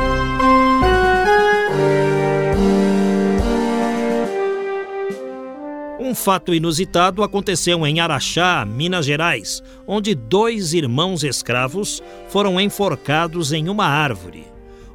Um 6.05 6.13
fato 6.13 6.53
inusitado 6.53 7.23
aconteceu 7.23 7.83
em 7.83 7.99
Araxá, 7.99 8.63
Minas 8.63 9.07
Gerais, 9.07 9.63
onde 9.87 10.13
dois 10.13 10.71
irmãos 10.71 11.23
escravos 11.23 11.99
foram 12.29 12.61
enforcados 12.61 13.51
em 13.51 13.69
uma 13.69 13.87
árvore. 13.87 14.45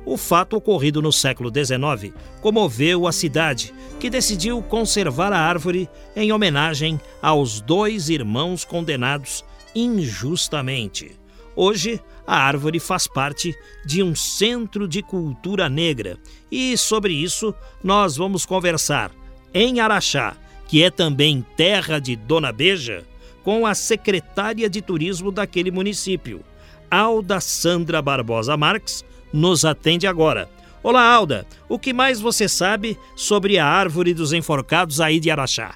O 0.07 0.17
fato 0.17 0.55
ocorrido 0.55 1.03
no 1.03 1.11
século 1.11 1.51
XIX 1.53 2.15
comoveu 2.41 3.09
a 3.09 3.13
cidade, 3.13 3.75
que 3.99 4.09
decidiu 4.09 4.63
conservar 4.63 5.33
a 5.33 5.41
árvore 5.41 5.91
em 6.15 6.31
homenagem 6.31 7.01
aos 7.21 7.61
dois 7.61 8.09
irmãos 8.09 8.65
condenados 8.65 9.45
injustamente. 9.75 11.19
Hoje, 11.57 12.01
a 12.25 12.39
árvore 12.39 12.79
faz 12.79 13.09
parte 13.09 13.53
de 13.85 14.01
um 14.01 14.15
centro 14.15 14.87
de 14.87 15.03
cultura 15.03 15.69
negra 15.69 16.17
e 16.53 16.79
sobre 16.79 17.13
isso 17.13 17.53
nós 17.83 18.17
vamos 18.17 18.47
conversar 18.47 19.11
em 19.53 19.81
Araxá 19.81 20.37
que 20.71 20.85
é 20.85 20.89
também 20.89 21.45
terra 21.57 22.01
de 22.01 22.15
Dona 22.15 22.53
Beja, 22.53 23.03
com 23.43 23.67
a 23.67 23.75
secretária 23.75 24.71
de 24.71 24.81
turismo 24.81 25.33
daquele 25.33 25.69
município. 25.69 26.45
Alda 26.89 27.41
Sandra 27.41 28.01
Barbosa 28.01 28.57
Marques 28.57 29.05
nos 29.33 29.65
atende 29.65 30.07
agora. 30.07 30.49
Olá, 30.81 31.13
Alda. 31.13 31.45
O 31.69 31.77
que 31.77 31.93
mais 31.93 32.21
você 32.21 32.49
sabe 32.49 32.97
sobre 33.17 33.59
a 33.59 33.67
árvore 33.67 34.15
dos 34.15 34.33
enforcados 34.33 35.01
aí 35.01 35.19
de 35.19 35.29
Araxá? 35.29 35.73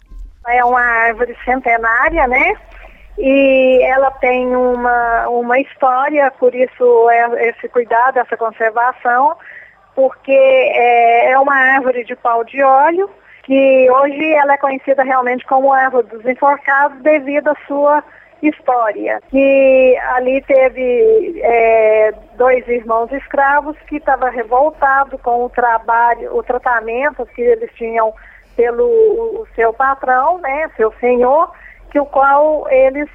É 0.46 0.64
uma 0.64 0.80
árvore 0.80 1.36
centenária, 1.44 2.28
né? 2.28 2.54
E 3.18 3.82
ela 3.82 4.12
tem 4.12 4.46
uma, 4.54 5.28
uma 5.28 5.58
história, 5.58 6.30
por 6.38 6.54
isso 6.54 7.10
é 7.10 7.48
esse 7.48 7.68
cuidado, 7.68 8.20
essa 8.20 8.36
conservação, 8.36 9.36
porque 9.92 10.30
é, 10.30 11.32
é 11.32 11.38
uma 11.40 11.56
árvore 11.56 12.04
de 12.04 12.14
pau 12.14 12.44
de 12.44 12.62
óleo 12.62 13.10
que 13.44 13.90
hoje 13.90 14.32
ela 14.34 14.54
é 14.54 14.58
conhecida 14.58 15.02
realmente 15.02 15.44
como 15.46 15.72
árvore 15.72 16.08
dos 16.08 16.24
enforcados 16.24 17.00
devido 17.02 17.48
à 17.48 17.56
sua 17.66 18.02
história. 18.42 19.20
Que 19.28 19.96
ali 20.14 20.42
teve 20.42 21.40
é, 21.42 22.12
dois 22.36 22.66
irmãos 22.68 23.12
escravos 23.12 23.76
que 23.86 23.96
estavam 23.96 24.30
revoltados 24.30 25.20
com 25.20 25.44
o 25.44 25.50
trabalho, 25.50 26.36
o 26.36 26.42
tratamento 26.42 27.26
que 27.26 27.42
eles 27.42 27.70
tinham 27.74 28.12
pelo 28.56 28.84
o 28.84 29.46
seu 29.54 29.72
patrão, 29.72 30.38
né, 30.38 30.70
seu 30.76 30.92
senhor, 31.00 31.50
que 31.90 31.98
o 32.00 32.06
qual 32.06 32.66
eles, 32.70 33.08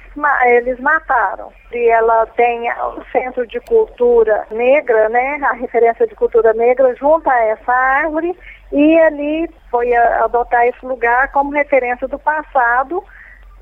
eles 0.46 0.78
mataram. 0.80 1.50
E 1.72 1.88
ela 1.88 2.26
tem 2.36 2.70
o 2.70 3.04
Centro 3.10 3.46
de 3.46 3.58
Cultura 3.60 4.46
Negra, 4.50 5.08
né, 5.08 5.40
a 5.42 5.54
referência 5.54 6.06
de 6.06 6.14
cultura 6.14 6.52
negra 6.52 6.94
junto 6.94 7.28
a 7.28 7.40
essa 7.46 7.72
árvore 7.72 8.36
e 8.72 8.98
ali 9.00 9.50
foi 9.70 9.94
adotar 9.94 10.66
esse 10.66 10.84
lugar 10.84 11.30
como 11.32 11.50
referência 11.50 12.06
do 12.06 12.18
passado 12.18 13.02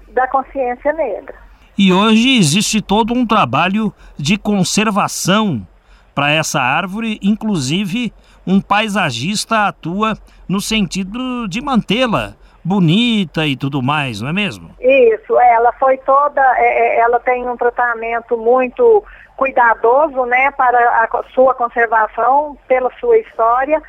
da 0.09 0.27
consciência 0.27 0.93
negra. 0.93 1.35
E 1.77 1.93
hoje 1.93 2.39
existe 2.39 2.83
todo 2.83 3.15
um 3.15 3.27
trabalho 3.27 3.93
de 4.17 4.37
conservação 4.37 5.67
para 6.15 6.31
essa 6.33 6.61
árvore, 6.61 7.19
inclusive 7.23 8.13
um 8.47 8.61
paisagista 8.61 9.69
atua 9.69 10.15
no 10.49 10.61
sentido 10.61 11.47
de 11.47 11.61
mantê-la 11.61 12.35
bonita 12.65 13.47
e 13.47 13.57
tudo 13.57 13.81
mais, 13.81 14.21
não 14.21 14.29
é 14.29 14.33
mesmo? 14.33 14.71
Isso, 14.81 15.39
ela 15.39 15.73
foi 15.75 15.97
toda, 15.99 16.43
é, 16.59 16.97
é, 16.97 17.01
ela 17.01 17.21
tem 17.21 17.49
um 17.49 17.57
tratamento 17.57 18.37
muito 18.37 19.05
cuidadoso, 19.37 20.25
né, 20.27 20.51
para 20.51 20.77
a 20.79 21.23
sua 21.33 21.55
conservação, 21.55 22.59
pela 22.67 22.91
sua 22.99 23.17
história 23.19 23.81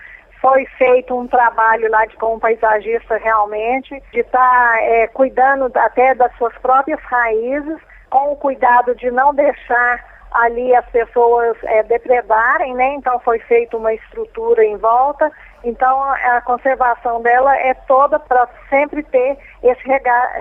foi 0.41 0.65
feito 0.77 1.17
um 1.17 1.27
trabalho 1.27 1.89
lá 1.91 2.05
de, 2.05 2.15
com 2.15 2.35
um 2.35 2.39
paisagista 2.39 3.17
realmente, 3.17 4.01
de 4.11 4.19
estar 4.19 4.39
tá, 4.39 4.81
é, 4.81 5.07
cuidando 5.07 5.71
até 5.75 6.15
das 6.15 6.35
suas 6.37 6.57
próprias 6.59 6.99
raízes, 7.01 7.77
com 8.09 8.31
o 8.31 8.35
cuidado 8.35 8.95
de 8.95 9.11
não 9.11 9.33
deixar 9.33 10.03
ali 10.31 10.75
as 10.75 10.85
pessoas 10.89 11.57
é, 11.63 11.83
depredarem, 11.83 12.73
né? 12.75 12.95
Então 12.95 13.19
foi 13.19 13.39
feita 13.39 13.75
uma 13.77 13.93
estrutura 13.93 14.63
em 14.63 14.77
volta. 14.77 15.31
Então 15.63 16.01
a 16.03 16.41
conservação 16.41 17.21
dela 17.21 17.55
é 17.57 17.73
toda 17.73 18.19
para 18.19 18.47
sempre 18.69 19.03
ter 19.03 19.37
esse 19.61 19.81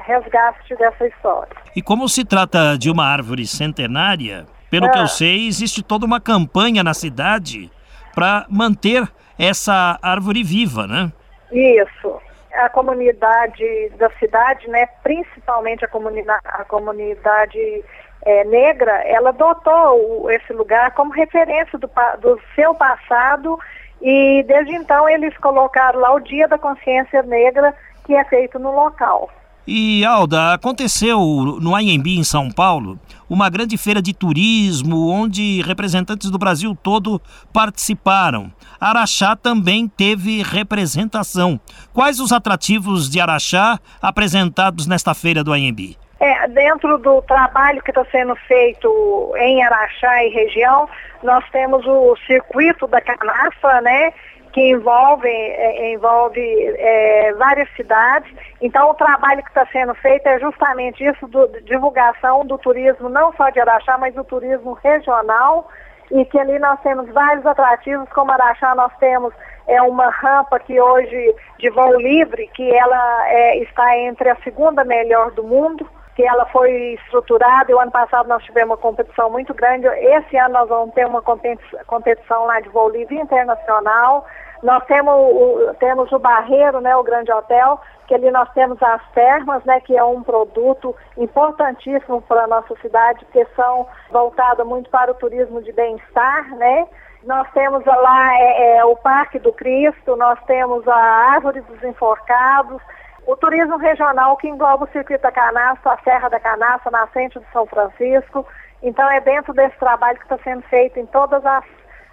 resgate 0.05 0.77
dessa 0.77 1.07
história. 1.07 1.57
E 1.75 1.83
como 1.83 2.09
se 2.09 2.25
trata 2.25 2.77
de 2.79 2.91
uma 2.91 3.05
árvore 3.05 3.47
centenária, 3.47 4.47
pelo 4.71 4.87
ah. 4.87 4.91
que 4.91 4.99
eu 4.99 5.05
ah. 5.05 5.09
sei, 5.09 5.47
existe 5.47 5.83
toda 5.83 6.07
uma 6.07 6.21
campanha 6.21 6.85
na 6.85 6.95
cidade 6.95 7.71
para 8.15 8.47
manter 8.49 9.09
essa 9.39 9.99
árvore 10.03 10.43
viva, 10.43 10.87
né? 10.87 11.13
Isso. 11.53 12.21
A 12.55 12.69
comunidade 12.69 13.91
da 13.99 14.11
cidade, 14.19 14.69
né, 14.69 14.87
principalmente 15.03 15.85
a, 15.85 15.89
comunidade, 15.89 16.41
a 16.45 16.65
comunidade 16.65 17.85
é, 18.23 18.45
negra, 18.45 18.93
ela 19.07 19.31
adotou 19.31 20.25
o, 20.25 20.31
esse 20.31 20.53
lugar 20.53 20.93
como 20.93 21.13
referência 21.13 21.79
do, 21.79 21.89
do 22.21 22.41
seu 22.55 22.75
passado 22.75 23.59
e 24.01 24.45
desde 24.47 24.75
então 24.75 25.09
eles 25.09 25.37
colocaram 25.39 26.01
lá 26.01 26.15
o 26.15 26.21
Dia 26.21 26.49
da 26.49 26.59
Consciência 26.59 27.23
Negra, 27.23 27.75
que 28.05 28.15
é 28.15 28.25
feito 28.25 28.59
no 28.59 28.73
local. 28.73 29.31
E 29.71 30.03
Alda, 30.03 30.55
aconteceu 30.55 31.21
no 31.61 31.77
Anhembi, 31.77 32.17
em 32.19 32.25
São 32.25 32.51
Paulo, 32.51 32.99
uma 33.29 33.51
grande 33.51 33.77
feira 33.77 34.01
de 34.01 34.15
turismo 34.15 35.11
onde 35.11 35.61
representantes 35.61 36.31
do 36.31 36.39
Brasil 36.39 36.75
todo 36.83 37.21
participaram. 37.53 38.51
Araxá 38.81 39.37
também 39.37 39.87
teve 39.87 40.43
representação. 40.43 41.61
Quais 41.93 42.19
os 42.19 42.33
atrativos 42.33 43.11
de 43.11 43.21
Araxá 43.21 43.79
apresentados 44.01 44.87
nesta 44.87 45.13
feira 45.13 45.45
do 45.45 45.53
Anhembi? 45.53 45.99
É, 46.19 46.49
dentro 46.49 46.97
do 46.97 47.21
trabalho 47.21 47.83
que 47.83 47.91
está 47.91 48.07
sendo 48.07 48.35
feito 48.49 49.35
em 49.37 49.63
Araxá 49.63 50.25
e 50.25 50.31
região, 50.31 50.89
nós 51.23 51.45
temos 51.51 51.85
o 51.87 52.17
circuito 52.27 52.87
da 52.87 53.03
canafa, 53.03 53.83
né? 53.83 54.15
Que 54.59 54.71
envolve, 54.71 55.29
é, 55.29 55.93
envolve 55.93 56.41
é, 56.41 57.33
várias 57.35 57.69
cidades. 57.77 58.29
Então, 58.61 58.91
o 58.91 58.95
trabalho 58.95 59.41
que 59.45 59.51
está 59.51 59.65
sendo 59.67 59.95
feito 59.95 60.27
é 60.27 60.41
justamente 60.41 61.05
isso, 61.05 61.29
do, 61.29 61.47
divulgação 61.63 62.45
do 62.45 62.59
turismo, 62.59 63.09
não 63.09 63.33
só 63.35 63.51
de 63.51 63.61
Araxá, 63.61 63.97
mas 63.99 64.15
do 64.15 64.25
turismo 64.25 64.73
regional, 64.73 65.69
e 66.11 66.25
que 66.25 66.41
ali 66.41 66.59
nós 66.59 66.81
temos 66.81 67.09
vários 67.11 67.47
atrativos, 67.47 68.09
como 68.09 68.33
Araxá 68.33 68.75
nós 68.75 68.93
temos 68.99 69.33
é 69.69 69.81
uma 69.83 70.09
rampa 70.11 70.59
que 70.59 70.81
hoje 70.81 71.37
de 71.59 71.71
voo 71.71 72.01
livre, 72.01 72.49
que 72.55 72.75
ela 72.75 73.29
é, 73.29 73.59
está 73.59 73.97
entre 73.99 74.31
a 74.31 74.37
segunda 74.43 74.83
melhor 74.83 75.31
do 75.33 75.45
mundo, 75.45 75.89
que 76.17 76.25
ela 76.25 76.47
foi 76.47 76.95
estruturada, 76.95 77.71
e 77.71 77.75
o 77.75 77.79
ano 77.79 77.93
passado 77.93 78.29
nós 78.29 78.43
tivemos 78.43 78.71
uma 78.71 78.77
competição 78.77 79.31
muito 79.31 79.55
grande, 79.55 79.87
esse 79.87 80.37
ano 80.37 80.55
nós 80.55 80.69
vamos 80.69 80.95
ter 80.95 81.07
uma 81.07 81.23
competição 81.23 82.47
lá 82.47 82.59
de 82.61 82.69
voo 82.71 82.89
livre 82.89 83.21
internacional, 83.21 84.27
nós 84.63 84.85
temos 84.87 85.15
o, 85.15 85.75
temos 85.79 86.11
o 86.13 86.19
Barreiro, 86.19 86.81
né, 86.81 86.97
o 86.97 87.03
grande 87.03 87.33
hotel, 87.33 87.81
que 88.07 88.15
ali 88.15 88.31
nós 88.31 88.51
temos 88.53 88.83
as 88.83 89.03
termas, 89.11 89.65
né, 89.65 89.81
que 89.81 89.97
é 89.97 90.03
um 90.03 90.23
produto 90.23 90.95
importantíssimo 91.17 92.23
para 92.23 92.45
a 92.45 92.47
nossa 92.47 92.75
cidade, 92.81 93.25
porque 93.27 93.47
são 93.55 93.87
voltadas 94.11 94.67
muito 94.67 94.91
para 94.91 95.11
o 95.13 95.15
turismo 95.15 95.63
de 95.63 95.73
bem-estar, 95.73 96.55
né? 96.57 96.87
Nós 97.25 97.51
temos 97.53 97.85
lá 97.85 98.35
é, 98.35 98.77
é, 98.77 98.85
o 98.85 98.97
Parque 98.97 99.39
do 99.39 99.53
Cristo, 99.53 100.17
nós 100.17 100.39
temos 100.47 100.87
a 100.87 100.97
Árvore 100.97 101.61
dos 101.63 101.83
Enforcados, 101.83 102.81
o 103.27 103.37
turismo 103.37 103.77
regional 103.77 104.37
que 104.37 104.49
engloba 104.49 104.85
o 104.85 104.89
circuito 104.89 105.23
da 105.23 105.33
Canastra, 105.33 105.93
a 105.93 105.99
Serra 105.99 106.29
da 106.29 106.41
Canastra, 106.41 106.91
Nascente 106.91 107.39
de 107.39 107.47
São 107.53 107.67
Francisco. 107.67 108.47
Então 108.83 109.11
é 109.11 109.21
dentro 109.21 109.53
desse 109.53 109.77
trabalho 109.79 110.17
que 110.17 110.25
está 110.25 110.39
sendo 110.39 110.63
feito 110.63 110.99
em 110.99 111.07
todas 111.07 111.45
as, 111.45 111.65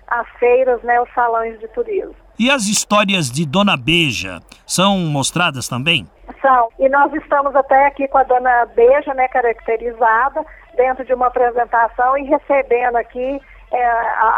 as 0.07 0.27
feiras, 0.39 0.81
né, 0.81 0.99
os 0.99 1.13
salões 1.13 1.59
de 1.59 1.67
turismo. 1.69 2.24
E 2.37 2.51
as 2.51 2.67
histórias 2.67 3.31
de 3.31 3.45
Dona 3.45 3.77
Beija 3.77 4.41
são 4.65 4.97
mostradas 4.97 5.67
também? 5.69 6.05
São. 6.41 6.69
E 6.77 6.89
nós 6.89 7.13
estamos 7.13 7.55
até 7.55 7.87
aqui 7.87 8.07
com 8.07 8.17
a 8.17 8.23
Dona 8.23 8.65
Beija, 8.75 9.13
né, 9.13 9.27
caracterizada, 9.29 10.45
dentro 10.75 11.05
de 11.05 11.13
uma 11.13 11.27
apresentação 11.27 12.17
e 12.17 12.23
recebendo 12.23 12.97
aqui 12.97 13.41
é, 13.71 13.85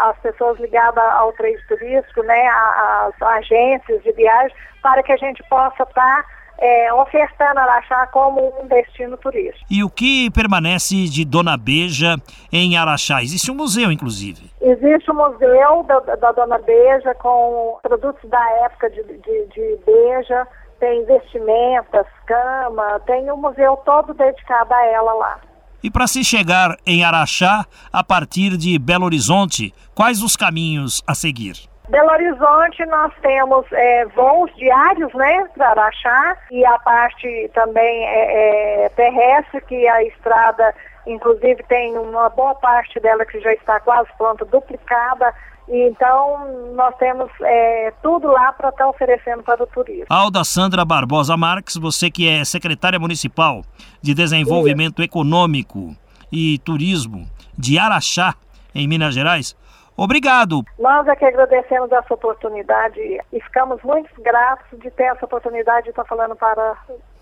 as 0.10 0.18
pessoas 0.20 0.60
ligadas 0.60 1.04
ao 1.04 1.34
trade 1.34 1.62
turístico, 1.68 2.22
né, 2.24 2.48
as 2.48 3.22
agências 3.22 4.04
de 4.04 4.12
viagem, 4.12 4.56
para 4.82 5.02
que 5.02 5.12
a 5.12 5.18
gente 5.18 5.44
possa 5.50 5.84
estar 5.84 5.94
tá, 5.94 6.26
é, 6.58 6.94
ofertando 6.94 7.60
Araxá 7.60 8.08
como 8.08 8.54
um 8.62 8.68
destino 8.68 9.18
turístico. 9.18 9.66
E 9.70 9.84
o 9.84 9.90
que 9.90 10.30
permanece 10.32 11.06
de 11.06 11.24
Dona 11.24 11.58
Beija 11.58 12.16
em 12.52 12.78
Araxá? 12.78 13.22
Existe 13.22 13.52
um 13.52 13.56
museu, 13.56 13.92
inclusive. 13.92 14.50
Existe 14.62 15.12
um 15.12 15.16
museu 15.16 15.84
da, 15.84 16.00
da 16.16 16.32
Dona 16.32 16.58
Beija 16.60 17.14
com 17.16 17.78
produtos 17.82 18.30
da 18.30 18.44
época 18.66 18.90
de, 18.90 19.04
de, 19.04 19.48
de 19.48 19.80
Beija, 19.86 20.48
tem 20.80 21.06
vestimentas, 21.06 22.06
cama, 22.26 23.00
tem 23.06 23.32
um 23.32 23.38
museu 23.38 23.78
todo 23.78 24.14
dedicado 24.14 24.74
a 24.74 24.86
ela 24.86 25.14
lá. 25.14 25.40
E 25.84 25.92
para 25.92 26.08
se 26.08 26.24
chegar 26.24 26.76
em 26.86 27.04
Araxá, 27.04 27.66
a 27.94 28.04
partir 28.04 28.58
de 28.58 28.78
Belo 28.80 29.06
Horizonte, 29.06 29.74
quais 29.94 30.24
os 30.24 30.36
caminhos 30.36 31.04
a 31.06 31.14
seguir? 31.14 31.56
Belo 31.90 32.12
Horizonte 32.12 32.86
nós 32.86 33.14
temos 33.22 33.66
é, 33.72 34.06
voos 34.08 34.54
diários, 34.56 35.14
né, 35.14 35.48
para 35.56 35.70
Araxá 35.70 36.38
e 36.52 36.66
a 36.66 36.78
parte 36.80 37.50
também 37.54 38.06
é, 38.06 38.86
é, 38.86 38.90
terrestre, 38.90 39.62
que 39.62 39.88
a 39.88 40.04
estrada, 40.04 40.74
inclusive, 41.06 41.64
tem 41.70 41.98
uma 41.98 42.30
boa 42.30 42.56
parte 42.56 43.00
dela 43.00 43.26
que 43.26 43.40
já 43.40 43.54
está 43.54 43.80
quase 43.80 44.10
pronta, 44.18 44.44
duplicada 44.46 45.34
então, 45.70 46.74
nós 46.76 46.96
temos 46.98 47.30
é, 47.42 47.94
tudo 48.02 48.28
lá 48.28 48.54
para 48.54 48.70
estar 48.70 48.86
tá 48.86 48.90
oferecendo 48.90 49.44
para 49.44 49.62
o 49.62 49.68
turismo. 49.68 50.06
Alda 50.10 50.44
Sandra 50.46 50.86
Barbosa 50.86 51.36
Marques, 51.36 51.76
você 51.76 52.10
que 52.10 52.28
é 52.28 52.46
secretária 52.46 52.98
municipal 52.98 53.64
de 54.02 54.14
Desenvolvimento 54.14 55.02
Isso. 55.02 55.10
Econômico 55.10 55.94
e 56.32 56.58
Turismo 56.60 57.28
de 57.58 57.78
Araxá, 57.78 58.34
em 58.74 58.88
Minas 58.88 59.14
Gerais, 59.14 59.56
obrigado. 59.98 60.64
Nós 60.78 61.08
é 61.08 61.16
que 61.16 61.26
agradecemos 61.26 61.92
essa 61.92 62.14
oportunidade 62.14 63.00
e 63.00 63.42
ficamos 63.42 63.82
muito 63.84 64.10
gratos 64.22 64.80
de 64.80 64.92
ter 64.92 65.06
essa 65.06 65.26
oportunidade 65.26 65.86
de 65.86 65.90
estar 65.90 66.06
falando 66.06 66.36
para 66.36 66.78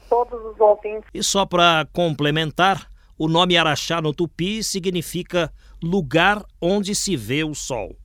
todos 0.09 0.39
os 0.45 0.59
ouvintes. 0.59 1.09
E 1.13 1.23
só 1.23 1.45
para 1.45 1.87
complementar, 1.93 2.87
o 3.17 3.27
nome 3.27 3.57
Araxá 3.57 4.01
no 4.01 4.13
tupi 4.13 4.61
significa 4.61 5.51
lugar 5.81 6.41
onde 6.61 6.93
se 6.93 7.15
vê 7.15 7.43
o 7.43 7.55
sol. 7.55 7.95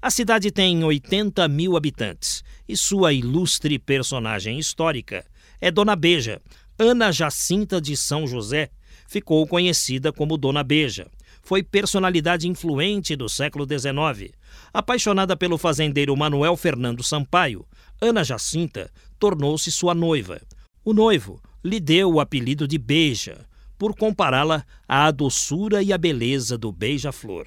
A 0.00 0.10
cidade 0.10 0.50
tem 0.50 0.84
80 0.84 1.46
mil 1.48 1.76
habitantes 1.76 2.42
e 2.68 2.76
sua 2.76 3.12
ilustre 3.12 3.78
personagem 3.78 4.58
histórica 4.58 5.24
é 5.60 5.70
Dona 5.70 5.96
Beja. 5.96 6.40
Ana 6.78 7.10
Jacinta 7.10 7.80
de 7.80 7.96
São 7.96 8.26
José 8.26 8.68
ficou 9.06 9.46
conhecida 9.46 10.12
como 10.12 10.36
Dona 10.36 10.62
Beja. 10.62 11.06
Foi 11.44 11.62
personalidade 11.62 12.48
influente 12.48 13.14
do 13.14 13.28
século 13.28 13.66
XIX. 13.66 14.32
Apaixonada 14.72 15.36
pelo 15.36 15.58
fazendeiro 15.58 16.16
Manuel 16.16 16.56
Fernando 16.56 17.02
Sampaio, 17.02 17.66
Ana 18.00 18.24
Jacinta 18.24 18.90
tornou-se 19.18 19.70
sua 19.70 19.94
noiva. 19.94 20.40
O 20.82 20.94
noivo 20.94 21.40
lhe 21.62 21.78
deu 21.78 22.14
o 22.14 22.20
apelido 22.20 22.66
de 22.66 22.78
Beija, 22.78 23.46
por 23.78 23.94
compará-la 23.94 24.64
à 24.88 25.10
doçura 25.10 25.82
e 25.82 25.92
à 25.92 25.98
beleza 25.98 26.56
do 26.56 26.72
beija-flor. 26.72 27.46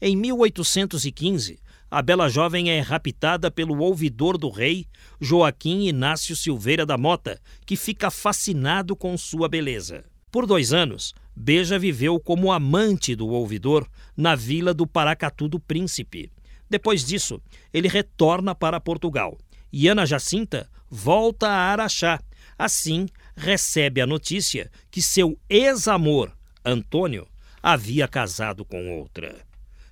Em 0.00 0.16
1815, 0.16 1.60
a 1.88 2.02
bela 2.02 2.28
jovem 2.28 2.70
é 2.70 2.80
raptada 2.80 3.52
pelo 3.52 3.78
ouvidor 3.78 4.36
do 4.36 4.48
rei, 4.48 4.86
Joaquim 5.20 5.86
Inácio 5.86 6.34
Silveira 6.34 6.84
da 6.84 6.98
Mota, 6.98 7.40
que 7.64 7.76
fica 7.76 8.10
fascinado 8.10 8.96
com 8.96 9.16
sua 9.16 9.48
beleza. 9.48 10.04
Por 10.30 10.46
dois 10.46 10.72
anos, 10.72 11.14
Beja 11.34 11.78
viveu 11.78 12.20
como 12.20 12.52
amante 12.52 13.14
do 13.14 13.28
ouvidor 13.28 13.88
na 14.16 14.34
vila 14.34 14.74
do 14.74 14.86
Paracatu 14.86 15.48
do 15.48 15.58
Príncipe. 15.58 16.30
Depois 16.68 17.04
disso, 17.04 17.40
ele 17.72 17.88
retorna 17.88 18.54
para 18.54 18.80
Portugal 18.80 19.36
e 19.72 19.88
Ana 19.88 20.04
Jacinta 20.04 20.68
volta 20.90 21.48
a 21.48 21.72
Araxá. 21.72 22.20
Assim, 22.58 23.06
recebe 23.34 24.00
a 24.00 24.06
notícia 24.06 24.70
que 24.90 25.00
seu 25.00 25.38
ex-amor, 25.48 26.32
Antônio, 26.64 27.26
havia 27.62 28.06
casado 28.06 28.64
com 28.64 28.98
outra. 28.98 29.34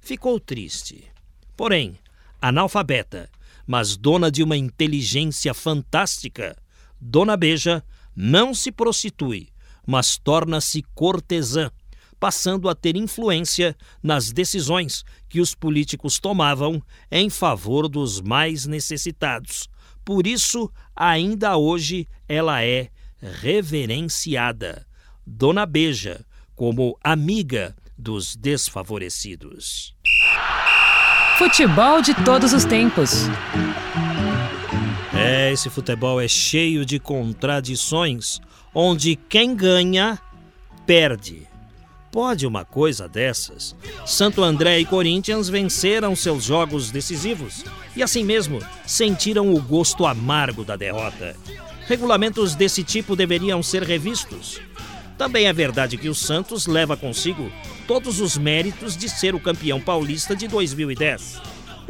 Ficou 0.00 0.38
triste 0.38 1.10
Porém, 1.60 1.98
analfabeta, 2.40 3.28
mas 3.66 3.94
dona 3.94 4.30
de 4.30 4.42
uma 4.42 4.56
inteligência 4.56 5.52
fantástica, 5.52 6.56
Dona 6.98 7.36
Beja 7.36 7.84
não 8.16 8.54
se 8.54 8.72
prostitui, 8.72 9.48
mas 9.86 10.18
torna-se 10.18 10.82
cortesã, 10.94 11.70
passando 12.18 12.68
a 12.68 12.74
ter 12.74 12.96
influência 12.96 13.76
nas 14.02 14.30
decisões 14.30 15.04
que 15.28 15.40
os 15.40 15.54
políticos 15.54 16.18
tomavam 16.18 16.82
em 17.10 17.30
favor 17.30 17.88
dos 17.88 18.20
mais 18.20 18.66
necessitados. 18.66 19.68
Por 20.04 20.26
isso, 20.26 20.70
ainda 20.94 21.56
hoje, 21.56 22.06
ela 22.28 22.62
é 22.62 22.90
reverenciada. 23.20 24.86
Dona 25.26 25.64
Beja, 25.64 26.24
como 26.54 26.98
amiga 27.02 27.74
dos 27.96 28.34
desfavorecidos. 28.34 29.94
Futebol 31.38 32.02
de 32.02 32.14
todos 32.24 32.52
os 32.52 32.64
tempos. 32.64 33.26
É, 35.14 35.52
esse 35.52 35.70
futebol 35.70 36.20
é 36.20 36.28
cheio 36.28 36.84
de 36.84 36.98
contradições, 36.98 38.40
onde 38.74 39.16
quem 39.16 39.54
ganha, 39.54 40.18
perde. 40.86 41.48
Pode 42.12 42.44
uma 42.46 42.64
coisa 42.64 43.08
dessas? 43.08 43.76
Santo 44.04 44.42
André 44.42 44.80
e 44.80 44.84
Corinthians 44.84 45.48
venceram 45.48 46.16
seus 46.16 46.42
jogos 46.42 46.90
decisivos 46.90 47.64
e, 47.94 48.02
assim 48.02 48.24
mesmo, 48.24 48.58
sentiram 48.84 49.54
o 49.54 49.62
gosto 49.62 50.04
amargo 50.04 50.64
da 50.64 50.74
derrota. 50.74 51.36
Regulamentos 51.86 52.54
desse 52.56 52.82
tipo 52.82 53.14
deveriam 53.14 53.62
ser 53.62 53.82
revistos. 53.82 54.60
Também 55.16 55.46
é 55.46 55.52
verdade 55.52 55.96
que 55.96 56.08
o 56.08 56.14
Santos 56.14 56.66
leva 56.66 56.96
consigo 56.96 57.50
todos 57.86 58.20
os 58.20 58.36
méritos 58.38 58.96
de 58.96 59.08
ser 59.08 59.34
o 59.34 59.40
campeão 59.40 59.80
paulista 59.80 60.34
de 60.34 60.48
2010. 60.48 61.40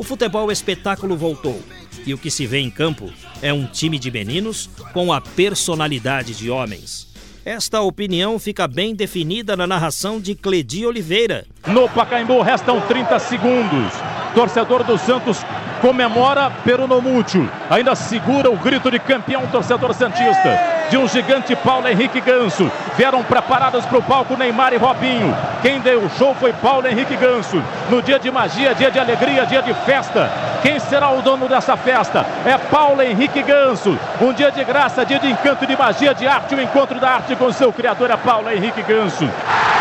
O 0.01 0.03
futebol 0.03 0.51
espetáculo 0.51 1.15
voltou 1.15 1.61
e 2.07 2.15
o 2.15 2.17
que 2.17 2.31
se 2.31 2.47
vê 2.47 2.57
em 2.57 2.71
campo 2.71 3.13
é 3.43 3.53
um 3.53 3.67
time 3.67 3.99
de 3.99 4.11
meninos 4.11 4.71
com 4.95 5.13
a 5.13 5.21
personalidade 5.21 6.35
de 6.35 6.51
homens. 6.51 7.07
Esta 7.45 7.83
opinião 7.83 8.39
fica 8.39 8.67
bem 8.67 8.95
definida 8.95 9.55
na 9.59 9.67
narração 9.67 10.19
de 10.19 10.35
Cledi 10.35 10.87
Oliveira. 10.87 11.47
No 11.67 11.87
Pacaembu 11.87 12.41
restam 12.41 12.81
30 12.81 13.19
segundos. 13.19 13.93
Torcedor 14.35 14.85
do 14.85 14.97
Santos 14.97 15.37
comemora 15.83 16.51
peronomútil. 16.51 17.47
Ainda 17.69 17.95
segura 17.95 18.51
o 18.51 18.57
grito 18.57 18.91
de 18.91 18.99
campeão 18.99 19.47
torcedor 19.49 19.93
santista 19.93 20.70
de 20.91 20.99
um 20.99 21.07
gigante 21.07 21.55
Paulo 21.55 21.89
Henrique 21.89 22.21
Ganso. 22.21 22.71
Vieram 22.97 23.23
preparados 23.23 23.87
para 23.87 23.99
o 23.99 24.03
palco 24.03 24.37
Neymar 24.37 24.73
e 24.73 24.77
Robinho. 24.77 25.35
Quem 25.63 25.81
deu 25.81 26.01
o 26.03 26.11
show 26.11 26.35
foi 26.35 26.53
Paulo 26.53 26.87
Henrique 26.87 27.17
Ganso. 27.17 27.63
No 27.89 28.03
dia 28.03 28.19
de 28.19 28.31
magia, 28.31 28.75
dia 28.75 28.91
de 28.91 28.99
alegria, 28.99 29.47
dia 29.47 29.63
de 29.63 29.73
festa. 29.73 30.29
Quem 30.63 30.79
será 30.81 31.11
o 31.11 31.23
dono 31.23 31.49
dessa 31.49 31.77
festa? 31.77 32.27
É 32.45 32.59
Paulo 32.59 33.01
Henrique 33.01 33.43
Ganso. 33.43 33.97
Um 34.21 34.33
dia 34.33 34.51
de 34.51 34.65
graça, 34.65 35.07
dia 35.07 35.21
de 35.21 35.31
encanto, 35.31 35.65
de 35.65 35.77
magia, 35.77 36.13
de 36.13 36.27
arte, 36.27 36.55
o 36.55 36.59
um 36.59 36.61
encontro 36.61 36.99
da 36.99 37.11
arte 37.11 37.37
com 37.37 37.53
seu 37.53 37.73
criador 37.73 38.11
é 38.11 38.17
Paulo 38.17 38.51
Henrique 38.51 38.83
Ganso. 38.83 39.31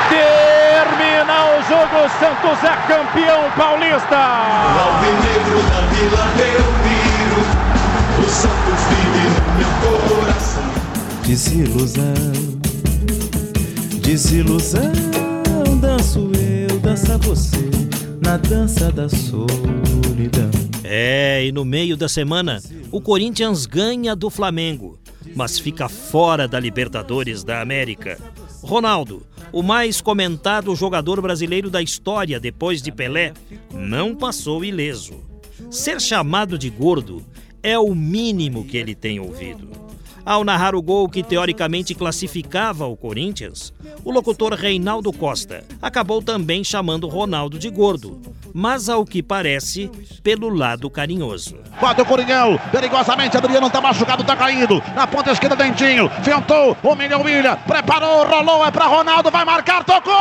Termina 0.10 1.34
o 1.58 1.62
jogo, 1.64 2.10
Santos 2.20 2.64
é 2.64 2.76
campeão 2.88 3.50
paulista. 3.58 4.16
Alvinegro 4.16 5.62
da 5.70 5.82
Vila 5.88 6.89
Desilusão, 11.30 12.14
desilusão, 14.02 14.92
danço 15.80 16.32
eu, 16.34 16.80
dança 16.80 17.20
você, 17.20 17.70
na 18.20 18.36
dança 18.36 18.92
da 18.92 19.08
solidão. 19.08 20.50
É, 20.84 21.46
e 21.46 21.52
no 21.52 21.64
meio 21.64 21.96
da 21.96 22.10
semana, 22.10 22.60
o 22.92 23.00
Corinthians 23.00 23.68
ganha 23.68 24.16
do 24.16 24.32
Flamengo, 24.32 24.98
mas 25.36 25.60
fica 25.60 25.88
fora 25.88 26.48
da 26.48 26.60
Libertadores 26.60 27.44
da 27.44 27.62
América. 27.62 28.18
Ronaldo, 28.64 29.22
o 29.54 29.62
mais 29.62 30.02
comentado 30.02 30.76
jogador 30.76 31.22
brasileiro 31.22 31.70
da 31.70 31.80
história 31.80 32.40
depois 32.40 32.82
de 32.82 32.92
Pelé, 32.92 33.34
não 33.72 34.16
passou 34.16 34.66
ileso. 34.66 35.14
Ser 35.70 36.02
chamado 36.02 36.58
de 36.58 36.72
gordo 36.72 37.24
é 37.62 37.78
o 37.78 37.94
mínimo 37.94 38.66
que 38.66 38.78
ele 38.78 38.96
tem 38.96 39.20
ouvido. 39.20 39.89
Ao 40.26 40.44
narrar 40.44 40.76
o 40.76 40.82
gol 40.82 41.10
que 41.10 41.24
teoricamente 41.24 41.96
classificava 41.96 42.86
o 42.86 42.96
Corinthians, 42.96 43.74
o 44.04 44.12
locutor 44.12 44.54
Reinaldo 44.54 45.12
Costa 45.12 45.64
acabou 45.82 46.22
também 46.22 46.64
chamando 46.64 47.08
Ronaldo 47.08 47.58
de 47.58 47.70
gordo, 47.70 48.22
mas 48.54 48.90
ao 48.90 49.06
que 49.06 49.24
parece, 49.24 49.90
pelo 50.22 50.50
lado 50.50 50.90
carinhoso. 50.90 51.58
Bate 51.82 52.02
o 52.02 52.06
Coringão, 52.06 52.60
perigosamente, 52.72 53.38
Adriano 53.38 53.70
tá 53.70 53.82
machucado, 53.82 54.24
tá 54.24 54.36
caído. 54.36 54.82
Na 54.94 55.08
ponta 55.08 55.32
esquerda, 55.32 55.56
Dentinho, 55.56 56.10
ventou, 56.22 56.76
humilha, 56.84 57.18
humilha, 57.18 57.56
preparou, 57.56 58.28
rolou, 58.28 58.66
é 58.66 58.72
pra 58.72 58.86
Ronaldo, 58.86 59.32
vai 59.32 59.46
marcar, 59.46 59.84
tocou! 59.84 60.14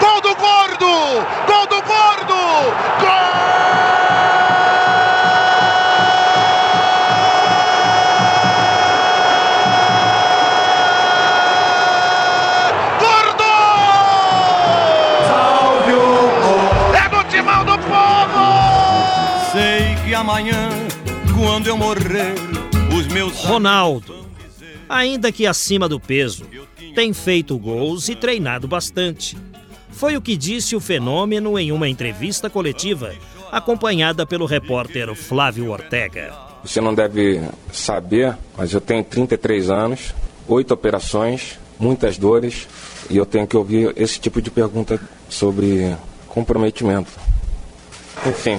Gol 0.00 0.20
do 0.20 0.34
Gordo! 0.36 1.26
Gol 1.46 1.66
do 1.66 1.82
Gordo! 1.82 2.34
Gol! 3.00 3.21
Amanhã, 20.32 20.70
quando 21.38 21.66
eu 21.66 21.76
morrer, 21.76 22.32
os 22.96 23.06
meus. 23.08 23.44
Ronaldo, 23.44 24.26
ainda 24.88 25.30
que 25.30 25.46
acima 25.46 25.86
do 25.86 26.00
peso, 26.00 26.46
tem 26.94 27.12
feito 27.12 27.58
gols 27.58 28.08
e 28.08 28.14
treinado 28.14 28.66
bastante. 28.66 29.36
Foi 29.90 30.16
o 30.16 30.22
que 30.22 30.34
disse 30.34 30.74
o 30.74 30.80
fenômeno 30.80 31.58
em 31.58 31.70
uma 31.70 31.86
entrevista 31.86 32.48
coletiva, 32.48 33.12
acompanhada 33.50 34.24
pelo 34.24 34.46
repórter 34.46 35.14
Flávio 35.14 35.70
Ortega. 35.70 36.32
Você 36.64 36.80
não 36.80 36.94
deve 36.94 37.42
saber, 37.70 38.34
mas 38.56 38.72
eu 38.72 38.80
tenho 38.80 39.04
33 39.04 39.68
anos, 39.68 40.14
oito 40.48 40.72
operações, 40.72 41.58
muitas 41.78 42.16
dores, 42.16 42.66
e 43.10 43.18
eu 43.18 43.26
tenho 43.26 43.46
que 43.46 43.56
ouvir 43.56 43.92
esse 43.98 44.18
tipo 44.18 44.40
de 44.40 44.50
pergunta 44.50 44.98
sobre 45.28 45.94
comprometimento. 46.26 47.10
Enfim, 48.26 48.58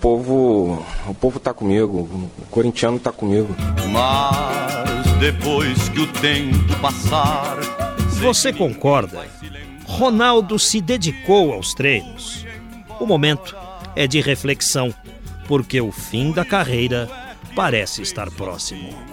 povo, 0.00 0.84
o 1.06 1.14
povo 1.14 1.38
tá 1.38 1.52
comigo, 1.52 2.30
o 2.38 2.46
corintiano 2.50 2.98
tá 2.98 3.12
comigo. 3.12 3.54
Mas 3.92 5.12
depois 5.18 5.88
que 5.90 6.00
o 6.00 6.06
tempo 6.06 6.80
passar. 6.80 7.58
Você 8.20 8.52
concorda? 8.52 9.26
Ronaldo 9.86 10.58
se 10.58 10.80
dedicou 10.80 11.52
aos 11.52 11.74
treinos. 11.74 12.46
O 12.98 13.06
momento 13.06 13.56
é 13.94 14.06
de 14.06 14.20
reflexão, 14.20 14.94
porque 15.46 15.80
o 15.80 15.92
fim 15.92 16.32
da 16.32 16.44
carreira 16.44 17.08
parece 17.54 18.02
estar 18.02 18.30
próximo. 18.30 19.09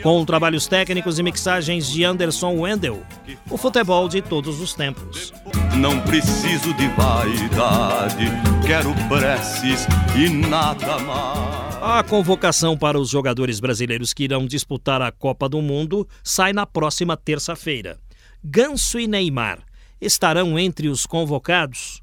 Com 0.00 0.24
trabalhos 0.24 0.66
técnicos 0.66 1.18
e 1.18 1.22
mixagens 1.22 1.86
de 1.88 2.04
Anderson 2.04 2.60
Wendel, 2.60 3.02
o 3.50 3.56
futebol 3.56 4.08
de 4.08 4.22
todos 4.22 4.60
os 4.60 4.74
tempos. 4.74 5.32
Não 5.76 6.00
preciso 6.00 6.72
de 6.74 6.88
vaidade, 6.88 8.24
quero 8.66 8.92
preces 9.08 9.86
e 10.16 10.28
nada 10.28 10.98
mais. 11.00 11.82
A 11.82 12.02
convocação 12.02 12.78
para 12.78 12.98
os 12.98 13.10
jogadores 13.10 13.58
brasileiros 13.58 14.12
que 14.12 14.24
irão 14.24 14.46
disputar 14.46 15.02
a 15.02 15.10
Copa 15.10 15.48
do 15.48 15.60
Mundo 15.60 16.08
sai 16.22 16.52
na 16.52 16.64
próxima 16.64 17.16
terça-feira. 17.16 17.98
Ganso 18.42 18.98
e 18.98 19.06
Neymar 19.06 19.60
estarão 20.00 20.58
entre 20.58 20.88
os 20.88 21.06
convocados. 21.06 22.02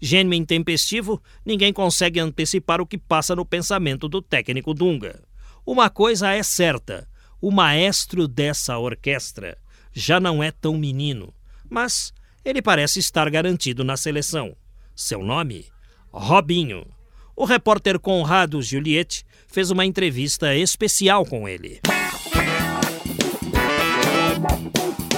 Gênio 0.00 0.34
intempestivo, 0.34 1.22
ninguém 1.44 1.72
consegue 1.72 2.20
antecipar 2.20 2.80
o 2.80 2.86
que 2.86 2.98
passa 2.98 3.34
no 3.34 3.44
pensamento 3.44 4.08
do 4.08 4.20
técnico 4.20 4.74
Dunga. 4.74 5.22
Uma 5.64 5.88
coisa 5.90 6.30
é 6.32 6.42
certa: 6.42 7.08
o 7.40 7.50
maestro 7.50 8.26
dessa 8.26 8.78
orquestra 8.78 9.56
já 9.92 10.20
não 10.20 10.42
é 10.42 10.50
tão 10.50 10.76
menino, 10.76 11.32
mas 11.68 12.12
ele 12.44 12.62
parece 12.62 12.98
estar 12.98 13.28
garantido 13.30 13.82
na 13.82 13.96
seleção. 13.96 14.56
Seu 14.94 15.22
nome? 15.22 15.66
Robinho. 16.10 16.86
O 17.34 17.44
repórter 17.44 17.98
Conrado 17.98 18.62
Giulietti 18.62 19.24
fez 19.46 19.70
uma 19.70 19.84
entrevista 19.84 20.54
especial 20.54 21.24
com 21.26 21.48
ele. 21.48 21.80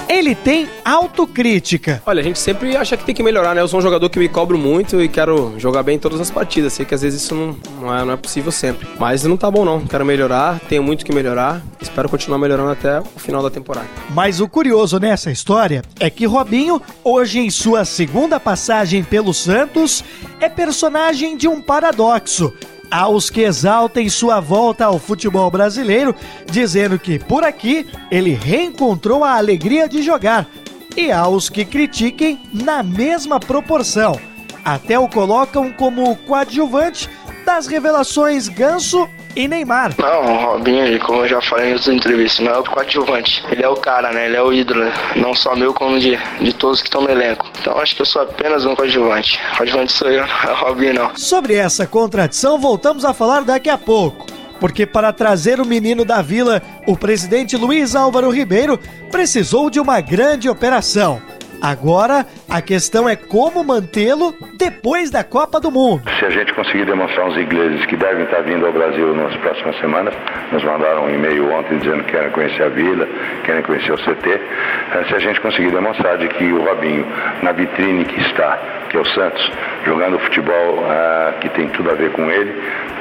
Ele 0.09 0.33
tem 0.33 0.67
autocrítica. 0.83 2.01
Olha, 2.03 2.19
a 2.19 2.23
gente 2.23 2.39
sempre 2.39 2.75
acha 2.75 2.97
que 2.97 3.05
tem 3.05 3.13
que 3.13 3.21
melhorar, 3.21 3.53
né? 3.53 3.61
Eu 3.61 3.67
sou 3.67 3.77
um 3.77 3.81
jogador 3.81 4.09
que 4.09 4.17
me 4.17 4.27
cobro 4.27 4.57
muito 4.57 4.99
e 4.99 5.07
quero 5.07 5.53
jogar 5.59 5.83
bem 5.83 5.97
em 5.97 5.99
todas 5.99 6.19
as 6.19 6.31
partidas. 6.31 6.73
Sei 6.73 6.83
que 6.83 6.95
às 6.95 7.03
vezes 7.03 7.21
isso 7.21 7.35
não, 7.35 7.55
não, 7.79 7.95
é, 7.95 8.03
não 8.03 8.13
é 8.13 8.17
possível 8.17 8.51
sempre. 8.51 8.87
Mas 8.97 9.23
não 9.23 9.37
tá 9.37 9.51
bom, 9.51 9.63
não. 9.63 9.85
Quero 9.85 10.03
melhorar, 10.03 10.59
tenho 10.61 10.81
muito 10.81 11.05
que 11.05 11.13
melhorar. 11.13 11.61
Espero 11.79 12.09
continuar 12.09 12.39
melhorando 12.39 12.71
até 12.71 12.99
o 12.99 13.19
final 13.19 13.43
da 13.43 13.51
temporada. 13.51 13.87
Mas 14.09 14.41
o 14.41 14.49
curioso 14.49 14.99
nessa 14.99 15.29
história 15.29 15.83
é 15.99 16.09
que 16.09 16.25
Robinho, 16.25 16.81
hoje 17.03 17.37
em 17.37 17.51
sua 17.51 17.85
segunda 17.85 18.39
passagem 18.39 19.03
pelo 19.03 19.31
Santos, 19.31 20.03
é 20.39 20.49
personagem 20.49 21.37
de 21.37 21.47
um 21.47 21.61
paradoxo 21.61 22.51
aos 22.89 23.29
que 23.29 23.41
exaltem 23.41 24.09
sua 24.09 24.39
volta 24.39 24.85
ao 24.85 24.99
futebol 24.99 25.49
brasileiro, 25.51 26.15
dizendo 26.49 26.97
que 26.97 27.19
por 27.19 27.43
aqui 27.43 27.87
ele 28.09 28.33
reencontrou 28.33 29.23
a 29.23 29.35
alegria 29.35 29.87
de 29.87 30.01
jogar, 30.01 30.47
e 30.95 31.11
aos 31.11 31.49
que 31.49 31.63
critiquem 31.63 32.41
na 32.53 32.81
mesma 32.83 33.39
proporção. 33.39 34.19
Até 34.65 34.99
o 34.99 35.07
colocam 35.07 35.71
como 35.71 36.15
coadjuvante 36.15 37.09
das 37.45 37.67
revelações 37.67 38.47
Ganso 38.47 39.07
e 39.39 39.47
Neymar. 39.47 39.93
Não, 39.97 40.21
o 40.21 40.37
Robinho, 40.37 40.99
como 40.99 41.21
eu 41.21 41.27
já 41.29 41.41
falei 41.41 41.69
em 41.69 41.73
outras 41.73 41.87
entrevistas, 41.87 42.45
não 42.45 42.53
é 42.53 42.57
o 42.57 42.63
coadjuvante. 42.63 43.43
Ele 43.49 43.63
é 43.63 43.69
o 43.69 43.75
cara, 43.75 44.11
né? 44.11 44.25
Ele 44.25 44.35
é 44.35 44.41
o 44.41 44.51
ídolo, 44.51 44.83
né? 44.83 44.93
não 45.15 45.33
só 45.33 45.55
meu, 45.55 45.73
como 45.73 45.97
de, 45.97 46.17
de 46.41 46.53
todos 46.53 46.81
que 46.81 46.87
estão 46.87 47.01
no 47.01 47.09
elenco. 47.09 47.49
Então 47.61 47.77
acho 47.77 47.95
que 47.95 48.01
eu 48.01 48.05
sou 48.05 48.21
apenas 48.21 48.65
um 48.65 48.75
coadjuvante. 48.75 49.39
Coadjuvante 49.57 49.93
sou 49.93 50.09
eu, 50.09 50.27
não 50.27 50.27
é 50.49 50.51
o 50.51 50.55
Robinho 50.55 50.93
não. 50.93 51.15
Sobre 51.15 51.55
essa 51.55 51.87
contradição, 51.87 52.59
voltamos 52.59 53.05
a 53.05 53.13
falar 53.13 53.41
daqui 53.41 53.69
a 53.69 53.77
pouco. 53.77 54.25
Porque 54.59 54.85
para 54.85 55.13
trazer 55.13 55.61
o 55.61 55.65
menino 55.65 56.03
da 56.03 56.21
vila, 56.21 56.61
o 56.85 56.97
presidente 56.97 57.55
Luiz 57.55 57.95
Álvaro 57.95 58.29
Ribeiro 58.29 58.77
precisou 59.09 59.69
de 59.69 59.79
uma 59.79 60.01
grande 60.01 60.49
operação. 60.49 61.21
Agora, 61.61 62.25
a 62.49 62.61
questão 62.61 63.07
é 63.07 63.15
como 63.15 63.63
mantê-lo 63.63 64.33
depois 64.57 65.11
da 65.11 65.23
Copa 65.23 65.59
do 65.59 65.69
Mundo. 65.69 66.03
Se 66.17 66.25
a 66.25 66.29
gente 66.29 66.53
conseguir 66.53 66.85
demonstrar 66.85 67.25
aos 67.25 67.37
ingleses 67.37 67.85
que 67.85 67.97
devem 67.97 68.23
estar 68.23 68.41
vindo 68.41 68.65
ao 68.65 68.71
Brasil 68.71 69.13
nas 69.13 69.35
próximas 69.37 69.77
semanas, 69.79 70.13
nos 70.51 70.63
mandaram 70.63 71.05
um 71.05 71.09
e-mail 71.13 71.51
ontem 71.51 71.77
dizendo 71.77 72.03
que 72.03 72.11
querem 72.11 72.31
conhecer 72.31 72.63
a 72.63 72.69
vila, 72.69 73.07
querem 73.43 73.61
conhecer 73.63 73.91
o 73.91 73.97
CT. 73.97 74.29
Eh, 74.29 75.05
Se 75.09 75.15
a 75.15 75.19
gente 75.19 75.41
conseguir 75.41 75.71
demonstrar 75.71 76.17
de 76.17 76.27
que 76.29 76.45
o 76.51 76.63
Robinho, 76.63 77.05
na 77.43 77.51
vitrine 77.51 78.05
que 78.05 78.19
está, 78.21 78.57
que 78.89 78.97
é 78.97 78.99
o 78.99 79.05
Santos, 79.05 79.51
jogando 79.85 80.17
futebol 80.19 80.85
ah, 80.89 81.33
que 81.41 81.49
tem 81.49 81.67
tudo 81.69 81.91
a 81.91 81.93
ver 81.93 82.11
com 82.11 82.29
ele, 82.31 82.53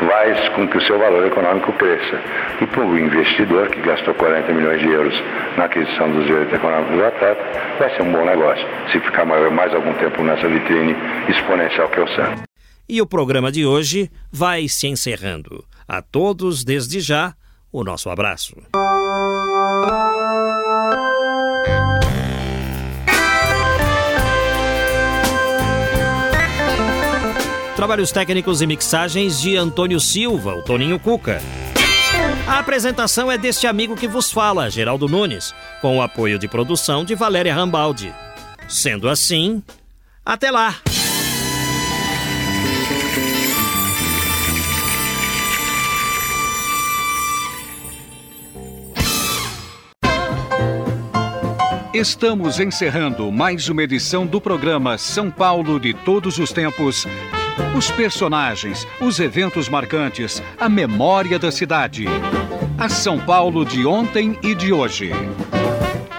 faz 0.06 0.48
com 0.50 0.66
que 0.66 0.76
o 0.78 0.80
seu 0.82 0.98
valor 0.98 1.24
econômico 1.26 1.72
cresça. 1.74 2.20
E 2.60 2.66
para 2.66 2.84
o 2.84 2.98
investidor 2.98 3.68
que 3.68 3.80
gastou 3.80 4.14
40 4.14 4.52
milhões 4.52 4.80
de 4.80 4.90
euros 4.90 5.22
na 5.56 5.64
aquisição 5.64 6.10
dos 6.10 6.26
direitos 6.26 6.52
econômicos 6.52 6.96
do 6.96 7.04
atleta, 7.04 7.40
vai 7.78 7.90
ser 7.90 8.02
um 8.02 8.12
bom 8.12 8.24
negócio. 8.24 8.47
Se 8.92 9.00
ficar 9.00 9.24
mais, 9.24 9.74
algum 9.74 9.92
tempo 9.94 10.22
nessa 10.22 10.48
vitrine 10.48 10.94
exponencial 11.28 11.88
que 11.90 12.00
é 12.00 12.02
o 12.02 12.08
Santos. 12.08 12.42
E 12.88 13.02
o 13.02 13.06
programa 13.06 13.52
de 13.52 13.66
hoje 13.66 14.10
vai 14.32 14.68
se 14.68 14.86
encerrando. 14.86 15.64
A 15.86 16.00
todos, 16.00 16.64
desde 16.64 17.00
já, 17.00 17.34
o 17.70 17.84
nosso 17.84 18.08
abraço. 18.08 18.56
Trabalhos 27.76 28.10
técnicos 28.10 28.60
e 28.60 28.66
mixagens 28.66 29.40
de 29.40 29.56
Antônio 29.56 30.00
Silva, 30.00 30.56
o 30.56 30.64
Toninho 30.64 30.98
Cuca. 30.98 31.40
A 32.46 32.58
apresentação 32.58 33.30
é 33.30 33.38
deste 33.38 33.66
amigo 33.66 33.94
que 33.94 34.08
vos 34.08 34.32
fala, 34.32 34.70
Geraldo 34.70 35.06
Nunes, 35.06 35.54
com 35.80 35.98
o 35.98 36.02
apoio 36.02 36.38
de 36.38 36.48
produção 36.48 37.04
de 37.04 37.14
Valéria 37.14 37.54
Rambaldi. 37.54 38.12
Sendo 38.68 39.08
assim, 39.08 39.62
até 40.22 40.50
lá! 40.50 40.76
Estamos 51.94 52.60
encerrando 52.60 53.32
mais 53.32 53.70
uma 53.70 53.82
edição 53.82 54.26
do 54.26 54.38
programa 54.38 54.98
São 54.98 55.30
Paulo 55.30 55.80
de 55.80 55.94
Todos 55.94 56.38
os 56.38 56.52
Tempos. 56.52 57.06
Os 57.74 57.90
personagens, 57.90 58.86
os 59.00 59.18
eventos 59.18 59.66
marcantes, 59.70 60.42
a 60.60 60.68
memória 60.68 61.38
da 61.38 61.50
cidade. 61.50 62.04
A 62.76 62.90
São 62.90 63.18
Paulo 63.18 63.64
de 63.64 63.86
ontem 63.86 64.38
e 64.42 64.54
de 64.54 64.74
hoje. 64.74 65.10